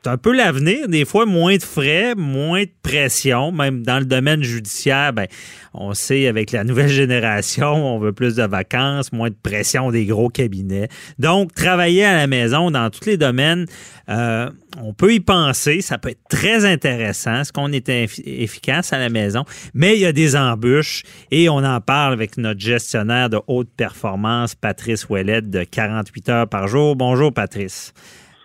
un 0.07 0.17
peu 0.17 0.35
l'avenir. 0.35 0.89
Des 0.89 1.05
fois, 1.05 1.27
moins 1.27 1.57
de 1.57 1.63
frais, 1.63 2.15
moins 2.17 2.63
de 2.63 2.71
pression. 2.83 3.53
Même 3.53 3.83
dans 3.83 3.99
le 3.99 4.05
domaine 4.05 4.43
judiciaire, 4.43 5.13
ben, 5.13 5.27
on 5.75 5.95
sait 5.95 6.27
avec 6.27 6.53
la 6.53 6.65
nouvelle 6.65 6.89
génération, 7.05 7.75
on 7.75 7.99
veut 7.99 8.13
plus 8.13 8.37
de 8.37 8.43
vacances, 8.45 9.13
moins 9.13 9.29
de 9.31 9.37
pression 9.43 9.91
des 9.91 10.07
gros 10.07 10.29
cabinets. 10.29 10.89
Donc, 11.19 11.55
travailler 11.55 12.05
à 12.05 12.15
la 12.17 12.27
maison 12.27 12.71
dans 12.71 12.91
tous 12.91 13.07
les 13.07 13.17
domaines, 13.17 13.67
euh, 14.09 14.51
on 14.81 14.93
peut 14.93 15.13
y 15.15 15.21
penser. 15.21 15.81
Ça 15.81 15.99
peut 15.99 16.11
être 16.11 16.29
très 16.29 16.65
intéressant, 16.65 17.45
ce 17.45 17.53
qu'on 17.53 17.73
est 17.73 17.89
effi- 17.89 18.23
efficace 18.25 18.93
à 18.93 18.99
la 18.99 19.09
maison. 19.09 19.45
Mais 19.75 19.95
il 19.95 20.01
y 20.01 20.07
a 20.07 20.13
des 20.13 20.37
embûches 20.37 21.03
et 21.31 21.49
on 21.49 21.59
en 21.65 21.81
parle 21.81 22.13
avec 22.13 22.37
notre 22.37 22.61
gestionnaire 22.61 23.29
de 23.31 23.41
haute 23.47 23.69
performance, 23.77 24.55
Patrice 24.55 25.09
Ouellette, 25.09 25.51
de 25.51 25.65
48 25.65 26.29
heures 26.29 26.49
par 26.49 26.69
jour. 26.69 26.97
Bonjour, 26.97 27.33
Patrice. 27.33 27.93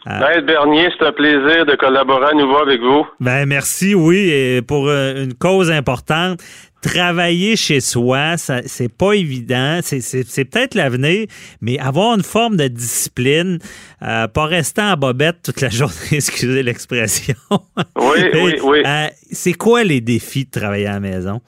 Maître 0.05 0.45
Bernier, 0.45 0.89
c'est 0.97 1.05
un 1.05 1.11
plaisir 1.11 1.65
de 1.65 1.75
collaborer 1.75 2.27
à 2.27 2.33
nouveau 2.33 2.57
avec 2.57 2.79
vous. 2.79 3.07
Ben 3.19 3.47
merci, 3.47 3.95
oui, 3.95 4.29
et 4.29 4.61
pour 4.61 4.87
euh, 4.87 5.23
une 5.23 5.33
cause 5.33 5.71
importante. 5.71 6.39
Travailler 6.83 7.55
chez 7.55 7.79
soi, 7.79 8.37
c'est 8.37 8.95
pas 8.95 9.13
évident. 9.13 9.79
C'est, 9.81 10.51
peut-être 10.51 10.75
l'avenir, 10.75 11.25
mais 11.59 11.79
avoir 11.79 12.13
une 12.13 12.21
forme 12.21 12.57
de 12.57 12.67
discipline, 12.67 13.57
euh, 14.03 14.27
pas 14.27 14.45
rester 14.45 14.83
en 14.83 14.93
bobette 14.93 15.37
toute 15.43 15.61
la 15.61 15.69
journée, 15.71 15.93
excusez 16.11 16.61
l'expression. 16.61 17.33
Oui, 17.95 18.19
oui, 18.33 18.55
oui. 18.63 18.83
Euh, 18.85 19.07
c'est 19.31 19.53
quoi 19.53 19.83
les 19.83 19.99
défis 19.99 20.45
de 20.45 20.51
travailler 20.51 20.85
à 20.85 20.93
la 20.93 20.99
maison? 20.99 21.41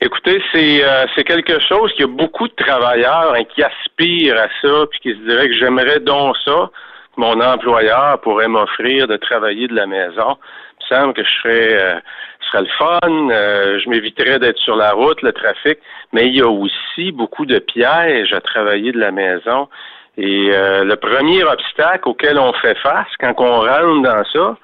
Écoutez, 0.00 0.40
c'est 0.52 0.84
euh, 0.84 1.06
c'est 1.16 1.24
quelque 1.24 1.58
chose 1.68 1.90
qu'il 1.94 2.02
y 2.02 2.08
a 2.08 2.12
beaucoup 2.12 2.46
de 2.46 2.54
travailleurs 2.54 3.34
hein, 3.34 3.42
qui 3.52 3.64
aspirent 3.64 4.36
à 4.36 4.46
ça, 4.62 4.86
puis 4.90 5.00
qui 5.00 5.10
se 5.10 5.26
diraient 5.26 5.48
que 5.48 5.58
j'aimerais 5.58 5.98
donc 5.98 6.36
ça, 6.44 6.70
mon 7.18 7.40
employeur 7.40 8.20
pourrait 8.20 8.48
m'offrir 8.48 9.06
de 9.06 9.16
travailler 9.16 9.68
de 9.68 9.74
la 9.74 9.86
maison. 9.86 10.38
Il 10.80 10.94
me 10.94 11.00
semble 11.00 11.14
que 11.14 11.22
je 11.22 11.30
serais, 11.42 11.74
euh, 11.74 12.00
ce 12.40 12.48
serait 12.48 12.62
le 12.62 12.68
fun, 12.78 13.30
euh, 13.30 13.78
je 13.80 13.90
m'éviterais 13.90 14.38
d'être 14.38 14.58
sur 14.58 14.76
la 14.76 14.92
route, 14.92 15.20
le 15.22 15.32
trafic, 15.32 15.78
mais 16.12 16.26
il 16.28 16.36
y 16.36 16.40
a 16.40 16.48
aussi 16.48 17.12
beaucoup 17.12 17.44
de 17.44 17.58
pièges 17.58 18.32
à 18.32 18.40
travailler 18.40 18.92
de 18.92 18.98
la 18.98 19.10
maison. 19.10 19.68
Et 20.16 20.50
le 20.50 20.96
premier 20.96 21.44
obstacle 21.44 22.08
auquel 22.08 22.40
on 22.40 22.52
fait 22.54 22.76
face 22.78 23.06
quand 23.20 23.34
on 23.38 23.60
rentre 23.60 24.02
dans 24.02 24.24
ça, 24.32 24.56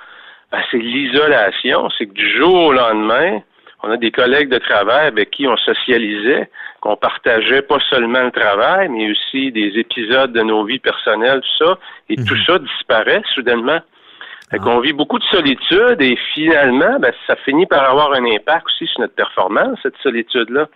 ben, 0.51 0.59
c'est 0.71 0.79
l'isolation. 0.79 1.89
C'est 1.97 2.07
que 2.07 2.13
du 2.13 2.29
jour 2.39 2.55
au 2.55 2.73
lendemain, 2.73 3.41
on 3.87 3.91
a 3.91 3.97
des 3.97 4.11
collègues 4.11 4.49
de 4.49 4.59
travail 4.59 5.07
avec 5.09 5.31
qui 5.31 5.47
on 5.47 5.57
socialisait, 5.57 6.51
qu'on 6.81 6.97
partageait 6.97 7.63
pas 7.63 7.79
seulement 7.91 8.23
le 8.23 8.31
travail, 8.31 8.89
mais 8.89 9.11
aussi 9.11 9.53
des 9.53 9.73
épisodes 9.77 10.33
de 10.33 10.43
nos 10.43 10.65
vies 10.65 10.79
personnelles, 10.79 11.41
tout 11.41 11.67
ça. 11.67 11.79
Et 12.09 12.17
tout 12.17 12.37
ça 12.47 12.59
disparaît 12.59 13.23
soudainement. 13.35 13.81
Fait 14.51 14.59
qu'on 14.59 14.81
vit 14.81 14.93
beaucoup 14.93 15.19
de 15.19 15.25
solitude 15.25 16.01
et 16.01 16.17
finalement, 16.35 16.99
ben, 17.01 17.13
ça 17.27 17.37
finit 17.45 17.67
par 17.67 17.91
avoir 17.91 18.13
un 18.13 18.25
impact 18.25 18.67
aussi 18.67 18.87
sur 18.87 19.01
notre 19.01 19.15
performance, 19.15 19.79
cette 19.83 19.97
solitude-là. 20.03 20.69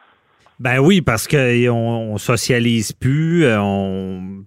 Ben 0.58 0.80
oui, 0.80 1.00
parce 1.00 1.28
qu'on 1.28 1.38
on 1.68 2.18
socialise 2.18 2.92
plus, 2.92 3.44
euh, 3.44 3.60
on, 3.60 4.42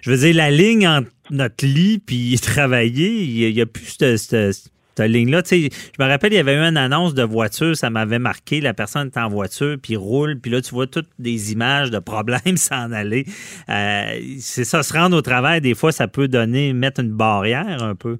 je 0.00 0.10
veux 0.10 0.16
dire, 0.16 0.34
la 0.34 0.50
ligne 0.50 0.88
entre 0.88 1.10
notre 1.30 1.66
lit 1.66 1.98
puis 1.98 2.38
travailler, 2.42 3.22
il 3.22 3.54
n'y 3.54 3.60
a, 3.60 3.66
plus 3.66 3.84
cette, 3.84 4.52
cette 4.52 4.71
ligne-là. 4.98 5.42
Tu 5.42 5.70
je 5.70 6.02
me 6.02 6.08
rappelle, 6.08 6.32
il 6.32 6.36
y 6.36 6.40
avait 6.40 6.54
eu 6.54 6.60
une 6.60 6.76
annonce 6.76 7.14
de 7.14 7.22
voiture, 7.22 7.76
ça 7.76 7.90
m'avait 7.90 8.18
marqué. 8.18 8.60
La 8.60 8.74
personne 8.74 9.10
est 9.14 9.18
en 9.18 9.28
voiture, 9.28 9.76
puis 9.82 9.96
roule, 9.96 10.38
puis 10.40 10.50
là, 10.50 10.60
tu 10.60 10.74
vois 10.74 10.86
toutes 10.86 11.08
des 11.18 11.52
images 11.52 11.90
de 11.90 11.98
problèmes 11.98 12.40
s'en 12.56 12.92
aller. 12.92 13.24
Euh, 13.68 14.04
c'est 14.38 14.64
ça, 14.64 14.82
se 14.82 14.92
rendre 14.92 15.16
au 15.16 15.22
travail, 15.22 15.60
des 15.60 15.74
fois, 15.74 15.92
ça 15.92 16.08
peut 16.08 16.28
donner, 16.28 16.72
mettre 16.72 17.00
une 17.00 17.12
barrière 17.12 17.82
un 17.82 17.94
peu. 17.94 18.18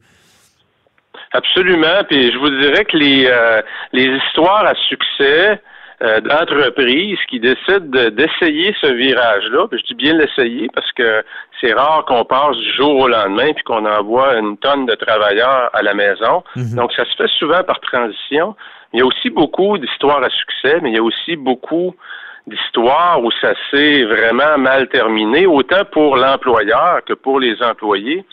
Absolument. 1.32 2.04
Puis 2.08 2.30
je 2.30 2.38
vous 2.38 2.50
dirais 2.60 2.84
que 2.84 2.96
les, 2.96 3.26
euh, 3.26 3.62
les 3.92 4.06
histoires 4.06 4.66
à 4.66 4.74
succès, 4.74 5.60
euh, 6.02 6.20
d'entreprises 6.20 7.18
qui 7.28 7.38
décident 7.38 8.10
d'essayer 8.10 8.74
ce 8.80 8.92
virage-là. 8.92 9.66
Je 9.70 9.82
dis 9.84 9.94
bien 9.94 10.14
l'essayer 10.14 10.68
parce 10.74 10.90
que 10.92 11.22
c'est 11.60 11.72
rare 11.72 12.04
qu'on 12.06 12.24
passe 12.24 12.56
du 12.56 12.72
jour 12.72 12.96
au 13.02 13.08
lendemain 13.08 13.52
puis 13.52 13.62
qu'on 13.62 13.86
envoie 13.86 14.36
une 14.36 14.56
tonne 14.58 14.86
de 14.86 14.94
travailleurs 14.96 15.70
à 15.72 15.82
la 15.82 15.94
maison. 15.94 16.42
Mhm. 16.56 16.74
Donc, 16.74 16.92
ça 16.94 17.04
se 17.04 17.14
fait 17.16 17.30
souvent 17.38 17.62
par 17.62 17.78
transition. 17.80 18.56
Il 18.92 18.98
y 18.98 19.02
a 19.02 19.06
aussi 19.06 19.30
beaucoup 19.30 19.78
d'histoires 19.78 20.22
à 20.22 20.28
succès, 20.30 20.80
mais 20.82 20.90
il 20.90 20.96
y 20.96 20.98
a 20.98 21.02
aussi 21.02 21.36
beaucoup 21.36 21.94
d'histoires 22.48 23.22
où 23.22 23.30
ça 23.40 23.54
s'est 23.70 24.02
vraiment 24.02 24.58
mal 24.58 24.88
terminé, 24.88 25.46
autant 25.46 25.84
pour 25.92 26.16
l'employeur 26.16 27.04
que 27.06 27.12
pour 27.14 27.38
les 27.38 27.62
employés. 27.62 28.24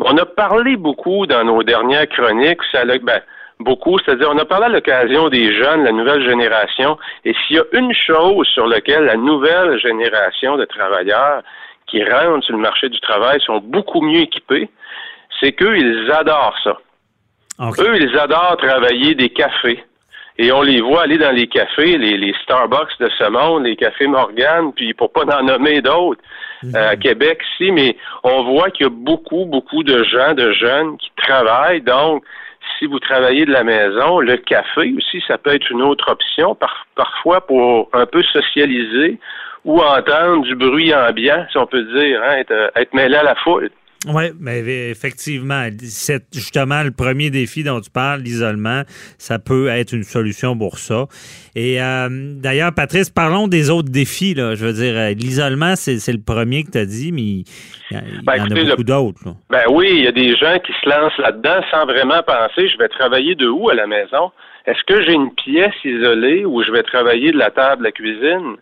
On 0.00 0.16
a 0.18 0.26
parlé 0.26 0.76
beaucoup 0.76 1.26
dans 1.26 1.44
nos 1.44 1.62
dernières 1.62 2.08
chroniques, 2.08 2.60
ça, 2.70 2.84
ben, 2.84 3.22
beaucoup. 3.60 3.98
C'est-à-dire, 3.98 4.30
on 4.32 4.38
a 4.38 4.44
parlé 4.44 4.66
à 4.66 4.68
l'occasion 4.68 5.28
des 5.28 5.54
jeunes, 5.54 5.84
la 5.84 5.92
nouvelle 5.92 6.22
génération, 6.28 6.98
et 7.24 7.34
s'il 7.34 7.56
y 7.56 7.58
a 7.58 7.64
une 7.72 7.92
chose 7.94 8.46
sur 8.48 8.66
laquelle 8.66 9.04
la 9.04 9.16
nouvelle 9.16 9.78
génération 9.78 10.56
de 10.56 10.64
travailleurs 10.64 11.42
qui 11.86 12.02
rentrent 12.02 12.44
sur 12.44 12.54
le 12.54 12.62
marché 12.62 12.88
du 12.88 13.00
travail 13.00 13.40
sont 13.40 13.58
beaucoup 13.58 14.00
mieux 14.00 14.20
équipés, 14.20 14.68
c'est 15.40 15.52
qu'eux, 15.52 15.76
ils 15.76 16.10
adorent 16.10 16.58
ça. 16.64 16.78
Eux, 17.60 17.96
ils 17.96 18.18
adorent 18.18 18.56
travailler 18.58 19.14
des 19.14 19.30
cafés. 19.30 19.82
Et 20.38 20.52
on 20.52 20.60
les 20.60 20.82
voit 20.82 21.02
aller 21.02 21.16
dans 21.16 21.34
les 21.34 21.46
cafés, 21.46 21.96
les, 21.96 22.18
les 22.18 22.34
Starbucks 22.42 22.98
de 23.00 23.08
ce 23.18 23.28
monde, 23.30 23.64
les 23.64 23.76
cafés 23.76 24.06
Morgan, 24.06 24.72
puis 24.74 24.92
pour 24.92 25.10
pas 25.10 25.24
en 25.34 25.42
nommer 25.42 25.80
d'autres, 25.80 26.20
mhm. 26.62 26.76
euh, 26.76 26.90
à 26.90 26.96
Québec 26.96 27.40
ici, 27.54 27.72
mais 27.72 27.96
on 28.22 28.44
voit 28.44 28.70
qu'il 28.70 28.84
y 28.84 28.86
a 28.86 28.92
beaucoup, 28.92 29.46
beaucoup 29.46 29.82
de 29.82 30.04
gens, 30.04 30.34
de 30.34 30.52
jeunes 30.52 30.98
qui 30.98 31.10
travaillent. 31.16 31.80
Donc, 31.80 32.22
si 32.78 32.86
vous 32.86 32.98
travaillez 32.98 33.44
de 33.44 33.52
la 33.52 33.64
maison, 33.64 34.20
le 34.20 34.36
café 34.36 34.92
aussi, 34.96 35.22
ça 35.26 35.38
peut 35.38 35.54
être 35.54 35.70
une 35.70 35.82
autre 35.82 36.10
option, 36.10 36.56
parfois 36.94 37.40
pour 37.46 37.88
un 37.92 38.06
peu 38.06 38.22
socialiser 38.22 39.18
ou 39.64 39.80
entendre 39.80 40.42
du 40.42 40.54
bruit 40.54 40.94
ambiant, 40.94 41.46
si 41.50 41.58
on 41.58 41.66
peut 41.66 41.82
dire, 41.82 42.20
hein, 42.22 42.36
être, 42.36 42.70
être 42.76 42.94
mêlé 42.94 43.16
à 43.16 43.22
la 43.22 43.34
foule. 43.34 43.70
Oui, 44.06 44.24
mais 44.38 44.60
effectivement, 44.90 45.68
c'est 45.82 46.24
justement 46.32 46.82
le 46.82 46.92
premier 46.92 47.30
défi 47.30 47.64
dont 47.64 47.80
tu 47.80 47.90
parles, 47.90 48.20
l'isolement, 48.20 48.82
ça 49.18 49.38
peut 49.38 49.68
être 49.68 49.92
une 49.92 50.04
solution 50.04 50.56
pour 50.56 50.78
ça. 50.78 51.06
Et 51.56 51.82
euh, 51.82 52.08
d'ailleurs, 52.10 52.72
Patrice, 52.72 53.10
parlons 53.10 53.48
des 53.48 53.68
autres 53.68 53.90
défis. 53.90 54.34
Là. 54.34 54.54
Je 54.54 54.64
veux 54.64 54.72
dire, 54.72 54.96
euh, 54.96 55.10
l'isolement, 55.10 55.74
c'est 55.74 56.12
le 56.12 56.22
premier 56.22 56.62
que 56.62 56.70
tu 56.70 56.78
as 56.78 56.86
dit, 56.86 57.10
mais 57.10 57.22
il 57.22 57.44
y, 57.90 58.22
ben, 58.22 58.42
en 58.42 58.44
a 58.44 58.64
beaucoup 58.70 58.84
d'autres. 58.84 59.24
Ben 59.50 59.64
oui, 59.70 59.88
il 59.90 60.04
y 60.04 60.08
a 60.08 60.12
des 60.12 60.36
gens 60.36 60.58
qui 60.64 60.72
se 60.82 60.88
lancent 60.88 61.18
là-dedans 61.18 61.60
sans 61.70 61.84
vraiment 61.86 62.22
penser, 62.22 62.68
je 62.68 62.78
vais 62.78 62.88
travailler 62.88 63.34
de 63.34 63.48
où 63.48 63.68
à 63.70 63.74
la 63.74 63.86
maison? 63.86 64.30
Est-ce 64.66 64.82
que 64.84 65.02
j'ai 65.02 65.12
une 65.12 65.32
pièce 65.34 65.74
isolée 65.84 66.44
où 66.44 66.62
je 66.62 66.72
vais 66.72 66.82
travailler 66.82 67.30
de 67.32 67.38
la 67.38 67.50
table 67.50 67.86
à 67.86 67.88
la 67.88 67.92
cuisine? 67.92 68.56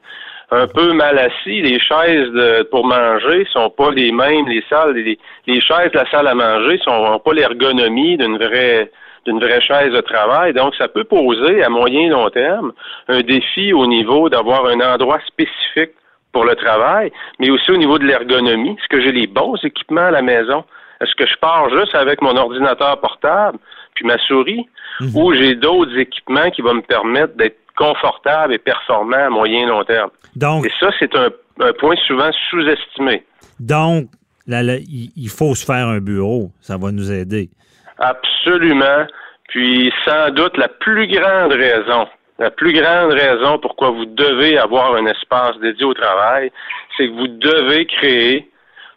Un 0.51 0.67
peu 0.67 0.93
mal 0.93 1.19
assis. 1.19 1.63
Les 1.63 1.79
chaises 1.81 2.31
de, 2.31 2.63
pour 2.65 2.87
manger 2.87 3.47
sont 3.53 3.71
pas 3.71 3.91
les 3.91 4.13
mêmes. 4.13 4.47
Les 4.49 4.65
salles, 4.69 4.95
les, 4.95 5.61
chaises 5.61 5.91
de 5.93 5.99
la 5.99 6.11
salle 6.11 6.29
à 6.29 6.35
manger 6.35 6.79
sont 6.79 7.19
pas 7.19 7.33
l'ergonomie 7.33 8.17
d'une 8.17 8.37
vraie 8.37 8.91
d'une 9.27 9.41
vraie 9.41 9.61
chaise 9.63 9.91
de 9.91 10.03
travail. 10.03 10.53
Donc, 10.53 10.75
ça 10.75 10.87
peut 10.87 11.05
poser 11.05 11.65
à 11.65 11.71
moyen 11.71 12.01
et 12.01 12.09
long 12.09 12.29
terme 12.29 12.73
un 13.09 13.23
défi 13.23 13.73
au 13.73 13.87
niveau 13.87 14.29
d'avoir 14.29 14.67
un 14.67 14.81
endroit 14.81 15.19
spécifique 15.27 15.93
pour 16.31 16.45
le 16.45 16.55
travail, 16.57 17.11
mais 17.39 17.49
aussi 17.49 17.71
au 17.71 17.79
niveau 17.79 17.99
de 17.99 18.05
l'ergonomie. 18.05 18.73
Est-ce 18.73 18.89
que 18.89 19.01
j'ai 19.01 19.13
les 19.13 19.27
bons 19.27 19.57
équipements 19.65 20.09
à 20.09 20.11
la 20.11 20.21
maison? 20.21 20.65
Est-ce 21.01 21.15
que 21.15 21.27
je 21.27 21.37
pars 21.37 21.71
juste 21.71 21.95
avec 21.95 22.21
mon 22.21 22.37
ordinateur 22.37 23.01
portable 23.01 23.59
puis 23.95 24.05
ma 24.05 24.19
souris? 24.19 24.67
Mhm. 25.01 25.11
Ou 25.17 25.33
j'ai 25.33 25.55
d'autres 25.55 25.97
équipements 25.97 26.51
qui 26.51 26.61
vont 26.61 26.75
me 26.75 26.83
permettre 26.83 27.35
d'être 27.37 27.59
confortable 27.77 28.55
et 28.55 28.59
performant 28.59 29.27
à 29.27 29.31
moyen 29.31 29.61
et 29.61 29.67
long 29.67 29.85
terme? 29.85 30.11
Donc, 30.37 30.67
et 30.67 30.73
ça, 30.81 30.91
c'est 30.99 31.15
un, 31.15 31.31
point 31.79 31.97
souvent 32.07 32.31
sous-estimé. 32.51 33.25
Donc, 33.61 34.07
il 34.47 35.29
faut 35.29 35.55
se 35.55 35.65
faire 35.65 35.89
un 35.89 36.01
bureau. 36.01 36.51
Ça 36.61 36.77
va 36.77 36.91
nous 36.91 37.11
aider. 37.13 37.51
Absolument. 37.99 39.07
Puis, 39.49 39.93
sans 40.05 40.31
doute, 40.31 40.57
la 40.57 40.69
plus 40.69 41.07
grande 41.07 41.53
raison, 41.53 42.09
la 42.39 42.51
plus 42.51 42.73
grande 42.73 43.13
raison 43.13 43.59
pourquoi 43.59 43.91
vous 43.91 44.07
devez 44.07 44.59
avoir 44.59 44.97
un 44.97 45.07
espace 45.07 45.59
dédié 45.61 45.85
au 45.85 45.95
travail, 45.95 46.51
c'est 46.97 47.07
que 47.07 47.13
vous 47.13 47.29
devez 47.29 47.87
créer 47.87 48.51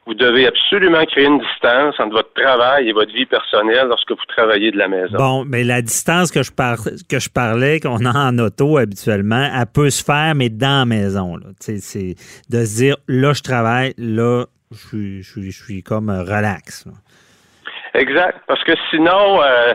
vous 0.07 0.13
devez 0.13 0.47
absolument 0.47 1.05
créer 1.05 1.25
une 1.25 1.39
distance 1.39 1.99
entre 1.99 2.13
votre 2.13 2.33
travail 2.33 2.87
et 2.87 2.93
votre 2.93 3.11
vie 3.11 3.25
personnelle 3.25 3.87
lorsque 3.87 4.09
vous 4.09 4.25
travaillez 4.29 4.71
de 4.71 4.77
la 4.77 4.87
maison. 4.87 5.17
Bon, 5.17 5.45
mais 5.45 5.65
la 5.65 5.81
distance 5.81 6.31
que 6.31 6.43
je, 6.43 6.51
que 7.09 7.19
je 7.19 7.29
parlais, 7.29 7.81
qu'on 7.81 8.05
a 8.05 8.29
en 8.29 8.39
auto 8.39 8.77
habituellement, 8.77 9.49
elle 9.53 9.65
peut 9.67 9.89
se 9.89 10.03
faire, 10.03 10.33
mais 10.33 10.47
dans 10.49 10.79
la 10.79 10.85
maison. 10.85 11.35
C'est 11.59 12.15
de 12.49 12.63
se 12.63 12.77
dire, 12.77 12.95
là, 13.09 13.33
je 13.33 13.43
travaille, 13.43 13.93
là, 13.97 14.45
je 14.71 15.21
suis, 15.23 15.23
je 15.23 15.63
suis, 15.63 15.83
comme 15.83 16.09
relax. 16.09 16.85
Exact. 17.93 18.39
Parce 18.47 18.63
que 18.63 18.73
sinon, 18.89 19.41
euh, 19.43 19.73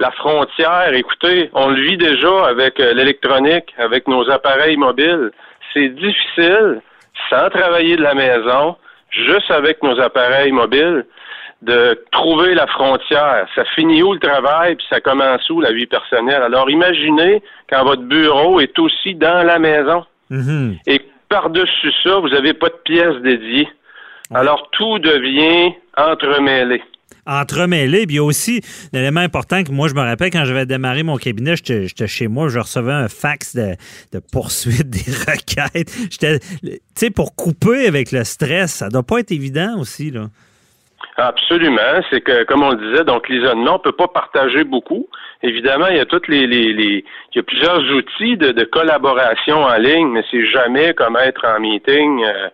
la 0.00 0.10
frontière, 0.12 0.94
écoutez, 0.94 1.50
on 1.52 1.68
le 1.68 1.82
vit 1.82 1.98
déjà 1.98 2.46
avec 2.46 2.80
euh, 2.80 2.94
l'électronique, 2.94 3.74
avec 3.76 4.08
nos 4.08 4.30
appareils 4.30 4.78
mobiles. 4.78 5.32
C'est 5.74 5.88
difficile, 5.90 6.80
sans 7.28 7.50
travailler 7.50 7.96
de 7.96 8.02
la 8.02 8.14
maison, 8.14 8.76
juste 9.10 9.50
avec 9.50 9.82
nos 9.82 9.98
appareils 10.00 10.52
mobiles, 10.52 11.06
de 11.62 12.04
trouver 12.12 12.54
la 12.54 12.66
frontière. 12.66 13.46
Ça 13.54 13.64
finit 13.74 14.02
où 14.02 14.12
le 14.12 14.18
travail, 14.18 14.76
puis 14.76 14.86
ça 14.90 15.00
commence 15.00 15.48
où 15.48 15.60
la 15.60 15.72
vie 15.72 15.86
personnelle? 15.86 16.42
Alors 16.42 16.68
imaginez 16.70 17.42
quand 17.70 17.84
votre 17.84 18.02
bureau 18.02 18.60
est 18.60 18.78
aussi 18.78 19.14
dans 19.14 19.44
la 19.44 19.58
maison. 19.58 20.04
Mm-hmm. 20.30 20.78
Et 20.86 21.00
par-dessus 21.28 21.92
ça, 22.02 22.18
vous 22.18 22.28
n'avez 22.28 22.52
pas 22.52 22.68
de 22.68 22.80
pièces 22.84 23.16
dédiées. 23.22 23.68
Alors 24.34 24.68
tout 24.72 24.98
devient 24.98 25.72
entremêlé 25.96 26.82
entremêlé. 27.26 28.06
Puis 28.06 28.16
il 28.16 28.18
y 28.18 28.20
a 28.20 28.24
aussi 28.24 28.60
un 28.92 28.98
élément 28.98 29.20
important 29.20 29.62
que 29.62 29.72
moi, 29.72 29.88
je 29.88 29.94
me 29.94 30.00
rappelle 30.00 30.30
quand 30.30 30.44
j'avais 30.44 30.66
démarré 30.66 31.02
mon 31.02 31.16
cabinet, 31.16 31.54
j'étais 31.56 32.06
chez 32.06 32.28
moi, 32.28 32.48
je 32.48 32.58
recevais 32.58 32.92
un 32.92 33.08
fax 33.08 33.56
de, 33.56 33.76
poursuite 34.32 34.88
des 34.90 35.12
requêtes. 35.12 35.90
J'étais, 36.10 36.38
tu 36.38 36.78
sais, 36.94 37.10
pour 37.10 37.34
couper 37.34 37.86
avec 37.86 38.12
le 38.12 38.24
stress, 38.24 38.74
ça 38.74 38.88
doit 38.88 39.02
pas 39.02 39.20
être 39.20 39.32
évident 39.32 39.78
aussi, 39.78 40.10
là. 40.10 40.26
Absolument. 41.18 42.02
C'est 42.10 42.20
que, 42.20 42.44
comme 42.44 42.62
on 42.62 42.72
le 42.72 42.90
disait, 42.90 43.04
donc 43.04 43.28
l'isolement, 43.28 43.76
on 43.76 43.78
peut 43.78 43.92
pas 43.92 44.08
partager 44.08 44.64
beaucoup. 44.64 45.08
Évidemment, 45.42 45.86
il 45.88 45.96
y 45.96 46.00
a 46.00 46.04
toutes 46.04 46.28
les, 46.28 46.42
il 46.42 47.02
y 47.34 47.38
a 47.38 47.42
plusieurs 47.42 47.80
outils 47.90 48.36
de, 48.36 48.52
de 48.52 48.64
collaboration 48.64 49.64
en 49.64 49.76
ligne, 49.76 50.08
mais 50.08 50.24
c'est 50.30 50.46
jamais 50.46 50.92
comme 50.94 51.16
être 51.16 51.44
en 51.46 51.60
meeting 51.60 52.22
euh, 52.24 52.48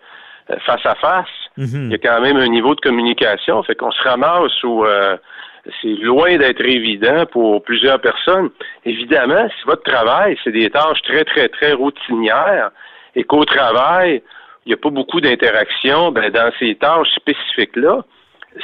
face 0.64 0.84
à 0.84 0.94
face. 0.96 1.26
Mhm. 1.56 1.86
Il 1.86 1.92
y 1.92 1.94
a 1.94 1.98
quand 1.98 2.20
même 2.20 2.36
un 2.36 2.48
niveau 2.48 2.74
de 2.74 2.80
communication. 2.80 3.62
Fait 3.62 3.74
qu'on 3.74 3.90
se 3.90 4.02
ramasse 4.02 4.62
où 4.62 4.84
euh, 4.84 5.16
c'est 5.80 5.88
loin 5.88 6.36
d'être 6.36 6.64
évident 6.64 7.26
pour 7.26 7.62
plusieurs 7.62 8.00
personnes. 8.00 8.50
Évidemment, 8.84 9.48
si 9.48 9.66
votre 9.66 9.82
travail, 9.82 10.38
c'est 10.42 10.52
des 10.52 10.70
tâches 10.70 11.02
très, 11.02 11.24
très, 11.24 11.48
très 11.48 11.72
routinières 11.72 12.70
et 13.14 13.24
qu'au 13.24 13.44
travail, 13.44 14.22
il 14.64 14.70
n'y 14.70 14.74
a 14.74 14.76
pas 14.76 14.90
beaucoup 14.90 15.20
d'interaction, 15.20 16.12
ben, 16.12 16.30
dans 16.30 16.50
ces 16.58 16.74
tâches 16.76 17.10
spécifiques-là, 17.16 18.04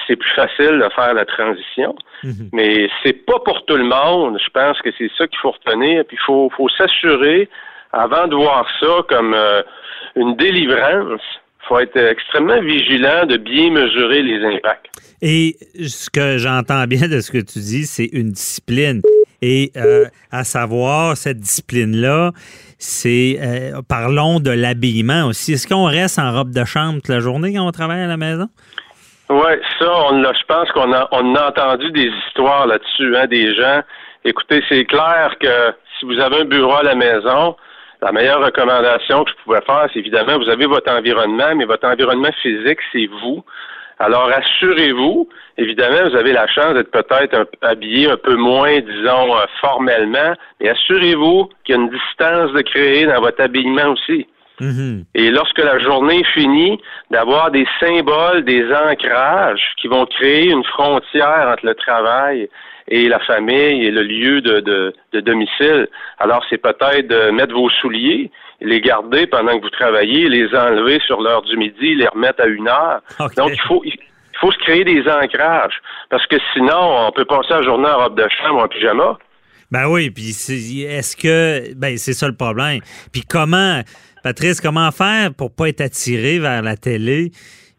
c'est 0.07 0.17
plus 0.17 0.31
facile 0.31 0.79
de 0.79 0.89
faire 0.95 1.15
la 1.15 1.25
transition. 1.25 1.95
Mhm. 2.23 2.51
Mais 2.53 2.89
c'est 3.03 3.25
pas 3.25 3.39
pour 3.41 3.65
tout 3.65 3.77
le 3.77 3.85
monde. 3.85 4.39
Je 4.43 4.51
pense 4.51 4.81
que 4.83 4.91
c'est 4.99 5.11
ça 5.17 5.27
qu'il 5.27 5.39
faut 5.39 5.53
retenir. 5.53 6.05
Puis 6.05 6.17
il 6.21 6.25
faut, 6.25 6.51
faut 6.57 6.69
s'assurer, 6.69 7.49
avant 7.93 8.27
de 8.27 8.35
voir 8.35 8.67
ça 8.81 9.03
comme 9.09 9.35
euh, 9.35 9.63
une 10.15 10.37
délivrance, 10.37 11.23
faut 11.69 11.79
être 11.79 11.97
extrêmement 11.97 12.61
vigilant 12.61 13.27
de 13.27 13.37
bien 13.37 13.71
mesurer 13.71 14.23
les 14.23 14.45
impacts. 14.57 14.87
Et 15.21 15.57
ce 15.75 16.09
que 16.11 16.39
j'entends 16.39 16.85
bien 16.87 17.09
de 17.09 17.21
ce 17.21 17.31
que 17.31 17.39
tu 17.39 17.59
dis, 17.59 17.85
c'est 17.85 18.09
une 18.13 18.31
discipline. 18.31 19.03
Et 19.43 19.71
euh, 19.77 20.07
à 20.33 20.45
savoir, 20.45 21.17
cette 21.17 21.39
discipline-là, 21.39 22.33
c'est, 22.79 23.39
euh, 23.41 23.83
parlons 23.89 24.41
de 24.41 24.51
l'habillement 24.51 25.27
aussi. 25.27 25.53
Est-ce 25.53 25.69
qu'on 25.69 25.85
reste 25.85 26.19
en 26.19 26.33
robe 26.33 26.51
de 26.51 26.65
chambre 26.65 26.95
toute 26.95 27.09
la 27.09 27.21
journée 27.21 27.55
quand 27.55 27.67
on 27.67 27.71
travaille 27.71 28.01
à 28.01 28.07
la 28.07 28.17
maison? 28.17 28.49
Oui, 29.31 29.53
ça, 29.79 29.93
on 30.11 30.23
je 30.23 30.45
pense 30.49 30.71
qu'on 30.73 30.93
a, 30.93 31.07
on 31.13 31.35
a 31.35 31.49
entendu 31.49 31.91
des 31.93 32.11
histoires 32.27 32.67
là-dessus, 32.67 33.17
hein, 33.17 33.27
des 33.27 33.55
gens. 33.55 33.83
Écoutez, 34.25 34.63
c'est 34.69 34.85
clair 34.87 35.35
que 35.41 35.75
si 35.99 36.07
vous 36.07 36.19
avez 36.19 36.41
un 36.41 36.45
bureau 36.45 36.75
à 36.75 36.83
la 36.83 36.95
maison, 36.95 37.55
la 38.01 38.13
meilleure 38.13 38.45
recommandation 38.45 39.25
que 39.25 39.31
je 39.31 39.45
pouvais 39.45 39.61
faire, 39.63 39.89
c'est 39.93 39.99
évidemment, 39.99 40.39
vous 40.39 40.49
avez 40.49 40.67
votre 40.67 40.91
environnement, 40.91 41.55
mais 41.57 41.65
votre 41.65 41.87
environnement 41.89 42.31
physique, 42.43 42.79
c'est 42.93 43.07
vous. 43.23 43.45
Alors, 43.99 44.31
assurez-vous, 44.33 45.29
évidemment, 45.57 46.09
vous 46.09 46.17
avez 46.17 46.33
la 46.33 46.47
chance 46.47 46.75
d'être 46.75 46.93
peut-être 46.93 47.49
habillé 47.63 48.09
un 48.09 48.17
peu 48.17 48.37
moins, 48.37 48.79
disons, 48.79 49.37
euh, 49.37 49.45
formellement, 49.61 50.35
mais 50.61 50.69
assurez-vous 50.69 51.51
qu'il 51.65 51.75
y 51.75 51.79
a 51.79 51.81
une 51.81 51.91
distance 51.91 52.53
de 52.53 52.63
créer 52.63 53.07
dans 53.07 53.21
votre 53.21 53.43
habillement 53.43 53.93
aussi. 53.93 54.29
Mhm. 54.61 55.05
Et 55.15 55.31
lorsque 55.31 55.59
la 55.59 55.79
journée 55.81 56.21
est 56.21 56.33
finie, 56.33 56.81
d'avoir 57.11 57.51
des 57.51 57.67
symboles, 57.81 58.45
des 58.45 58.65
ancrages 58.73 59.73
qui 59.81 59.89
vont 59.89 60.07
créer 60.07 60.51
une 60.51 60.65
frontière 60.65 61.49
entre 61.53 61.67
le 61.67 61.75
travail 61.75 62.49
et 62.89 63.09
la 63.09 63.21
famille 63.21 63.85
et 63.85 63.91
le 63.91 64.03
lieu 64.03 64.41
de, 64.41 64.61
de, 64.61 64.95
de 65.13 65.21
domicile. 65.21 65.89
Alors, 66.19 66.45
c'est 66.49 66.59
peut-être 66.59 67.07
de 67.07 67.31
mettre 67.31 67.55
vos 67.55 67.71
souliers, 67.71 68.31
les 68.61 68.81
garder 68.81 69.27
pendant 69.27 69.57
que 69.59 69.63
vous 69.63 69.71
travaillez, 69.71 70.29
les 70.29 70.55
enlever 70.55 71.01
sur 71.07 71.21
l'heure 71.21 71.43
du 71.43 71.57
midi, 71.57 71.95
les 71.95 72.09
remettre 72.09 72.43
à 72.43 72.47
une 72.47 72.69
heure. 72.69 73.01
Donc, 73.37 73.51
il 73.53 73.61
faut, 73.67 73.83
il 73.85 73.93
faut 74.41 74.51
se 74.51 74.59
créer 74.59 74.85
des 74.85 75.03
ancrages. 75.09 75.81
Parce 76.11 76.27
que 76.27 76.37
sinon, 76.55 77.07
on 77.09 77.13
peut 77.13 77.25
passer 77.25 77.51
la 77.51 77.63
journée 77.63 77.89
en 77.89 77.99
robe 77.99 78.19
de 78.19 78.27
chambre 78.41 78.61
ou 78.61 78.65
en 78.65 78.69
pyjama. 78.69 79.19
Ben 79.71 79.87
oui, 79.87 80.09
puis 80.11 80.31
est-ce 80.85 81.15
que 81.15 81.75
ben 81.75 81.99
c'est 81.99 82.15
ça 82.15 82.27
le 82.27 82.35
problème. 82.35 82.81
Puis 83.13 83.21
comment 83.21 83.83
Patrice, 84.23 84.63
comment 84.63 84.91
faire 84.91 85.35
pour 85.35 85.55
pas 85.55 85.69
être 85.69 85.83
attiré 85.83 86.39
vers 86.39 86.63
la 86.63 86.77
télé 86.77 87.33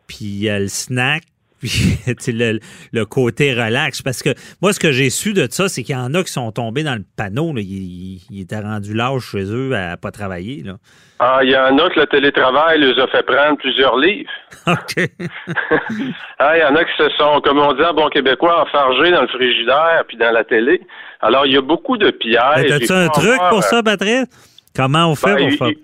puis 0.07 0.49
euh, 0.49 0.59
le 0.59 0.67
snack? 0.67 1.23
puis 1.61 1.97
tu 2.05 2.13
sais, 2.19 2.31
le, 2.31 2.59
le 2.91 3.05
côté 3.05 3.53
relax 3.53 4.01
parce 4.01 4.23
que 4.23 4.29
moi 4.61 4.73
ce 4.73 4.79
que 4.79 4.91
j'ai 4.91 5.09
su 5.09 5.33
de 5.33 5.47
ça 5.49 5.67
c'est 5.69 5.83
qu'il 5.83 5.95
y 5.95 5.97
en 5.97 6.13
a 6.13 6.23
qui 6.23 6.31
sont 6.31 6.51
tombés 6.51 6.83
dans 6.83 6.95
le 6.95 7.03
panneau 7.17 7.53
là, 7.53 7.61
ils, 7.61 8.21
étaient 8.39 8.59
rendus 8.59 8.93
lâches 8.93 9.31
chez 9.31 9.43
eux 9.43 9.75
à 9.75 9.97
pas 9.97 10.11
travailler 10.11 10.63
là. 10.63 10.73
Ah, 11.21 11.39
il 11.43 11.49
y 11.49 11.57
en 11.57 11.77
a 11.77 11.89
que 11.89 11.99
le 11.99 12.05
télétravail 12.07 12.79
les 12.79 12.97
a 12.97 13.05
fait 13.07 13.23
prendre 13.23 13.57
plusieurs 13.57 13.97
livres. 13.97 14.29
OK. 14.67 15.09
Ah, 16.41 16.57
il 16.57 16.61
y 16.61 16.63
en 16.63 16.73
a 16.77 16.85
qui 16.85 16.95
se 16.97 17.09
sont, 17.17 17.41
comme 17.41 17.59
on 17.59 17.73
dit 17.73 17.83
en 17.83 17.93
bon 17.93 18.07
québécois, 18.07 18.61
enfargés 18.61 19.11
dans 19.11 19.23
le 19.23 19.27
frigidaire 19.27 20.03
puis 20.07 20.15
dans 20.15 20.31
la 20.31 20.45
télé. 20.45 20.79
Alors, 21.19 21.45
il 21.45 21.51
y 21.51 21.57
a 21.57 21.61
beaucoup 21.61 21.97
de 21.97 22.11
pièges. 22.11 22.63
Il 22.63 22.71
un 22.93 23.09
truc 23.09 23.33
avoir, 23.33 23.49
pour 23.49 23.63
ça 23.63 23.83
Patrice? 23.83 24.27
Comment 24.73 25.07
on 25.11 25.15
fait 25.15 25.35
ben, 25.35 25.37
pour 25.39 25.47
il, 25.49 25.57
faire? 25.57 25.67
il- 25.67 25.79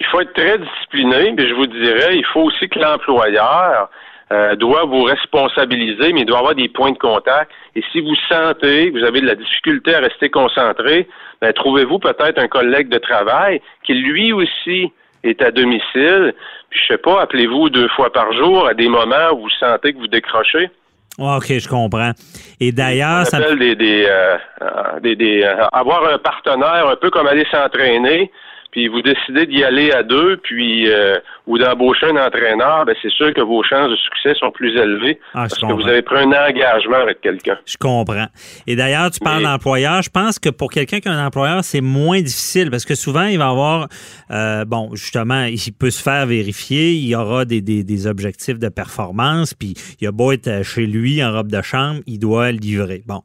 il 0.00 0.06
faut 0.06 0.20
être 0.22 0.32
très 0.32 0.58
discipliné, 0.58 1.32
mais 1.36 1.46
je 1.46 1.54
vous 1.54 1.66
dirais, 1.66 2.16
il 2.16 2.24
faut 2.32 2.44
aussi 2.44 2.68
que 2.68 2.78
l'employeur 2.78 3.90
euh, 4.32 4.54
doit 4.56 4.84
vous 4.84 5.02
responsabiliser, 5.02 6.12
mais 6.12 6.20
il 6.20 6.26
doit 6.26 6.38
avoir 6.38 6.54
des 6.54 6.68
points 6.68 6.92
de 6.92 6.98
contact. 6.98 7.50
Et 7.74 7.82
si 7.90 8.00
vous 8.00 8.14
sentez 8.28 8.92
que 8.92 8.98
vous 8.98 9.04
avez 9.04 9.20
de 9.20 9.26
la 9.26 9.34
difficulté 9.34 9.94
à 9.94 10.00
rester 10.00 10.30
concentré, 10.30 11.08
ben, 11.40 11.52
trouvez-vous 11.52 11.98
peut-être 11.98 12.38
un 12.38 12.48
collègue 12.48 12.88
de 12.88 12.98
travail 12.98 13.60
qui 13.84 13.94
lui 13.94 14.32
aussi 14.32 14.92
est 15.24 15.42
à 15.42 15.50
domicile. 15.50 16.34
Puis 16.70 16.80
je 16.80 16.92
sais 16.92 16.98
pas, 16.98 17.22
appelez-vous 17.22 17.70
deux 17.70 17.88
fois 17.88 18.12
par 18.12 18.32
jour 18.32 18.66
à 18.66 18.74
des 18.74 18.88
moments 18.88 19.32
où 19.34 19.42
vous 19.42 19.50
sentez 19.58 19.92
que 19.92 19.98
vous 19.98 20.08
décrochez. 20.08 20.70
Ouais, 21.18 21.36
OK, 21.36 21.46
je 21.58 21.68
comprends. 21.68 22.12
Et 22.60 22.72
d'ailleurs, 22.72 23.26
ça 23.26 23.40
des, 23.54 23.74
des, 23.74 24.06
euh, 24.08 24.38
euh, 24.62 25.00
des, 25.02 25.16
des, 25.16 25.42
euh, 25.42 25.66
avoir 25.72 26.06
un 26.06 26.18
partenaire 26.18 26.88
un 26.88 26.96
peu 26.96 27.10
comme 27.10 27.26
aller 27.26 27.44
s'entraîner, 27.50 28.30
puis 28.70 28.88
vous 28.88 29.02
décidez 29.02 29.46
d'y 29.46 29.64
aller 29.64 29.90
à 29.92 30.02
deux, 30.02 30.36
puis 30.42 30.88
euh, 30.88 31.18
ou 31.46 31.58
d'embaucher 31.58 32.06
un 32.06 32.16
entraîneur, 32.26 32.84
ben 32.84 32.94
c'est 33.02 33.10
sûr 33.12 33.32
que 33.34 33.40
vos 33.40 33.62
chances 33.64 33.90
de 33.90 33.96
succès 33.96 34.34
sont 34.38 34.50
plus 34.50 34.76
élevées 34.76 35.18
Ah, 35.34 35.46
parce 35.48 35.58
que 35.58 35.72
vous 35.72 35.88
avez 35.88 36.02
pris 36.02 36.18
un 36.18 36.30
engagement 36.30 36.96
avec 36.98 37.20
quelqu'un. 37.20 37.58
Je 37.66 37.76
comprends. 37.76 38.26
Et 38.66 38.76
d'ailleurs, 38.76 39.10
tu 39.10 39.20
parles 39.20 39.42
d'employeur. 39.42 40.02
Je 40.02 40.10
pense 40.10 40.38
que 40.38 40.50
pour 40.50 40.70
quelqu'un 40.70 41.00
qui 41.00 41.08
a 41.08 41.12
un 41.12 41.26
employeur, 41.26 41.64
c'est 41.64 41.80
moins 41.80 42.20
difficile 42.20 42.70
parce 42.70 42.84
que 42.84 42.94
souvent, 42.94 43.24
il 43.24 43.38
va 43.38 43.48
avoir, 43.48 43.88
euh, 44.30 44.64
bon, 44.64 44.90
justement, 44.94 45.44
il 45.44 45.72
peut 45.72 45.90
se 45.90 46.02
faire 46.02 46.26
vérifier. 46.26 46.92
Il 46.92 47.06
y 47.06 47.14
aura 47.16 47.44
des, 47.44 47.60
des, 47.60 47.82
des 47.84 48.06
objectifs 48.06 48.58
de 48.58 48.68
performance. 48.68 49.54
Puis, 49.54 49.74
il 50.00 50.06
a 50.06 50.12
beau 50.12 50.32
être 50.32 50.62
chez 50.62 50.86
lui 50.86 51.22
en 51.24 51.32
robe 51.32 51.50
de 51.50 51.62
chambre, 51.62 52.00
il 52.06 52.18
doit 52.18 52.52
livrer. 52.52 53.02
Bon, 53.06 53.22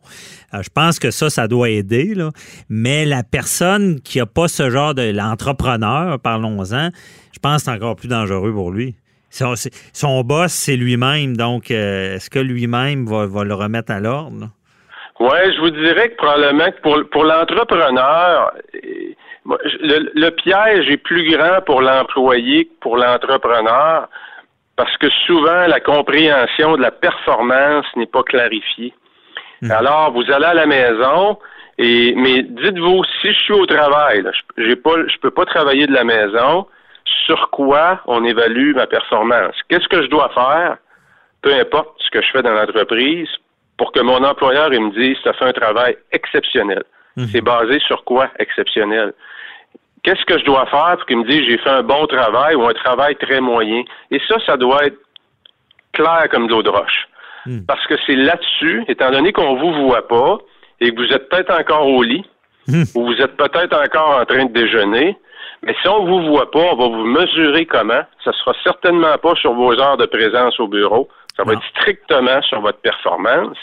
Euh, 0.54 0.62
je 0.64 0.70
pense 0.74 1.00
que 1.00 1.12
ça, 1.12 1.30
ça 1.30 1.48
doit 1.48 1.70
aider. 1.70 2.14
Là. 2.16 2.30
Mais 2.70 3.06
la 3.06 3.24
personne 3.24 4.00
qui 4.02 4.20
a 4.20 4.26
pas 4.26 4.48
ce 4.48 4.70
genre 4.70 4.94
de 4.94 5.12
l'entrepreneur, 5.36 6.20
parlons-en, 6.20 6.90
je 7.34 7.40
pense 7.42 7.58
que 7.58 7.62
c'est 7.64 7.72
encore 7.72 7.96
plus 7.96 8.08
dangereux 8.08 8.54
pour 8.54 8.72
lui. 8.72 8.96
Son, 9.30 10.22
boss, 10.22 10.54
c'est 10.54 10.78
lui-même. 10.78 11.36
Donc, 11.36 11.70
euh, 11.70 12.16
est-ce 12.16 12.30
que 12.30 12.40
lui-même 12.40 13.06
va, 13.06 13.26
va 13.26 13.44
le 13.44 13.54
remettre 13.54 13.92
à 13.92 14.00
l'ordre? 14.00 14.50
Ouais, 15.20 15.54
je 15.54 15.60
vous 15.60 15.72
dirais 15.72 16.10
que 16.10 16.16
probablement 16.16 16.72
que 16.72 16.82
pour, 16.82 17.00
pour 17.12 17.24
l'entrepreneur, 17.26 18.54
euh, 18.76 19.60
le, 19.82 20.12
le 20.14 20.30
piège 20.32 20.90
est 20.90 20.98
plus 20.98 21.36
grand 21.36 21.62
pour 21.66 21.82
l'employé 21.82 22.66
que 22.66 22.80
pour 22.80 22.98
l'entrepreneur 22.98 24.08
parce 24.78 24.96
que 24.98 25.08
souvent 25.26 25.68
la 25.68 25.80
compréhension 25.80 26.76
de 26.76 26.82
la 26.82 26.92
performance 26.92 27.86
n'est 27.96 28.08
pas 28.08 28.24
clarifiée. 28.24 28.94
Alors, 29.70 30.12
vous 30.12 30.30
allez 30.32 30.46
à 30.46 30.54
la 30.54 30.66
maison 30.66 31.40
et 31.78 32.14
mais 32.16 32.44
dites-vous 32.44 33.04
si 33.22 33.34
je 33.34 33.40
suis 33.40 33.54
au 33.54 33.66
travail, 33.66 34.22
là, 34.22 34.32
je 34.32 34.64
j'ai 34.64 34.76
pas 34.76 34.96
je 35.08 35.18
peux 35.18 35.32
pas 35.32 35.46
travailler 35.46 35.88
de 35.88 35.94
la 35.94 36.04
maison, 36.04 36.68
sur 37.26 37.50
quoi 37.50 38.02
on 38.06 38.24
évalue 38.24 38.74
ma 38.76 38.88
performance? 38.88 39.56
Qu'est-ce 39.68 39.88
que 39.88 40.02
je 40.04 40.08
dois 40.08 40.30
faire? 40.30 40.78
Peu 41.42 41.54
importe 41.54 41.96
ce 42.00 42.10
que 42.10 42.22
je 42.22 42.32
fais 42.32 42.42
dans 42.42 42.54
l'entreprise 42.54 43.30
pour 43.78 43.92
que 43.92 44.00
mon 44.00 44.24
employeur 44.24 44.74
il 44.74 44.82
me 44.82 44.92
dise 44.92 45.18
as 45.26 45.34
fait 45.34 45.46
un 45.46 45.54
travail 45.54 45.98
exceptionnel. 46.12 46.84
C'est 47.32 47.42
basé 47.42 47.80
sur 47.80 48.04
quoi 48.04 48.30
exceptionnel? 48.40 49.14
Qu'est-ce 50.04 50.26
que 50.26 50.38
je 50.38 50.44
dois 50.44 50.66
faire 50.66 50.96
pour 50.98 51.06
qu'il 51.06 51.18
me 51.18 51.26
dise 51.26 51.44
j'ai 51.48 51.58
fait 51.58 51.70
un 51.70 51.84
bon 51.84 52.06
travail 52.08 52.56
ou 52.56 52.68
un 52.68 52.74
travail 52.74 53.16
très 53.16 53.42
moyen? 53.42 53.84
Et 54.12 54.20
ça 54.28 54.38
ça 54.46 54.58
doit 54.58 54.86
être 54.86 54.98
clair 55.94 56.28
comme 56.30 56.48
de 56.48 56.52
l'eau 56.52 56.64
de 56.64 56.70
roche. 56.70 57.08
Parce 57.68 57.86
que 57.86 57.94
c'est 58.06 58.16
là-dessus, 58.16 58.84
étant 58.88 59.12
donné 59.12 59.32
qu'on 59.32 59.56
vous 59.56 59.72
voit 59.86 60.08
pas 60.08 60.40
et 60.82 60.92
que 60.94 60.96
vous 61.02 61.12
êtes 61.14 61.30
peut-être 61.30 61.52
encore 61.60 61.88
au 61.88 62.04
lit, 62.04 62.24
ou 62.96 63.06
vous 63.06 63.14
êtes 63.22 63.38
peut-être 63.38 63.74
encore 63.78 64.20
en 64.20 64.26
train 64.26 64.46
de 64.46 64.54
déjeuner, 64.54 65.16
mais 65.64 65.76
si 65.82 65.88
on 65.88 66.06
vous 66.06 66.28
voit 66.28 66.50
pas, 66.52 66.60
on 66.74 66.76
va 66.76 66.88
vous 66.88 67.06
mesurer 67.06 67.66
comment. 67.66 68.02
Ça 68.24 68.32
sera 68.34 68.54
certainement 68.64 69.18
pas 69.22 69.36
sur 69.36 69.54
vos 69.54 69.72
heures 69.80 69.98
de 69.98 70.06
présence 70.06 70.60
au 70.60 70.68
bureau. 70.68 71.08
Ça 71.38 71.44
va 71.44 71.54
être 71.54 71.64
strictement 71.78 72.42
sur 72.44 72.62
votre 72.62 72.80
performance. 72.80 73.58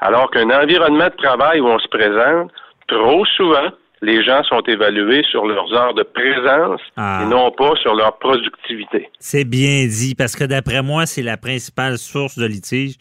Alors 0.00 0.30
qu'un 0.30 0.50
environnement 0.50 1.06
de 1.06 1.16
travail 1.22 1.60
où 1.60 1.66
on 1.68 1.78
se 1.78 1.88
présente, 1.88 2.50
trop 2.88 3.24
souvent, 3.36 3.68
les 4.00 4.22
gens 4.24 4.42
sont 4.44 4.60
évalués 4.62 5.22
sur 5.30 5.46
leurs 5.46 5.72
heures 5.72 5.94
de 5.94 6.02
présence 6.02 6.80
Ah. 6.96 7.20
et 7.22 7.26
non 7.26 7.50
pas 7.52 7.74
sur 7.76 7.94
leur 7.94 8.18
productivité. 8.18 9.08
C'est 9.20 9.44
bien 9.44 9.86
dit, 9.86 10.14
parce 10.16 10.34
que 10.34 10.44
d'après 10.44 10.82
moi, 10.82 11.06
c'est 11.06 11.22
la 11.22 11.36
principale 11.36 11.98
source 11.98 12.36
de 12.38 12.46
litige. 12.46 12.96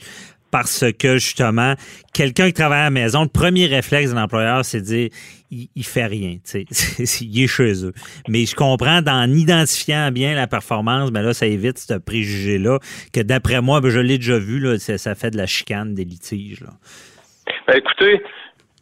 Parce 0.52 0.84
que 1.00 1.14
justement, 1.18 1.74
quelqu'un 2.14 2.48
qui 2.48 2.54
travaille 2.54 2.82
à 2.82 2.84
la 2.86 2.90
maison, 2.90 3.24
le 3.24 3.30
premier 3.30 3.66
réflexe 3.68 4.12
de 4.12 4.16
l'employeur, 4.16 4.64
c'est 4.66 4.82
de 4.82 4.86
dire 4.86 5.10
il, 5.50 5.68
il 5.76 5.84
fait 5.86 6.06
rien, 6.06 6.38
tu 6.46 6.66
sais, 6.66 7.24
il 7.26 7.44
est 7.44 7.48
chez 7.48 7.86
eux. 7.86 7.94
Mais 8.28 8.46
je 8.46 8.56
comprends 8.56 9.02
d'en 9.02 9.24
identifiant 9.30 10.12
bien 10.12 10.36
la 10.36 10.48
performance, 10.48 11.12
ben 11.12 11.22
là, 11.22 11.34
ça 11.34 11.46
évite 11.48 11.78
ce 11.78 11.94
préjugé-là 11.96 12.80
que 13.14 13.22
d'après 13.22 13.62
moi, 13.62 13.82
ben, 13.82 13.90
je 13.90 14.00
l'ai 14.00 14.18
déjà 14.18 14.38
vu, 14.38 14.60
là, 14.60 14.78
ça, 14.78 14.98
ça 14.98 15.16
fait 15.16 15.32
de 15.32 15.38
la 15.38 15.46
chicane, 15.48 15.94
des 15.96 16.06
litiges. 16.06 16.62
Là. 16.62 16.70
Ben, 17.68 17.78
écoutez, 17.78 18.22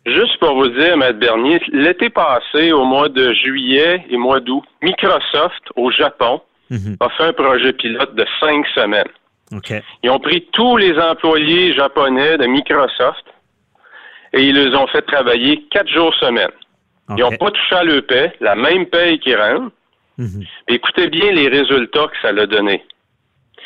juste 0.05 0.37
pour 0.39 0.55
vous 0.55 0.67
dire, 0.69 0.97
Maître 0.97 1.19
Bernier, 1.19 1.59
l'été 1.71 2.09
passé, 2.09 2.71
au 2.71 2.85
mois 2.85 3.09
de 3.09 3.33
juillet 3.33 4.05
et 4.09 4.17
mois 4.17 4.39
d'août, 4.39 4.63
Microsoft, 4.81 5.63
au 5.75 5.91
Japon, 5.91 6.41
Mhm. 6.71 6.97
a 6.99 7.09
fait 7.09 7.23
un 7.23 7.33
projet 7.33 7.73
pilote 7.73 8.13
de 8.13 8.23
cinq 8.39 8.63
semaines. 8.75 9.07
Ils 10.03 10.09
ont 10.09 10.19
pris 10.19 10.47
tous 10.53 10.77
les 10.77 10.97
employés 10.99 11.73
japonais 11.73 12.37
de 12.37 12.45
Microsoft 12.45 13.25
et 14.33 14.43
ils 14.43 14.55
les 14.55 14.75
ont 14.75 14.87
fait 14.87 15.01
travailler 15.01 15.65
quatre 15.71 15.89
jours 15.89 16.13
semaine. 16.15 16.51
Ils 17.09 17.15
n'ont 17.21 17.29
pas 17.37 17.49
touché 17.51 17.75
à 17.75 17.83
le 17.83 18.01
paie, 18.03 18.33
la 18.39 18.55
même 18.55 18.85
paie 18.85 19.17
qui 19.17 19.33
rentre. 19.35 19.71
Mhm. 20.19 20.43
Écoutez 20.67 21.07
bien 21.07 21.31
les 21.31 21.47
résultats 21.47 22.05
que 22.07 22.17
ça 22.21 22.31
l'a 22.31 22.45
donné. 22.45 22.83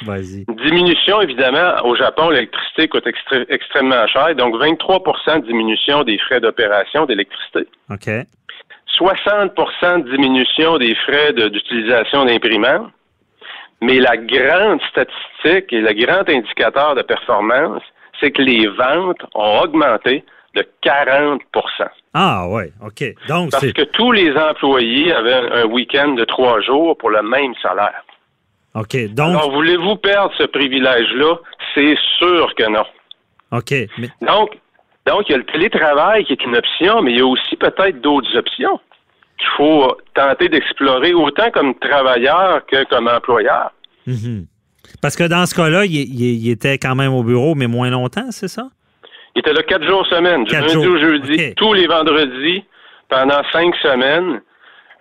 Vas-y. 0.03 0.45
Une 0.47 0.55
diminution, 0.55 1.21
évidemment, 1.21 1.75
au 1.86 1.95
Japon, 1.95 2.29
l'électricité 2.29 2.88
coûte 2.88 3.05
extré- 3.05 3.45
extrêmement 3.49 4.07
cher, 4.07 4.34
donc 4.36 4.55
23% 4.55 5.39
de 5.39 5.45
diminution 5.47 6.03
des 6.03 6.17
frais 6.19 6.39
d'opération 6.39 7.05
d'électricité. 7.05 7.67
OK. 7.91 8.09
60% 8.97 9.99
de 10.03 10.11
diminution 10.11 10.77
des 10.77 10.95
frais 10.95 11.34
de- 11.34 11.47
d'utilisation 11.49 12.25
d'imprimantes. 12.25 12.88
Mais 13.84 13.99
la 13.99 14.15
grande 14.17 14.79
statistique 14.89 15.71
et 15.73 15.81
le 15.81 15.93
grand 16.05 16.27
indicateur 16.29 16.95
de 16.95 17.01
performance, 17.01 17.81
c'est 18.19 18.31
que 18.31 18.41
les 18.41 18.67
ventes 18.67 19.21
ont 19.36 19.59
augmenté 19.61 20.23
de 20.55 20.65
40% 20.86 21.39
Ah, 22.13 22.47
ouais. 22.47 22.71
OK. 22.86 23.03
Donc, 23.27 23.51
Parce 23.51 23.71
que 23.73 23.81
tous 23.84 24.11
les 24.11 24.31
employés 24.38 25.11
avaient 25.11 25.34
un, 25.34 25.51
un 25.51 25.65
week-end 25.65 26.09
de 26.09 26.23
trois 26.23 26.61
jours 26.61 26.97
pour 26.97 27.09
le 27.09 27.21
même 27.23 27.53
salaire. 27.61 28.03
OK. 28.75 28.95
Donc, 29.13 29.29
Alors, 29.31 29.51
voulez-vous 29.51 29.95
perdre 29.97 30.31
ce 30.38 30.43
privilège-là? 30.43 31.36
C'est 31.75 31.97
sûr 32.19 32.53
que 32.55 32.69
non. 32.69 32.86
OK. 33.51 33.71
Mais, 33.97 34.09
Donc, 34.21 34.57
donc, 35.05 35.27
il 35.27 35.31
y 35.34 35.36
a 35.36 35.39
le 35.39 35.45
télétravail 35.45 36.23
qui 36.25 36.34
est 36.34 36.43
une 36.45 36.55
option, 36.55 37.01
mais 37.01 37.11
il 37.11 37.17
y 37.17 37.21
a 37.21 37.25
aussi 37.27 37.55
peut-être 37.57 37.99
d'autres 38.01 38.36
options 38.38 38.79
qu'il 39.43 39.55
faut 39.57 39.97
tenter 40.15 40.47
d'explorer 40.49 41.13
autant 41.13 41.49
comme 41.51 41.75
travailleur 41.79 42.65
que 42.65 42.83
comme 42.85 43.07
employeur. 43.07 43.71
Mhm. 44.07 44.45
Parce 45.01 45.15
que 45.15 45.23
dans 45.27 45.45
ce 45.45 45.55
cas-là, 45.55 45.85
il, 45.85 45.95
il- 45.95 46.45
il 46.45 46.49
était 46.51 46.77
quand 46.77 46.95
même 46.95 47.13
au 47.13 47.23
bureau, 47.23 47.55
mais 47.55 47.67
moins 47.67 47.89
longtemps, 47.89 48.31
c'est 48.31 48.47
ça? 48.47 48.67
Il 49.35 49.39
était 49.39 49.53
là 49.53 49.63
quatre 49.63 49.85
jours 49.87 50.05
semaine, 50.07 50.43
du 50.45 50.53
lundi 50.53 50.77
au 50.77 50.97
jeudi, 50.97 51.53
tous 51.55 51.73
les 51.73 51.87
vendredis, 51.87 52.63
pendant 53.09 53.41
cinq 53.51 53.75
semaines. 53.77 54.41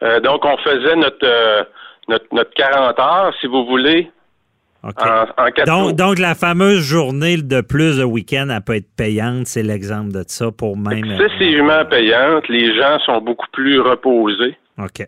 Euh, 0.03 0.20
donc, 0.20 0.45
on 0.45 0.57
faisait 0.59 0.97
notre, 0.97 1.24
euh, 1.24 1.62
notre, 2.09 2.24
notre 2.32 2.51
40 2.55 2.99
heures, 2.99 3.34
si 3.40 3.47
vous 3.47 3.64
voulez, 3.66 4.11
OK. 4.85 4.95
en, 5.01 5.22
en 5.45 5.51
quatre 5.51 5.66
jours. 5.68 5.89
Donc, 5.89 5.97
donc, 5.97 6.18
la 6.18 6.35
fameuse 6.35 6.80
journée 6.80 7.37
de 7.37 7.61
plus 7.61 7.99
de 7.99 8.05
week-end, 8.05 8.49
elle 8.51 8.61
peut 8.62 8.74
être 8.76 8.93
payante. 8.97 9.47
C'est 9.47 9.62
l'exemple 9.62 10.12
de 10.12 10.24
ça 10.26 10.51
pour 10.51 10.76
même. 10.76 11.05
euh, 11.05 11.18
Excessivement 11.26 11.85
payante. 11.87 12.49
Les 12.49 12.76
gens 12.76 12.99
sont 13.07 13.20
beaucoup 13.20 13.47
plus 13.53 13.80
reposés. 13.80 14.57
OK. 14.78 15.07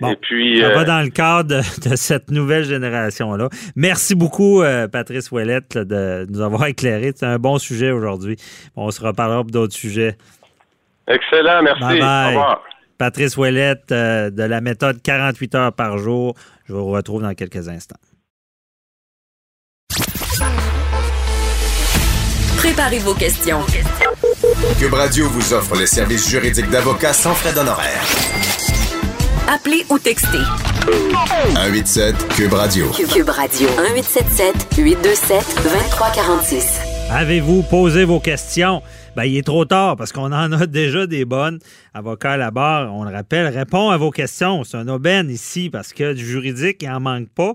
Bon. 0.00 0.12
Et 0.12 0.16
puis, 0.16 0.60
Ça 0.60 0.66
euh, 0.68 0.74
va 0.76 0.84
dans 0.84 1.00
le 1.02 1.08
cadre 1.10 1.48
de, 1.48 1.88
de 1.90 1.96
cette 1.96 2.30
nouvelle 2.30 2.62
génération-là. 2.64 3.48
Merci 3.74 4.14
beaucoup, 4.14 4.62
euh, 4.62 4.86
Patrice 4.86 5.32
Ouellette, 5.32 5.74
là, 5.74 5.84
de 5.84 6.26
nous 6.30 6.40
avoir 6.40 6.66
éclairé. 6.66 7.12
C'est 7.16 7.26
un 7.26 7.38
bon 7.38 7.58
sujet 7.58 7.90
aujourd'hui. 7.90 8.36
On 8.76 8.92
se 8.92 9.02
reparlera 9.02 9.42
pour 9.42 9.50
d'autres 9.50 9.74
sujets. 9.74 10.16
excellent, 11.08 11.62
merci. 11.62 11.80
Bye 11.82 11.98
bye. 12.00 12.26
Au 12.26 12.28
revoir. 12.28 12.62
Patrice 12.98 13.36
Ouellette 13.36 13.90
euh, 13.92 14.30
de 14.30 14.42
la 14.42 14.60
méthode 14.60 15.00
48 15.02 15.54
heures 15.54 15.72
par 15.72 15.98
jour. 15.98 16.34
Je 16.66 16.72
vous 16.74 16.86
retrouve 16.86 17.22
dans 17.22 17.34
quelques 17.34 17.68
instants. 17.68 17.96
Préparez 22.58 22.98
vos 22.98 23.14
questions. 23.14 23.60
Cube 24.78 24.92
Radio 24.92 25.28
vous 25.28 25.54
offre 25.54 25.76
les 25.76 25.86
services 25.86 26.28
juridiques 26.28 26.68
d'avocats 26.70 27.12
sans 27.12 27.32
frais 27.32 27.52
d'honoraires. 27.52 28.04
Appelez 29.48 29.86
ou 29.88 29.98
textez. 29.98 30.38
187 31.54 32.28
Cube 32.30 32.52
Radio. 32.52 32.90
Cube 32.90 33.28
Radio 33.28 33.68
1877 33.68 34.76
827 34.76 35.62
2346. 35.62 36.80
Avez-vous 37.10 37.62
posé 37.62 38.04
vos 38.04 38.20
questions? 38.20 38.82
Ben, 39.16 39.24
il 39.24 39.38
est 39.38 39.46
trop 39.46 39.64
tard 39.64 39.96
parce 39.96 40.12
qu'on 40.12 40.32
en 40.32 40.52
a 40.52 40.66
déjà 40.66 41.06
des 41.06 41.24
bonnes. 41.24 41.58
Avocat 41.94 42.32
à 42.32 42.36
la 42.36 42.50
barre, 42.50 42.94
on 42.94 43.04
le 43.04 43.12
rappelle, 43.12 43.46
répond 43.46 43.90
à 43.90 43.96
vos 43.96 44.10
questions. 44.10 44.64
C'est 44.64 44.76
un 44.76 44.88
aubaine 44.88 45.30
ici 45.30 45.70
parce 45.70 45.92
que 45.92 46.12
du 46.12 46.26
juridique, 46.26 46.82
il 46.82 46.88
n'en 46.88 47.00
manque 47.00 47.28
pas. 47.30 47.54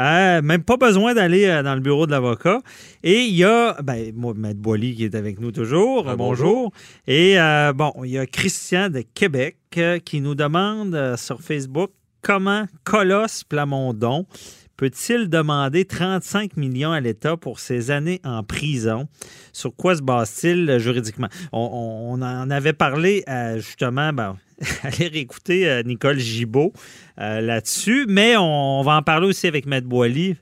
Euh, 0.00 0.40
même 0.40 0.62
pas 0.62 0.78
besoin 0.78 1.14
d'aller 1.14 1.44
euh, 1.44 1.62
dans 1.62 1.74
le 1.74 1.80
bureau 1.80 2.06
de 2.06 2.10
l'avocat. 2.10 2.60
Et 3.02 3.20
il 3.20 3.34
y 3.34 3.44
a, 3.44 3.76
ben, 3.82 4.12
moi, 4.16 4.32
Maître 4.34 4.58
Boily 4.58 4.94
qui 4.94 5.04
est 5.04 5.14
avec 5.14 5.38
nous 5.40 5.52
toujours. 5.52 6.08
Ah, 6.08 6.16
bonjour. 6.16 6.72
Et 7.06 7.38
euh, 7.38 7.74
bon, 7.74 7.92
il 8.04 8.10
y 8.10 8.18
a 8.18 8.26
Christian 8.26 8.88
de 8.88 9.02
Québec 9.02 9.58
euh, 9.76 9.98
qui 9.98 10.22
nous 10.22 10.34
demande 10.34 11.16
sur 11.16 11.42
Facebook 11.42 11.90
comment 12.22 12.66
Colosse 12.84 13.44
Plamondon 13.44 14.26
peut-il 14.80 15.28
demander 15.28 15.84
35 15.84 16.56
millions 16.56 16.90
à 16.90 17.00
l'État 17.00 17.36
pour 17.36 17.60
ses 17.60 17.90
années 17.90 18.18
en 18.24 18.42
prison? 18.42 19.08
Sur 19.52 19.76
quoi 19.76 19.94
se 19.94 20.00
base-t-il 20.00 20.70
euh, 20.70 20.78
juridiquement? 20.78 21.28
On, 21.52 22.18
en 22.22 22.50
avait 22.50 22.72
parlé 22.72 23.22
euh, 23.28 23.56
justement, 23.58 24.14
ben, 24.14 24.38
allez 24.82 25.08
réécouter 25.08 25.68
euh, 25.68 25.82
Nicole 25.82 26.18
Gibault 26.18 26.72
euh, 27.18 27.42
là-dessus, 27.42 28.06
mais 28.08 28.38
on, 28.38 28.80
on 28.80 28.82
va 28.82 28.96
en 28.96 29.02
parler 29.02 29.26
aussi 29.26 29.46
avec 29.46 29.66
Maître 29.66 29.86
Boily. 29.86 30.36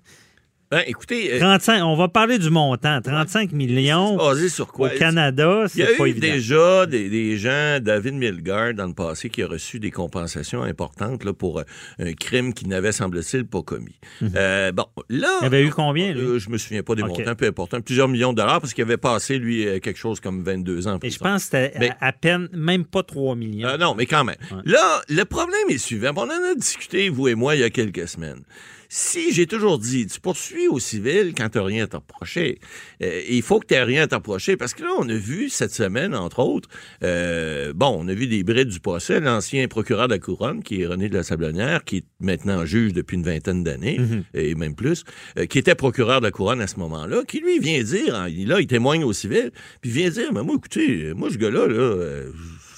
Ben, 0.71 0.83
écoutez, 0.87 1.33
euh, 1.33 1.39
35, 1.39 1.83
on 1.83 1.97
va 1.97 2.09
parler 2.09 2.39
du 2.39 2.51
montant. 2.51 3.01
35 3.01 3.53
millions 3.53 4.17
basé 4.17 4.51
sur 4.51 4.69
au 4.69 4.73
quoi? 4.73 4.91
Canada, 4.91 5.65
Il 5.75 5.81
y 5.81 5.83
a 5.83 5.87
c'est 5.97 6.11
eu 6.11 6.13
déjà 6.13 6.85
des, 6.85 7.09
des 7.09 7.39
gens, 7.39 7.79
David 7.81 8.15
Milgard, 8.15 8.75
dans 8.75 8.87
le 8.87 8.93
passé, 8.93 9.31
qui 9.31 9.43
a 9.43 9.47
reçu 9.47 9.81
des 9.81 9.91
compensations 9.91 10.63
importantes 10.63 11.25
là, 11.25 11.33
pour 11.33 11.61
euh, 11.61 11.63
un 11.99 12.13
crime 12.13 12.53
qu'il 12.53 12.69
n'avait, 12.69 12.93
semble-t-il, 12.93 13.47
pas 13.47 13.63
commis. 13.63 13.99
Euh, 14.37 14.71
bon, 14.73 14.85
là... 15.09 15.29
Mhm. 15.29 15.39
Il 15.43 15.47
avait 15.47 15.63
eu 15.63 15.71
combien, 15.71 16.13
lui? 16.13 16.21
Euh, 16.21 16.39
je 16.39 16.51
me 16.51 16.59
souviens 16.59 16.83
pas 16.83 16.95
des 16.95 17.03
OK. 17.03 17.17
montants, 17.19 17.35
peu 17.35 17.47
important. 17.47 17.81
Plusieurs 17.81 18.09
millions 18.09 18.33
de 18.33 18.37
dollars, 18.39 18.61
parce 18.61 18.75
qu'il 18.75 18.85
avait 18.85 18.99
passé, 18.99 19.39
lui, 19.39 19.65
quelque 19.81 19.99
chose 19.99 20.21
comme 20.21 20.43
22 20.43 20.87
ans 20.87 20.99
Et 21.03 21.09
je 21.09 21.19
pense 21.19 21.49
que 21.49 21.57
c'était 21.57 21.93
à, 22.01 22.09
à 22.09 22.13
peine, 22.13 22.49
même 22.53 22.85
pas 22.85 23.03
3 23.03 23.37
millions. 23.37 23.69
Euh, 23.69 23.79
non, 23.79 23.95
mais 23.95 24.05
quand 24.05 24.25
même. 24.25 24.37
Ouais. 24.51 24.63
Là, 24.67 25.01
le 25.09 25.25
problème 25.25 25.71
est 25.71 25.79
suivant. 25.79 26.11
On 26.17 26.23
en 26.25 26.29
a 26.29 26.55
discuté, 26.55 27.09
vous 27.09 27.29
et 27.29 27.35
moi, 27.35 27.55
il 27.57 27.61
y 27.61 27.65
a 27.65 27.71
quelques 27.71 28.07
semaines. 28.07 28.43
Si 28.91 29.33
j'ai 29.35 29.47
toujours 29.47 29.79
dit, 29.79 30.07
tu 30.07 30.19
poursuis 30.19 30.67
au 30.67 30.79
civil 30.79 31.35
quand 31.37 31.51
tu 31.51 31.59
n'as 31.59 31.65
rien 31.65 31.85
à 31.85 31.87
t'approcher, 31.89 32.59
euh, 33.03 33.21
il 33.29 33.43
faut 33.43 33.61
que 33.61 33.67
tu 33.67 33.75
n'aies 33.75 33.83
rien 33.83 34.03
à 34.05 34.07
t'approcher. 34.07 34.57
Parce 34.57 34.73
que 34.73 34.83
là, 34.83 34.89
on 34.99 35.07
a 35.11 35.15
vu 35.15 35.51
cette 35.51 35.73
semaine, 35.73 36.15
entre 36.15 36.39
autres, 36.39 36.71
euh, 37.03 37.75
bon, 37.75 37.95
on 38.01 38.09
a 38.09 38.15
vu 38.15 38.27
des 38.27 38.43
brides 38.45 38.69
du 38.69 38.81
procès, 38.81 39.21
l'ancien 39.21 39.69
procureur 39.69 40.09
de 40.09 40.15
la 40.15 40.19
Couronne, 40.19 40.63
qui 40.63 40.81
est 40.81 40.87
René 40.87 41.11
de 41.11 41.15
la 41.15 41.23
Sablonnière, 41.23 41.85
qui 41.85 41.99
est 41.99 42.05
maintenant 42.21 42.65
juge 42.65 42.95
depuis 42.95 43.17
une 43.19 43.25
vingtaine 43.25 43.63
d'années, 43.63 43.99
Mhm. 43.99 44.25
et 44.33 44.55
même 44.55 44.75
plus, 44.75 45.05
euh, 45.39 45.45
qui 45.45 45.59
était 45.59 45.75
procureur 45.75 46.21
de 46.21 46.25
la 46.27 46.31
Couronne 46.31 46.63
à 46.63 46.67
ce 46.67 46.77
moment-là, 46.79 47.25
qui 47.29 47.41
lui 47.41 47.59
vient 47.59 47.83
dire, 47.83 48.15
hein, 48.15 48.29
il- 48.31 48.49
là, 48.49 48.59
il 48.59 48.67
témoigne 48.67 49.05
au 49.05 49.13
civil, 49.13 49.51
puis 49.83 49.91
il 49.91 49.97
vient 49.97 50.09
dire, 50.11 50.33
mais 50.33 50.43
moi, 50.43 50.55
écoutez, 50.57 51.13
moi, 51.15 51.29
ce 51.31 51.37
gars-là, 51.37 51.67
là, 51.67 52.23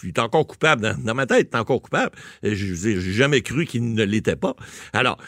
il 0.02 0.08
est 0.08 0.18
encore 0.18 0.46
coupable. 0.46 0.82
Dans, 0.82 0.98
dans 0.98 1.14
ma 1.14 1.26
tête, 1.26 1.50
il 1.52 1.56
est 1.56 1.60
encore 1.60 1.82
coupable. 1.82 2.10
Je 2.42 2.52
j'ai 2.74 2.98
jamais 3.12 3.42
cru 3.42 3.64
qu'il 3.66 3.92
ne 3.94 4.02
l'était 4.02 4.34
pas. 4.34 4.56
Alors, 4.92 5.18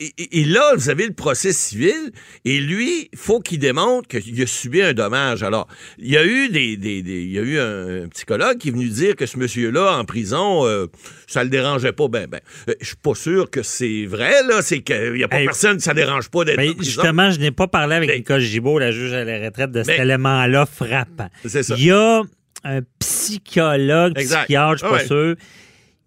et, 0.00 0.44
là, 0.44 0.72
vous 0.76 0.90
avez 0.90 1.06
le 1.06 1.12
procès 1.12 1.52
civil, 1.52 2.12
et 2.44 2.58
lui, 2.60 3.08
faut 3.14 3.40
qu'il 3.40 3.58
démontre 3.58 4.08
qu'il 4.08 4.40
a 4.42 4.46
subi 4.46 4.82
un 4.82 4.92
dommage. 4.94 5.42
Alors, 5.42 5.68
il 5.98 6.10
y 6.10 6.16
a 6.16 6.24
eu 6.24 6.48
des, 6.48 6.76
des- 6.76 7.02
des- 7.02 7.22
il 7.22 7.30
y 7.32 7.38
a 7.38 7.42
eu 7.42 7.58
un, 7.58 8.04
un 8.04 8.08
psychologue 8.08 8.58
qui 8.58 8.68
est 8.68 8.72
venu 8.72 8.88
dire 8.88 9.14
que 9.16 9.26
ce 9.26 9.38
monsieur-là, 9.38 9.96
en 9.96 10.04
prison, 10.04 10.66
euh, 10.66 10.86
ça 11.26 11.44
le 11.44 11.50
dérangeait 11.50 11.92
pas. 11.92 12.08
Ben, 12.08 12.26
ben, 12.26 12.40
euh, 12.68 12.74
je 12.80 12.86
suis 12.88 12.96
pas 12.96 13.14
sûr 13.14 13.50
que 13.50 13.62
c'est 13.62 14.06
vrai, 14.06 14.42
là. 14.48 14.62
C'est 14.62 14.80
qu'il 14.80 15.16
y 15.16 15.24
a 15.24 15.28
pas 15.28 15.38
Hey. 15.40 15.46
personne 15.46 15.78
ça 15.80 15.94
dérange 15.94 16.28
pas 16.30 16.44
d'être 16.44 16.56
Ben, 16.56 16.74
justement, 16.78 17.30
je 17.30 17.38
n'ai 17.40 17.50
pas 17.52 17.68
parlé 17.68 17.94
avec 17.96 18.08
Mais- 18.10 18.16
Nicole 18.18 18.40
Gibault, 18.40 18.78
la 18.78 18.90
juge 18.92 19.12
à 19.12 19.24
la 19.24 19.38
retraite, 19.44 19.70
de 19.70 19.82
cet 19.82 19.96
Mais- 19.98 20.02
élément-là 20.04 20.66
frappant. 20.66 21.28
C'est 21.46 21.62
ça. 21.62 21.74
Il 21.78 21.84
y 21.84 21.90
a 21.92 22.22
un 22.64 22.80
psychologue, 22.98 24.18
Exact. 24.18 24.44
psychiatre, 24.44 24.72
je 24.72 24.78
suis 24.78 24.86
Ah 24.86 24.90
pas 24.90 24.96
ouais. 24.96 25.06
sûr. 25.06 25.36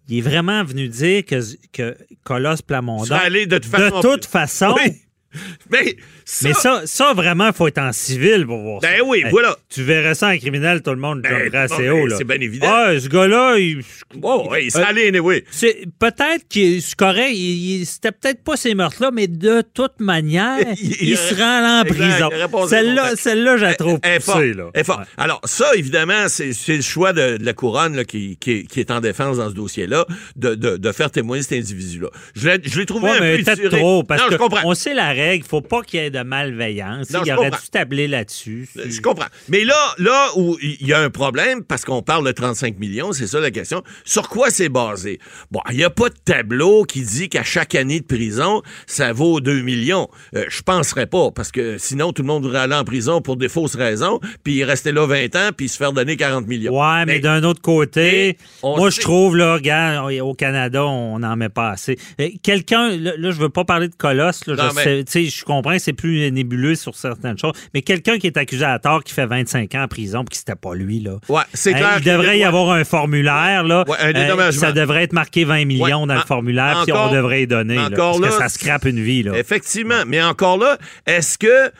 Il 0.08 0.18
est 0.18 0.20
vraiment 0.20 0.62
venu 0.64 0.88
dire 0.88 1.24
que, 1.24 1.40
que 1.72 1.96
Colosse 2.22 2.62
Plamondon, 2.62 3.06
de 3.46 3.58
toute 3.58 3.70
de 3.72 3.76
façon- 3.78 4.00
toute 4.02 4.24
façon, 4.26 4.74
Oui. 4.76 4.92
Mais 5.70 5.96
ça, 6.28 6.48
Mais 6.48 6.54
ça, 6.54 6.82
ça 6.86 7.12
vraiment, 7.14 7.46
il 7.46 7.52
faut 7.54 7.68
être 7.68 7.78
en 7.78 7.92
civil 7.92 8.44
pour 8.46 8.58
voir 8.60 8.82
ça. 8.82 8.88
Ben 8.88 9.00
oui, 9.06 9.22
Hey, 9.24 9.30
voilà. 9.30 9.56
Tu 9.72 9.84
verrais 9.84 10.16
ça 10.16 10.28
en 10.30 10.36
criminel, 10.36 10.82
tout 10.82 10.90
le 10.90 10.96
monde 10.96 11.22
Ben, 11.22 11.54
assez 11.54 11.88
bon, 11.88 12.00
haut. 12.00 12.02
ben, 12.02 12.08
là. 12.08 12.14
c'est 12.18 12.24
bien 12.24 12.40
évident. 12.40 12.66
Ah, 12.68 12.98
ce 12.98 13.08
gars-là, 13.08 13.56
il... 13.58 13.80
Oh, 14.22 14.52
il 14.60 14.76
Euh, 14.76 14.84
allé, 14.84 15.06
anyway. 15.06 15.44
Peut-être 16.00 16.48
que 16.52 16.80
c'est 16.80 16.94
correct, 16.96 17.30
il- 17.32 17.80
il- 17.80 17.86
c'était 17.86 18.10
peut-être 18.10 18.42
pas 18.42 18.56
ces 18.56 18.74
meurtres-là, 18.74 19.10
mais 19.12 19.28
de 19.28 19.62
toute 19.72 20.00
manière, 20.00 20.58
Il- 21.00 21.16
se 21.16 21.34
rend 21.36 21.80
en 21.80 21.84
prison. 21.84 22.28
Celle-là, 22.68 23.12
celle-là, 23.16 23.56
je 23.56 23.62
la 23.62 23.74
trouve 23.74 24.00
poussée, 24.00 24.52
là. 24.52 24.64
Ouais. 24.74 24.82
Alors, 25.16 25.40
ça, 25.44 25.70
évidemment, 25.76 26.26
c'est 26.28 26.52
le 26.68 26.82
choix 26.82 27.12
de, 27.12 27.36
de 27.36 27.44
la 27.44 27.52
couronne 27.52 27.94
là, 27.96 28.04
qui, 28.04 28.36
qui 28.36 28.50
est, 28.50 28.62
qui 28.64 28.80
est 28.80 28.90
en 28.90 29.00
défense 29.00 29.36
dans 29.36 29.48
ce 29.48 29.54
dossier-là, 29.54 30.06
de, 30.34 30.54
de, 30.56 30.76
de 30.76 30.92
faire 30.92 31.10
témoigner 31.12 31.42
cet 31.44 31.52
individu-là. 31.52 32.08
Je 32.34 32.48
l'ai 32.78 32.86
trouvé 32.86 33.10
Ouais, 33.10 33.16
un 33.18 33.20
mais 33.20 33.38
peu 33.42 33.68
trop, 33.68 34.02
parce 34.02 34.20
non, 34.22 34.26
je 34.30 34.34
que 34.36 34.42
comprends. 34.42 34.60
on 34.64 34.74
sait 34.74 34.94
la 34.94 35.10
règle, 35.12 35.44
faut 35.48 35.60
pas 35.60 35.82
qu'il 35.82 36.00
y 36.00 36.02
ait 36.02 36.10
de 36.16 36.22
malveillance. 36.22 37.10
Non, 37.10 37.20
il 37.24 37.32
aurait 37.32 37.50
comprends. 37.50 37.62
dû 37.62 37.70
tabler 37.70 38.08
là-dessus. 38.08 38.68
Je 38.76 39.00
comprends. 39.00 39.26
Mais 39.48 39.64
là, 39.64 39.74
là 39.98 40.28
où 40.36 40.56
il 40.62 40.86
y 40.86 40.92
a 40.92 41.00
un 41.00 41.10
problème, 41.10 41.62
parce 41.64 41.84
qu'on 41.84 42.02
parle 42.02 42.26
de 42.26 42.32
35 42.32 42.78
millions, 42.78 43.12
c'est 43.12 43.26
ça 43.26 43.40
la 43.40 43.50
question, 43.50 43.82
sur 44.04 44.28
quoi 44.28 44.50
c'est 44.50 44.68
basé? 44.68 45.18
Bon, 45.50 45.60
il 45.70 45.76
n'y 45.76 45.84
a 45.84 45.90
pas 45.90 46.08
de 46.08 46.14
tableau 46.24 46.84
qui 46.84 47.02
dit 47.02 47.28
qu'à 47.28 47.42
chaque 47.42 47.74
année 47.74 48.00
de 48.00 48.06
prison, 48.06 48.62
ça 48.86 49.12
vaut 49.12 49.40
2 49.40 49.62
millions. 49.62 50.08
Euh, 50.34 50.44
je 50.48 50.62
penserais 50.62 51.06
pas, 51.06 51.30
parce 51.30 51.52
que 51.52 51.78
sinon, 51.78 52.12
tout 52.12 52.22
le 52.22 52.28
monde 52.28 52.42
voudrait 52.44 52.60
aller 52.60 52.74
en 52.74 52.84
prison 52.84 53.20
pour 53.20 53.36
des 53.36 53.48
fausses 53.48 53.76
raisons, 53.76 54.20
puis 54.44 54.64
rester 54.64 54.92
là 54.92 55.06
20 55.06 55.34
ans, 55.36 55.50
puis 55.56 55.68
se 55.68 55.76
faire 55.76 55.92
donner 55.92 56.16
40 56.16 56.46
millions. 56.46 56.72
Ouais, 56.78 57.04
mais, 57.06 57.14
Mais- 57.14 57.20
d'un 57.20 57.42
autre 57.44 57.60
côté, 57.62 58.36
moi, 58.62 58.90
sait- 58.90 58.96
je 58.96 59.00
trouve, 59.02 59.36
là, 59.36 59.54
regarde, 59.54 60.12
au 60.20 60.34
Canada, 60.34 60.84
on 60.84 61.18
n'en 61.18 61.36
met 61.36 61.48
pas 61.48 61.70
assez. 61.70 61.98
Euh, 62.20 62.28
Quelqu'un, 62.42 62.96
là, 62.96 63.12
là, 63.16 63.30
je 63.30 63.40
veux 63.40 63.48
pas 63.48 63.64
parler 63.64 63.88
de 63.88 63.94
colosse, 63.94 64.46
là, 64.46 64.54
Non, 64.56 64.70
je, 64.70 64.74
mais- 64.88 65.04
sais- 65.06 65.24
je 65.24 65.44
comprends 65.44 65.76
c'est 65.78 65.92
plus 65.92 66.05
nébuleux 66.30 66.74
sur 66.74 66.94
certaines 66.94 67.38
choses, 67.38 67.52
mais 67.74 67.82
quelqu'un 67.82 68.18
qui 68.18 68.26
est 68.26 68.36
accusé 68.36 68.64
à 68.64 68.78
tort, 68.78 69.04
qui 69.04 69.12
fait 69.12 69.26
25 69.26 69.74
ans 69.74 69.82
en 69.82 69.88
prison, 69.88 70.20
puis 70.24 70.30
que 70.32 70.36
c'était 70.36 70.54
pas 70.54 70.74
lui, 70.74 71.00
là. 71.00 71.16
Ouais, 71.28 71.42
c'est 71.52 71.74
Hein, 71.74 71.78
clair. 71.78 71.96
il 71.98 72.04
devrait 72.04 72.38
y 72.38 72.44
avoir 72.44 72.70
un 72.70 72.84
formulaire, 72.84 73.62
là. 73.64 73.84
Ouais, 73.88 73.96
un 74.00 74.12
Euh, 74.38 74.50
ça 74.52 74.72
devrait 74.72 75.04
être 75.04 75.12
marqué 75.12 75.44
20 75.44 75.64
millions 75.64 75.84
Ouais, 76.02 76.06
dans 76.06 76.14
le 76.14 76.20
formulaire, 76.20 76.82
puis 76.84 76.92
on 76.92 77.12
devrait 77.12 77.42
y 77.42 77.46
donner, 77.46 77.76
là, 77.76 77.86
encore 77.86 78.20
parce 78.20 78.34
que 78.36 78.40
là, 78.40 78.48
ça 78.48 78.48
scrape 78.48 78.84
une 78.84 79.00
vie, 79.00 79.22
là. 79.22 79.36
Effectivement. 79.38 80.02
Mais 80.06 80.22
encore 80.22 80.58
là, 80.58 80.78
est-ce 81.06 81.38
que 81.38 81.70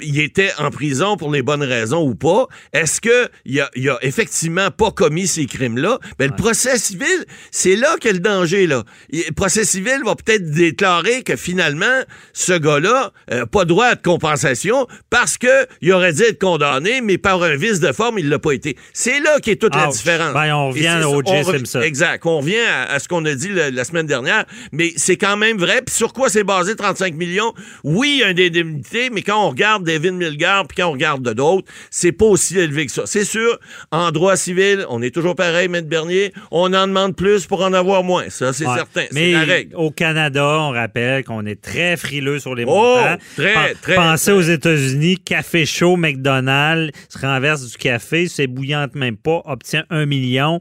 il 0.00 0.20
était 0.20 0.50
en 0.58 0.70
prison 0.70 1.16
pour 1.16 1.30
les 1.32 1.42
bonnes 1.42 1.62
raisons 1.62 2.02
ou 2.02 2.14
pas? 2.14 2.46
Est-ce 2.72 3.00
que 3.00 3.28
il 3.44 3.60
a, 3.60 3.70
il 3.76 3.88
a 3.88 3.98
effectivement 4.02 4.70
pas 4.70 4.90
commis 4.90 5.26
ces 5.26 5.46
crimes-là? 5.46 5.98
Ben, 6.18 6.30
le 6.30 6.36
procès 6.36 6.78
civil, 6.78 7.24
c'est 7.50 7.76
là 7.76 7.96
qu'est 8.00 8.12
le 8.12 8.18
danger, 8.20 8.66
là. 8.66 8.84
Il- 9.10 9.24
Le 9.28 9.32
procès 9.32 9.64
civil 9.64 10.00
va 10.04 10.14
peut-être 10.14 10.50
déclarer 10.50 11.22
que 11.22 11.36
finalement, 11.36 12.02
ce 12.32 12.52
gars-là, 12.52 13.12
euh, 13.32 13.46
pas 13.46 13.64
droit 13.64 13.86
à 13.86 13.94
de 13.94 14.02
compensation 14.02 14.86
parce 15.10 15.38
que 15.38 15.66
il 15.80 15.92
aurait 15.92 16.12
dû 16.12 16.22
être 16.22 16.40
condamné, 16.40 17.00
mais 17.00 17.18
par 17.18 17.42
un 17.42 17.56
vice 17.56 17.80
de 17.80 17.92
forme, 17.92 18.18
il 18.18 18.28
l'a 18.28 18.38
pas 18.38 18.52
été. 18.52 18.76
C'est 18.92 19.20
là 19.20 19.38
qu'est 19.40 19.56
toute 19.56 19.74
la 19.74 19.86
différence. 19.88 20.34
Ben, 20.34 20.54
on 20.54 20.68
revient 20.68 21.00
au 21.04 21.20
rev- 21.42 21.58
Simpson. 21.58 21.80
Exact. 21.82 22.24
On 22.26 22.38
revient 22.40 22.56
à, 22.68 22.92
à 22.92 22.98
ce 22.98 23.08
qu'on 23.08 23.24
a 23.24 23.34
dit 23.34 23.48
le- 23.48 23.70
la 23.70 23.84
semaine 23.84 24.06
dernière, 24.06 24.44
mais 24.72 24.92
c'est 24.96 25.16
quand 25.16 25.36
même 25.36 25.58
vrai. 25.58 25.82
Puis 25.84 25.94
sur 25.94 26.12
quoi 26.12 26.28
c'est 26.28 26.44
basé 26.44 26.74
35 26.76 27.14
millions? 27.14 27.52
Oui, 27.84 28.14
il 28.16 28.20
y 28.20 28.24
a 28.24 28.30
une 28.30 28.40
indemnité, 28.40 29.10
mais 29.10 29.22
quand 29.22 29.44
on 29.46 29.50
regarde 29.50 29.83
David 29.84 30.14
Milgard, 30.14 30.66
puis 30.66 30.76
quand 30.78 30.88
on 30.88 30.92
regarde 30.92 31.22
de 31.22 31.32
d'autres, 31.32 31.66
c'est 31.90 32.12
pas 32.12 32.24
aussi 32.26 32.58
élevé 32.58 32.86
que 32.86 32.92
ça. 32.92 33.02
C'est 33.06 33.24
sûr, 33.24 33.58
en 33.92 34.10
droit 34.10 34.36
civil, 34.36 34.84
on 34.88 35.00
est 35.02 35.14
toujours 35.14 35.36
pareil, 35.36 35.68
Maître 35.68 35.88
Bernier, 35.88 36.32
on 36.50 36.72
en 36.74 36.86
demande 36.88 37.14
plus 37.16 37.46
pour 37.46 37.62
en 37.62 37.72
avoir 37.72 38.02
moins. 38.02 38.28
Ça, 38.30 38.52
c'est 38.52 38.66
Ouais. 38.66 38.74
certain. 38.76 39.02
C'est 39.10 39.14
Mais 39.14 39.32
la 39.32 39.40
règle. 39.44 39.76
au 39.76 39.90
Canada, 39.90 40.44
on 40.60 40.70
rappelle 40.70 41.22
qu'on 41.24 41.46
est 41.46 41.60
très 41.60 41.96
frileux 41.96 42.38
sur 42.38 42.54
les 42.54 42.64
Oh, 42.66 42.96
montants. 42.96 43.16
très, 43.36 43.74
très, 43.74 43.94
Pensez 43.94 44.24
très. 44.30 44.32
aux 44.32 44.40
États-Unis, 44.40 45.18
café 45.24 45.66
chaud, 45.66 45.96
McDonald's, 45.96 46.90
se 47.08 47.18
renverse 47.18 47.70
du 47.70 47.76
café, 47.76 48.26
c'est 48.28 48.46
bouillante 48.46 48.94
même 48.94 49.16
pas, 49.16 49.42
obtient 49.44 49.84
un 49.90 50.06
million. 50.06 50.60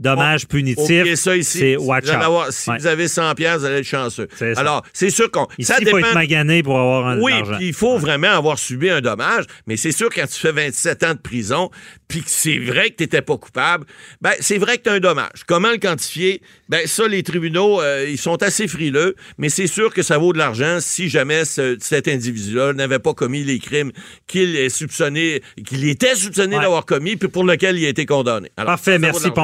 Dommage 0.00 0.46
punitif. 0.48 0.82
Oubliez 0.84 1.16
ça 1.16 1.36
ici. 1.36 1.58
C'est 1.58 1.70
Si 1.72 1.76
watch 1.76 2.04
out. 2.06 2.10
avoir- 2.14 2.52
si 2.52 2.68
Ouais. 2.70 2.78
vous 2.78 2.86
avez 2.86 3.08
100 3.08 3.34
pièces, 3.34 3.58
vous 3.60 3.64
allez 3.66 3.76
être 3.78 3.84
chanceux. 3.86 4.28
Ça. 4.36 4.46
Alors, 4.56 4.84
c'est 4.92 5.10
sûr 5.10 5.30
qu'on 5.30 5.46
ça 5.60 5.76
il 5.80 5.88
faut 5.88 5.96
dépend 5.96 5.98
être 6.08 6.14
magané 6.14 6.62
pour 6.62 6.78
avoir 6.78 7.06
un 7.06 7.20
Oui, 7.20 7.32
puis 7.56 7.68
il 7.68 7.74
faut 7.74 7.96
vraiment 7.98 8.28
avoir 8.30 8.58
subi 8.58 8.90
un 8.90 9.00
dommage, 9.00 9.44
mais 9.66 9.76
c'est 9.76 9.92
sûr 9.92 10.08
quand 10.14 10.26
tu 10.26 10.38
fais 10.38 10.52
27 10.52 11.02
ans 11.04 11.14
de 11.14 11.18
prison, 11.20 11.70
puis 12.08 12.20
que 12.22 12.30
c'est 12.30 12.58
vrai 12.58 12.90
que 12.90 12.96
tu 12.96 13.02
n'étais 13.04 13.22
pas 13.22 13.36
coupable, 13.36 13.86
ben 14.20 14.32
c'est 14.40 14.58
vrai 14.58 14.78
que 14.78 14.82
tu 14.82 14.88
as 14.90 14.94
un 14.94 15.00
dommage. 15.00 15.44
Comment 15.46 15.70
le 15.70 15.78
quantifier? 15.78 16.42
Ben 16.68 16.86
ça, 16.86 17.06
les 17.08 17.22
tribunaux, 17.22 17.80
euh, 17.80 18.06
ils 18.08 18.18
sont 18.18 18.42
assez 18.42 18.66
frileux, 18.68 19.14
mais 19.38 19.48
c'est 19.48 19.66
sûr 19.66 19.92
que 19.94 20.02
ça 20.02 20.18
vaut 20.18 20.32
de 20.32 20.38
l'argent 20.38 20.78
si 20.80 21.08
jamais 21.08 21.44
ce- 21.44 21.76
cet 21.80 22.08
individu-là 22.08 22.72
n'avait 22.72 22.98
pas 22.98 23.14
commis 23.14 23.44
les 23.44 23.58
crimes 23.58 23.92
qu'il 24.26 24.56
est 24.56 24.68
soupçonné, 24.68 25.42
qu'il 25.66 25.88
était 25.88 26.14
soupçonné 26.14 26.56
Ouais. 26.56 26.62
d'avoir 26.62 26.84
commis, 26.84 27.16
puis 27.16 27.28
pour 27.28 27.44
lequel 27.44 27.78
il 27.78 27.86
a 27.86 27.88
été 27.88 28.06
condamné. 28.06 28.50
Alors, 28.56 28.72
Parfait, 28.72 28.98
merci. 28.98 29.24
l'argent. 29.24 29.34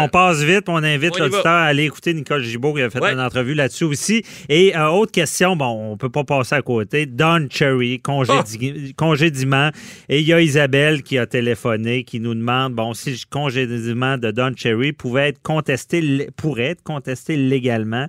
Passe 0.47 0.57
vite. 0.57 0.69
On 0.69 0.77
invite 0.83 1.19
l'auditeur 1.19 1.47
à 1.47 1.65
aller 1.65 1.85
écouter 1.85 2.15
Nicole 2.15 2.43
Gibault 2.43 2.75
qui 2.75 2.83
a 2.83 2.91
fait 2.91 3.01
Ouais. 3.01 3.13
une 3.13 3.21
entrevue 3.21 3.55
là-dessus 3.55 3.85
aussi. 3.85 4.23
Et 4.49 4.77
euh, 4.77 4.89
autre 4.89 5.13
question, 5.13 5.57
bon, 5.57 5.93
on 5.93 5.97
peut 5.97 6.11
pas 6.11 6.25
passer 6.25 6.55
à 6.55 6.63
côté. 6.63 7.07
Don 7.07 7.47
Cherry, 7.51 8.01
congédi- 8.01 8.95
congédiement. 8.95 9.71
Et 10.09 10.21
il 10.21 10.27
y 10.27 10.33
a 10.33 10.41
Isabelle 10.41 11.03
qui 11.03 11.19
a 11.19 11.27
téléphoné, 11.27 12.05
qui 12.05 12.21
nous 12.21 12.35
demande, 12.35 12.75
bon, 12.75 12.95
si 12.95 13.11
le 13.11 13.17
congédiement 13.31 14.19
de 14.19 14.31
Don 14.31 14.53
Cherry 14.57 14.93
pouvait 14.93 15.29
être 15.29 15.43
contesté, 15.43 16.29
pourrait 16.37 16.65
être 16.71 16.83
contesté 16.83 17.37
légalement. 17.37 18.07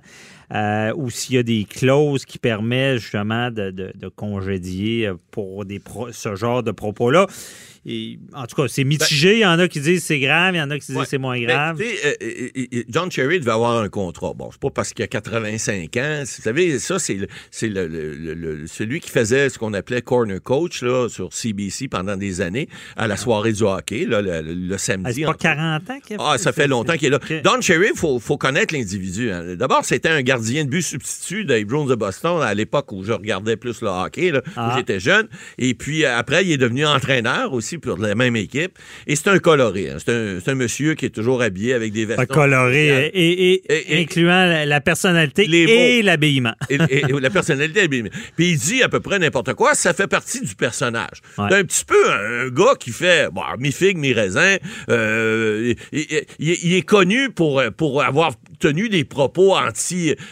euh, 0.54 0.92
ou 0.96 1.08
s'il 1.08 1.36
y 1.36 1.38
a 1.38 1.42
des 1.42 1.64
clauses 1.64 2.26
qui 2.26 2.38
permettent 2.38 2.98
justement 2.98 3.50
de, 3.50 3.70
de- 3.70 3.90
de 3.94 4.08
congédier 4.08 5.06
euh, 5.06 5.14
pour 5.30 5.64
des 5.64 5.78
pro- 5.78 6.12
ce 6.12 6.34
genre 6.34 6.62
de 6.62 6.72
propos-là. 6.72 7.26
Et, 7.84 8.18
en 8.32 8.46
tout 8.46 8.54
cas, 8.54 8.68
c'est 8.68 8.84
mitigé. 8.84 9.34
Il 9.34 9.40
y 9.40 9.46
en 9.46 9.58
a 9.58 9.66
qui 9.66 9.80
disent 9.80 10.04
c'est 10.04 10.20
grave, 10.20 10.54
il 10.54 10.58
y 10.58 10.62
en 10.62 10.70
a 10.70 10.78
qui 10.78 10.86
disent 10.86 10.96
Ouais. 10.96 11.04
c'est 11.08 11.18
moins 11.18 11.36
Ben, 11.38 11.46
grave. 11.46 11.80
euh, 11.80 12.12
euh, 12.22 12.48
euh, 12.74 12.82
John 12.88 13.10
Cherry 13.10 13.40
devait 13.40 13.50
avoir 13.50 13.78
un 13.78 13.88
contrat. 13.88 14.32
Bon, 14.34 14.50
c'est 14.52 14.60
pas 14.60 14.70
parce 14.70 14.92
qu'il 14.92 15.04
a 15.04 15.08
85 15.08 15.96
ans. 15.96 16.20
Vous 16.20 16.42
savez, 16.42 16.78
ça, 16.78 16.98
c'est 16.98 17.14
le- 17.16 18.66
celui 18.66 19.00
qui 19.00 19.10
faisait 19.10 19.48
ce 19.48 19.58
qu'on 19.58 19.72
appelait 19.74 20.02
corner 20.02 20.40
coach 20.42 20.82
là, 20.82 21.08
sur 21.08 21.32
CBC 21.32 21.88
pendant 21.88 22.16
des 22.16 22.40
années 22.40 22.68
à 22.96 23.06
la 23.06 23.16
soirée 23.16 23.52
du 23.52 23.62
hockey, 23.62 24.04
là, 24.06 24.20
le, 24.22 24.42
le 24.42 24.74
Ah, 24.74 24.78
samedi. 24.78 25.14
c'est 25.14 25.22
pas 25.22 25.30
entre- 25.30 25.38
40 25.38 25.90
ans 25.90 25.98
qu'il 26.06 26.16
Ah, 26.20 26.38
ça 26.38 26.52
fait 26.52 26.68
longtemps 26.68 26.94
qu'il 26.96 27.08
est 27.08 27.10
là. 27.10 27.16
OK. 27.22 27.42
Don 27.42 27.60
Cherry, 27.60 27.88
il 27.94 27.98
faut, 27.98 28.18
faut 28.18 28.36
connaître 28.38 28.74
l'individu. 28.74 29.30
hein. 29.30 29.54
D'abord, 29.56 29.84
c'était 29.84 30.08
un 30.08 30.22
gardien 30.22 30.64
de 30.64 30.70
but 30.70 30.82
substitut 30.82 31.44
des 31.44 31.64
Bruins 31.64 31.86
de 31.86 31.94
Boston 31.94 32.40
à 32.42 32.54
l'époque 32.54 32.92
où 32.92 33.02
je 33.04 33.12
regardais 33.12 33.56
plus 33.56 33.80
le 33.82 33.88
hockey, 33.88 34.30
là, 34.30 34.42
Ah. 34.56 34.72
où 34.72 34.76
j'étais 34.78 35.00
jeune. 35.00 35.28
Et 35.58 35.74
puis, 35.74 36.04
après, 36.04 36.44
il 36.44 36.52
est 36.52 36.58
devenu 36.58 36.86
entraîneur 36.86 37.52
aussi 37.52 37.71
pour 37.78 37.98
la 37.98 38.14
même 38.14 38.36
équipe. 38.36 38.78
Et 39.06 39.16
c'est 39.16 39.28
un 39.28 39.38
coloré. 39.38 39.90
hein. 39.90 39.96
C'est 40.04 40.12
un, 40.12 40.38
un 40.46 40.54
monsieur 40.54 40.94
qui 40.94 41.06
est 41.06 41.10
toujours 41.10 41.42
habillé 41.42 41.74
avec 41.74 41.92
des 41.92 42.04
vestons. 42.04 42.22
Pas 42.26 42.34
coloré, 42.34 43.06
et, 43.14 43.52
et- 43.52 43.62
Et- 43.72 43.98
et- 43.98 44.02
incluant 44.02 44.44
la, 44.46 44.66
la 44.66 44.80
personnalité 44.80 45.44
et 45.48 46.02
l'habillement. 46.02 46.54
et, 46.70 46.76
et- 46.88 46.98
et 47.08 47.20
la 47.20 47.30
personnalité. 47.30 47.80
est 47.84 47.88
bien. 47.88 48.04
Puis 48.36 48.50
il 48.52 48.58
dit 48.58 48.82
à 48.82 48.88
peu 48.88 49.00
près 49.00 49.18
n'importe 49.18 49.54
quoi, 49.54 49.74
ça 49.74 49.92
fait 49.94 50.06
partie 50.06 50.40
du 50.40 50.54
personnage. 50.54 51.20
Ouais. 51.38 51.46
C'est 51.50 51.56
un 51.56 51.64
petit 51.64 51.84
peu 51.84 52.10
un, 52.12 52.48
gars 52.48 52.74
qui 52.78 52.90
fait 52.90 53.28
bon, 53.32 53.42
mi-figue, 53.58 53.96
mi-raisin. 53.96 54.56
Euh, 54.88 55.74
il- 55.92 56.24
il 56.38 56.74
est 56.74 56.82
connu 56.82 57.30
pour, 57.30 57.62
pour 57.76 58.02
avoir 58.02 58.32
tenu 58.62 58.88
des 58.88 59.04
propos 59.04 59.54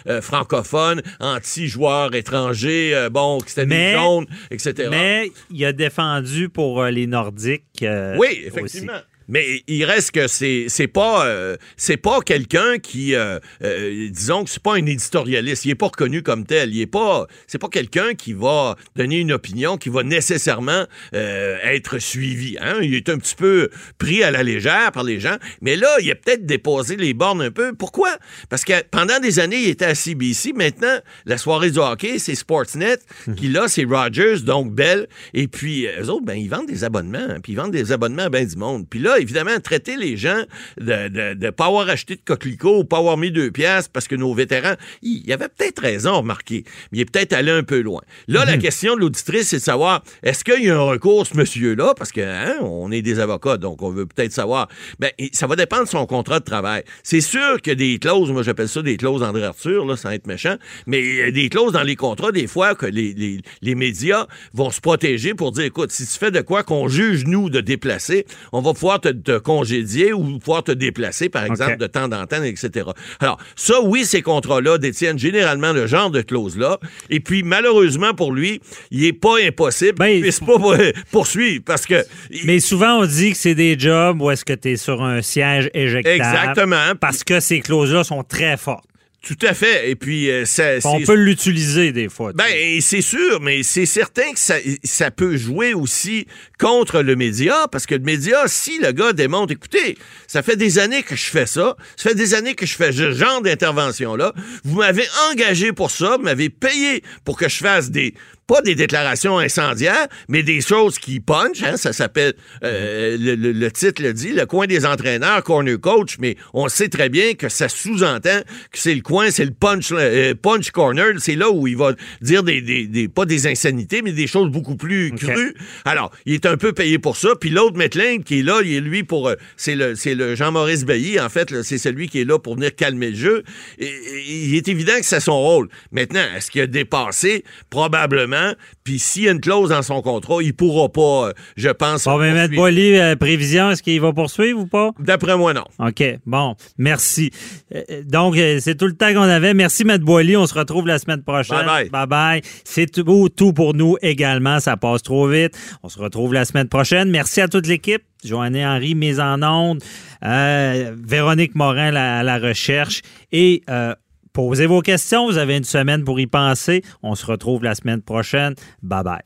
anti-francophones, 0.06 1.02
anti-joueurs 1.18 2.14
étrangers, 2.14 2.94
euh, 2.94 3.10
bon, 3.10 3.38
que 3.40 3.48
c'était 3.48 3.66
Mais- 3.66 3.92
des 3.92 3.98
jaunes, 3.98 4.26
etc. 4.52 4.88
Mais 4.90 5.32
il 5.50 5.64
a 5.64 5.72
défendu 5.72 6.48
pour 6.48 6.80
euh, 6.82 6.90
les 6.90 7.06
Nordiques. 7.06 7.64
euh, 7.82 8.16
Oui, 8.18 8.48
aussi. 8.62 8.86
Mais 9.30 9.62
il 9.68 9.84
reste 9.84 10.10
que 10.10 10.26
c'est 10.26 10.66
c'est 10.68 10.88
pas 10.88 11.24
euh, 11.24 11.56
c'est 11.76 11.96
pas 11.96 12.20
quelqu'un 12.20 12.78
qui 12.78 13.14
euh, 13.14 13.38
euh, 13.62 14.08
disons 14.10 14.42
que 14.42 14.50
c'est 14.50 14.62
pas 14.62 14.74
un 14.74 14.84
éditorialiste, 14.84 15.64
il 15.64 15.70
est 15.70 15.76
pas 15.76 15.86
reconnu 15.86 16.22
comme 16.22 16.44
tel, 16.44 16.74
il 16.74 16.80
est 16.80 16.86
pas 16.86 17.28
c'est 17.46 17.58
pas 17.58 17.68
quelqu'un 17.68 18.14
qui 18.14 18.32
va 18.32 18.74
donner 18.96 19.20
une 19.20 19.30
opinion 19.30 19.76
qui 19.76 19.88
va 19.88 20.02
nécessairement 20.02 20.84
être 21.12 21.98
suivi, 21.98 22.56
hein? 22.60 22.78
Il 22.82 22.94
est 22.94 23.08
un 23.08 23.18
petit 23.18 23.36
peu 23.36 23.70
pris 23.98 24.24
à 24.24 24.32
la 24.32 24.42
légère 24.42 24.90
par 24.92 25.04
les 25.04 25.20
gens, 25.20 25.36
mais 25.60 25.76
là, 25.76 25.88
il 26.00 26.10
a 26.10 26.16
peut-être 26.16 26.44
déposé 26.44 26.96
les 26.96 27.14
bornes 27.14 27.42
un 27.42 27.50
peu. 27.52 27.72
Pourquoi? 27.72 28.16
Parce 28.48 28.64
que 28.64 28.72
pendant 28.90 29.20
des 29.20 29.38
années, 29.38 29.62
il 29.62 29.68
était 29.68 29.84
à 29.84 29.94
CBC, 29.94 30.52
maintenant 30.54 30.98
la 31.24 31.38
soirée 31.38 31.70
du 31.70 31.78
hockey, 31.78 32.18
c'est 32.18 32.34
Sportsnet, 32.34 32.98
puis 33.36 33.48
là 33.48 33.68
c'est 33.68 33.84
Rogers 33.84 34.40
donc 34.44 34.72
Bell. 34.72 35.06
Et 35.34 35.46
puis 35.46 35.86
eux 35.86 36.08
autres 36.10 36.24
ben 36.24 36.34
ils 36.34 36.48
vendent 36.48 36.66
des 36.66 36.82
abonnements, 36.82 37.18
hein, 37.18 37.38
puis 37.40 37.52
ils 37.52 37.56
vendent 37.56 37.70
des 37.70 37.92
abonnements 37.92 38.24
à 38.24 38.28
ben 38.28 38.46
du 38.46 38.56
monde. 38.56 38.86
Puis 38.88 38.98
là 38.98 39.19
évidemment, 39.20 39.58
traiter 39.60 39.96
les 39.96 40.16
gens 40.16 40.42
de 40.80 41.08
de, 41.08 41.34
de 41.34 41.50
pas 41.50 41.66
avoir 41.66 41.88
acheté 41.88 42.16
de 42.16 42.20
coquelicot 42.24 42.78
ou 42.78 42.84
pas 42.84 42.98
avoir 42.98 43.16
mis 43.16 43.30
deux 43.30 43.50
pièces 43.50 43.88
parce 43.88 44.08
que 44.08 44.14
nos 44.14 44.34
vétérans, 44.34 44.74
il 45.02 45.26
y 45.26 45.32
avait 45.32 45.48
peut-être 45.48 45.80
raison, 45.80 46.18
remarquez, 46.18 46.64
mais 46.90 46.98
il 46.98 47.00
est 47.02 47.10
peut-être 47.10 47.32
allé 47.32 47.50
un 47.50 47.62
peu 47.62 47.80
loin. 47.80 48.02
Là, 48.28 48.44
la 48.44 48.58
question 48.58 48.94
de 48.94 49.00
l'auditrice, 49.00 49.48
c'est 49.48 49.56
de 49.56 49.62
savoir, 49.62 50.02
est-ce 50.22 50.44
qu'il 50.44 50.64
y 50.64 50.70
a 50.70 50.76
un 50.76 50.82
recours, 50.82 51.26
ce 51.26 51.36
monsieur-là, 51.36 51.94
parce 51.96 52.12
que 52.12 52.20
hein, 52.20 52.56
on 52.62 52.90
est 52.92 53.02
des 53.02 53.20
avocats, 53.20 53.56
donc 53.56 53.82
on 53.82 53.90
veut 53.90 54.06
peut-être 54.06 54.32
savoir. 54.32 54.68
Ben, 54.98 55.10
ça 55.32 55.46
va 55.46 55.56
dépendre 55.56 55.84
de 55.84 55.88
son 55.88 56.06
contrat 56.06 56.40
de 56.40 56.44
travail. 56.44 56.82
C'est 57.02 57.20
sûr 57.20 57.60
que 57.62 57.70
des 57.70 57.98
clauses, 57.98 58.30
moi 58.30 58.42
j'appelle 58.42 58.68
ça 58.68 58.82
des 58.82 58.96
clauses 58.96 59.22
André 59.22 59.44
Arthur, 59.44 59.84
là, 59.84 59.96
sans 59.96 60.10
être 60.10 60.26
méchant, 60.26 60.56
mais 60.86 61.00
il 61.00 61.14
y 61.16 61.22
a 61.22 61.30
des 61.30 61.48
clauses 61.48 61.72
dans 61.72 61.82
les 61.82 61.96
contrats, 61.96 62.32
des 62.32 62.46
fois, 62.46 62.74
que 62.74 62.86
les, 62.86 63.12
les, 63.14 63.40
les 63.62 63.74
médias 63.74 64.26
vont 64.54 64.70
se 64.70 64.80
protéger 64.80 65.34
pour 65.34 65.52
dire, 65.52 65.64
écoute, 65.64 65.90
si 65.90 66.06
tu 66.06 66.18
fais 66.18 66.30
de 66.30 66.40
quoi 66.40 66.62
qu'on 66.62 66.88
juge, 66.88 67.24
nous, 67.26 67.50
de 67.50 67.60
déplacer, 67.60 68.26
on 68.52 68.60
va 68.60 68.72
pouvoir 68.72 68.99
te, 69.00 69.08
te 69.08 69.38
congédier 69.38 70.12
ou 70.12 70.38
pouvoir 70.38 70.62
te 70.62 70.72
déplacer, 70.72 71.28
par 71.28 71.44
exemple, 71.44 71.76
de 71.76 71.86
temps 71.86 72.08
d'antenne, 72.08 72.44
etc. 72.44 72.86
Alors, 73.20 73.38
ça, 73.56 73.80
oui, 73.82 74.04
ces 74.04 74.22
contrats-là 74.22 74.78
détiennent 74.78 75.18
généralement 75.18 75.72
le 75.72 75.86
genre 75.86 76.10
de 76.10 76.22
clause-là. 76.22 76.78
Et 77.08 77.20
puis, 77.20 77.42
malheureusement 77.42 78.14
pour 78.14 78.32
lui, 78.32 78.60
il 78.90 79.02
n'est 79.02 79.12
pas 79.12 79.40
impossible 79.42 79.94
Ben, 79.98 80.12
qu'il 80.12 80.22
puisse 80.22 80.40
pas 80.40 80.56
poursuivre 81.10 81.62
parce 81.64 81.86
que. 81.86 82.04
Mais 82.44 82.60
souvent, 82.60 83.00
on 83.00 83.06
dit 83.06 83.32
que 83.32 83.36
c'est 83.36 83.54
des 83.54 83.78
jobs 83.78 84.20
où 84.20 84.30
est-ce 84.30 84.44
que 84.44 84.52
tu 84.52 84.70
es 84.70 84.76
sur 84.76 85.02
un 85.02 85.22
siège 85.22 85.70
éjectable. 85.74 86.16
Exactement. 86.16 86.94
Parce 87.00 87.24
que 87.24 87.40
ces 87.40 87.60
clauses-là 87.60 88.04
sont 88.04 88.22
très 88.22 88.56
fortes. 88.56 88.89
Tout 89.22 89.36
à 89.42 89.52
fait. 89.52 89.90
Et 89.90 89.96
puis, 89.96 90.30
euh, 90.30 90.46
ça, 90.46 90.78
On 90.84 91.02
peut 91.02 91.14
l'utiliser 91.14 91.92
des 91.92 92.08
fois. 92.08 92.32
Ben, 92.32 92.80
c'est 92.80 93.02
sûr, 93.02 93.40
mais 93.40 93.62
c'est 93.62 93.84
certain 93.84 94.32
que 94.32 94.38
ça, 94.38 94.56
ça 94.82 95.10
peut 95.10 95.36
jouer 95.36 95.74
aussi 95.74 96.26
contre 96.58 97.02
le 97.02 97.16
média, 97.16 97.68
parce 97.70 97.84
que 97.84 97.94
le 97.94 98.02
média, 98.02 98.44
si 98.46 98.78
le 98.78 98.92
gars 98.92 99.12
démontre, 99.12 99.52
écoutez, 99.52 99.98
ça 100.26 100.42
fait 100.42 100.56
des 100.56 100.78
années 100.78 101.02
que 101.02 101.16
je 101.16 101.30
fais 101.30 101.44
ça, 101.44 101.76
ça 101.96 102.10
fait 102.10 102.14
des 102.14 102.32
années 102.32 102.54
que 102.54 102.64
je 102.64 102.74
fais 102.74 102.92
ce 102.92 103.12
genre 103.12 103.42
d'intervention-là, 103.42 104.32
vous 104.64 104.78
m'avez 104.78 105.06
engagé 105.30 105.72
pour 105.72 105.90
ça, 105.90 106.16
vous 106.16 106.24
m'avez 106.24 106.48
payé 106.48 107.02
pour 107.24 107.36
que 107.36 107.48
je 107.48 107.58
fasse 107.58 107.90
des, 107.90 108.14
pas 108.50 108.62
des 108.62 108.74
déclarations 108.74 109.38
incendiaires, 109.38 110.08
mais 110.28 110.42
des 110.42 110.60
choses 110.60 110.98
qui 110.98 111.20
punch, 111.20 111.62
hein, 111.62 111.76
ça 111.76 111.92
s'appelle, 111.92 112.34
euh, 112.64 113.16
le, 113.18 113.36
le- 113.36 113.52
le 113.52 113.70
titre 113.70 114.02
le 114.02 114.12
dit, 114.12 114.32
le 114.32 114.44
coin 114.44 114.66
des 114.66 114.84
entraîneurs, 114.84 115.44
corner 115.44 115.78
coach, 115.80 116.16
mais 116.18 116.36
on 116.52 116.68
sait 116.68 116.88
très 116.88 117.08
bien 117.08 117.34
que 117.34 117.48
ça 117.48 117.68
sous-entend 117.68 118.40
que 118.72 118.78
c'est 118.78 118.94
le 118.96 119.02
coin, 119.02 119.30
c'est 119.30 119.44
le 119.44 119.52
punch, 119.52 119.90
euh, 119.92 120.34
punch 120.34 120.72
corner, 120.72 121.12
c'est 121.18 121.36
là 121.36 121.48
où 121.48 121.68
il 121.68 121.76
va 121.76 121.92
dire 122.22 122.42
des, 122.42 122.60
des, 122.60 122.88
des- 122.88 123.06
pas 123.08 123.24
des 123.24 123.46
insanités, 123.46 124.02
mais 124.02 124.10
des 124.12 124.26
choses 124.26 124.50
beaucoup 124.50 124.74
plus 124.76 125.12
crues. 125.12 125.54
Alors, 125.84 126.10
il 126.26 126.34
est 126.34 126.46
un 126.46 126.56
peu 126.56 126.72
payé 126.72 126.98
pour 126.98 127.16
ça, 127.16 127.28
puis 127.40 127.50
l'autre 127.50 127.76
Metlin 127.76 128.18
qui 128.24 128.40
est 128.40 128.42
là, 128.42 128.62
il 128.64 128.74
est 128.74 128.80
lui 128.80 129.04
pour, 129.04 129.28
euh, 129.28 129.36
c'est 129.56 129.76
le, 129.76 129.94
c'est 129.94 130.16
le 130.16 130.34
Jean-Maurice 130.34 130.84
Bailly, 130.84 131.20
en 131.20 131.28
fait, 131.28 131.62
c'est 131.62 131.78
celui 131.78 132.08
qui 132.08 132.20
est 132.20 132.24
là 132.24 132.38
pour 132.40 132.56
venir 132.56 132.74
calmer 132.74 133.10
le 133.10 133.16
jeu. 133.16 133.44
Et- 133.78 133.84
et 133.86 134.44
il 134.46 134.54
est 134.56 134.66
évident 134.66 134.96
que 134.98 135.06
c'est 135.06 135.20
son 135.20 135.38
rôle. 135.38 135.68
Maintenant, 135.92 136.24
est-ce 136.36 136.50
qu'il 136.50 136.62
a 136.62 136.66
dépassé? 136.66 137.44
Probablement. 137.70 138.39
Puis 138.84 138.98
s'il 138.98 139.22
y 139.24 139.28
a 139.28 139.32
une 139.32 139.40
clause 139.40 139.70
dans 139.70 139.82
son 139.82 140.02
contrat, 140.02 140.36
il 140.42 140.54
pourra 140.54 140.88
pas, 140.88 141.28
euh, 141.28 141.32
je 141.56 141.68
pense. 141.68 142.04
Bon, 142.04 142.18
Maître 142.18 142.34
poursuivre. 142.40 142.56
Boily, 142.62 142.98
euh, 142.98 143.16
prévision, 143.16 143.70
est-ce 143.70 143.82
qu'il 143.82 144.00
va 144.00 144.12
poursuivre 144.12 144.60
ou 144.60 144.66
pas? 144.66 144.90
D'après 144.98 145.36
moi, 145.36 145.52
non. 145.54 145.64
OK, 145.78 146.02
bon, 146.26 146.54
merci. 146.78 147.30
Euh, 147.74 147.82
donc, 148.04 148.36
euh, 148.36 148.58
c'est 148.60 148.74
tout 148.76 148.86
le 148.86 148.94
temps 148.94 149.12
qu'on 149.12 149.20
avait. 149.22 149.54
Merci, 149.54 149.84
Maître 149.84 150.04
Boily. 150.04 150.36
On 150.36 150.46
se 150.46 150.54
retrouve 150.54 150.86
la 150.86 150.98
semaine 150.98 151.22
prochaine. 151.22 151.66
Bye-bye. 151.92 152.42
C'est 152.64 152.86
tout, 152.90 153.28
tout 153.28 153.52
pour 153.52 153.74
nous 153.74 153.96
également. 154.02 154.60
Ça 154.60 154.76
passe 154.76 155.02
trop 155.02 155.28
vite. 155.28 155.56
On 155.82 155.88
se 155.88 155.98
retrouve 155.98 156.34
la 156.34 156.44
semaine 156.44 156.68
prochaine. 156.68 157.10
Merci 157.10 157.40
à 157.40 157.48
toute 157.48 157.66
l'équipe. 157.66 158.02
Joanne 158.24 158.56
Henry, 158.56 158.94
mise 158.94 159.18
en 159.18 159.42
onde. 159.42 159.82
Euh, 160.24 160.94
Véronique 161.02 161.54
Morin 161.54 161.90
la- 161.90 162.38
recherche. 162.38 163.00
Et 163.32 163.62
euh, 163.70 163.94
posez 164.32 164.66
vos 164.66 164.80
questions. 164.80 165.26
Vous 165.26 165.38
avez 165.38 165.56
une 165.56 165.64
semaine 165.64 166.04
pour 166.04 166.20
y 166.20 166.26
penser. 166.26 166.82
On 167.02 167.14
se 167.14 167.26
retrouve 167.26 167.64
la 167.64 167.74
semaine 167.74 168.02
prochaine. 168.02 168.54
Bye-bye. 168.84 169.20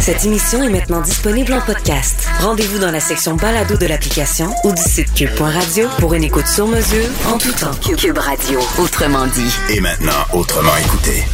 Cette 0.00 0.24
émission 0.24 0.62
est 0.62 0.70
maintenant 0.70 1.02
disponible 1.02 1.52
en 1.52 1.60
podcast. 1.60 2.26
Rendez-vous 2.40 2.78
dans 2.78 2.90
la 2.90 3.00
section 3.00 3.34
balado 3.34 3.76
de 3.76 3.84
l'application 3.84 4.48
ou 4.64 4.72
du 4.72 4.80
site 4.80 5.12
cube.radio 5.12 5.86
pour 5.98 6.14
une 6.14 6.24
écoute 6.24 6.46
sur 6.46 6.66
mesure 6.66 7.08
en 7.26 7.36
tout 7.36 7.52
temps. 7.52 7.74
Cube 7.96 8.16
Radio, 8.16 8.60
autrement 8.78 9.26
dit. 9.26 9.54
Et 9.70 9.80
maintenant, 9.80 10.24
autrement 10.32 10.76
écouté. 10.78 11.24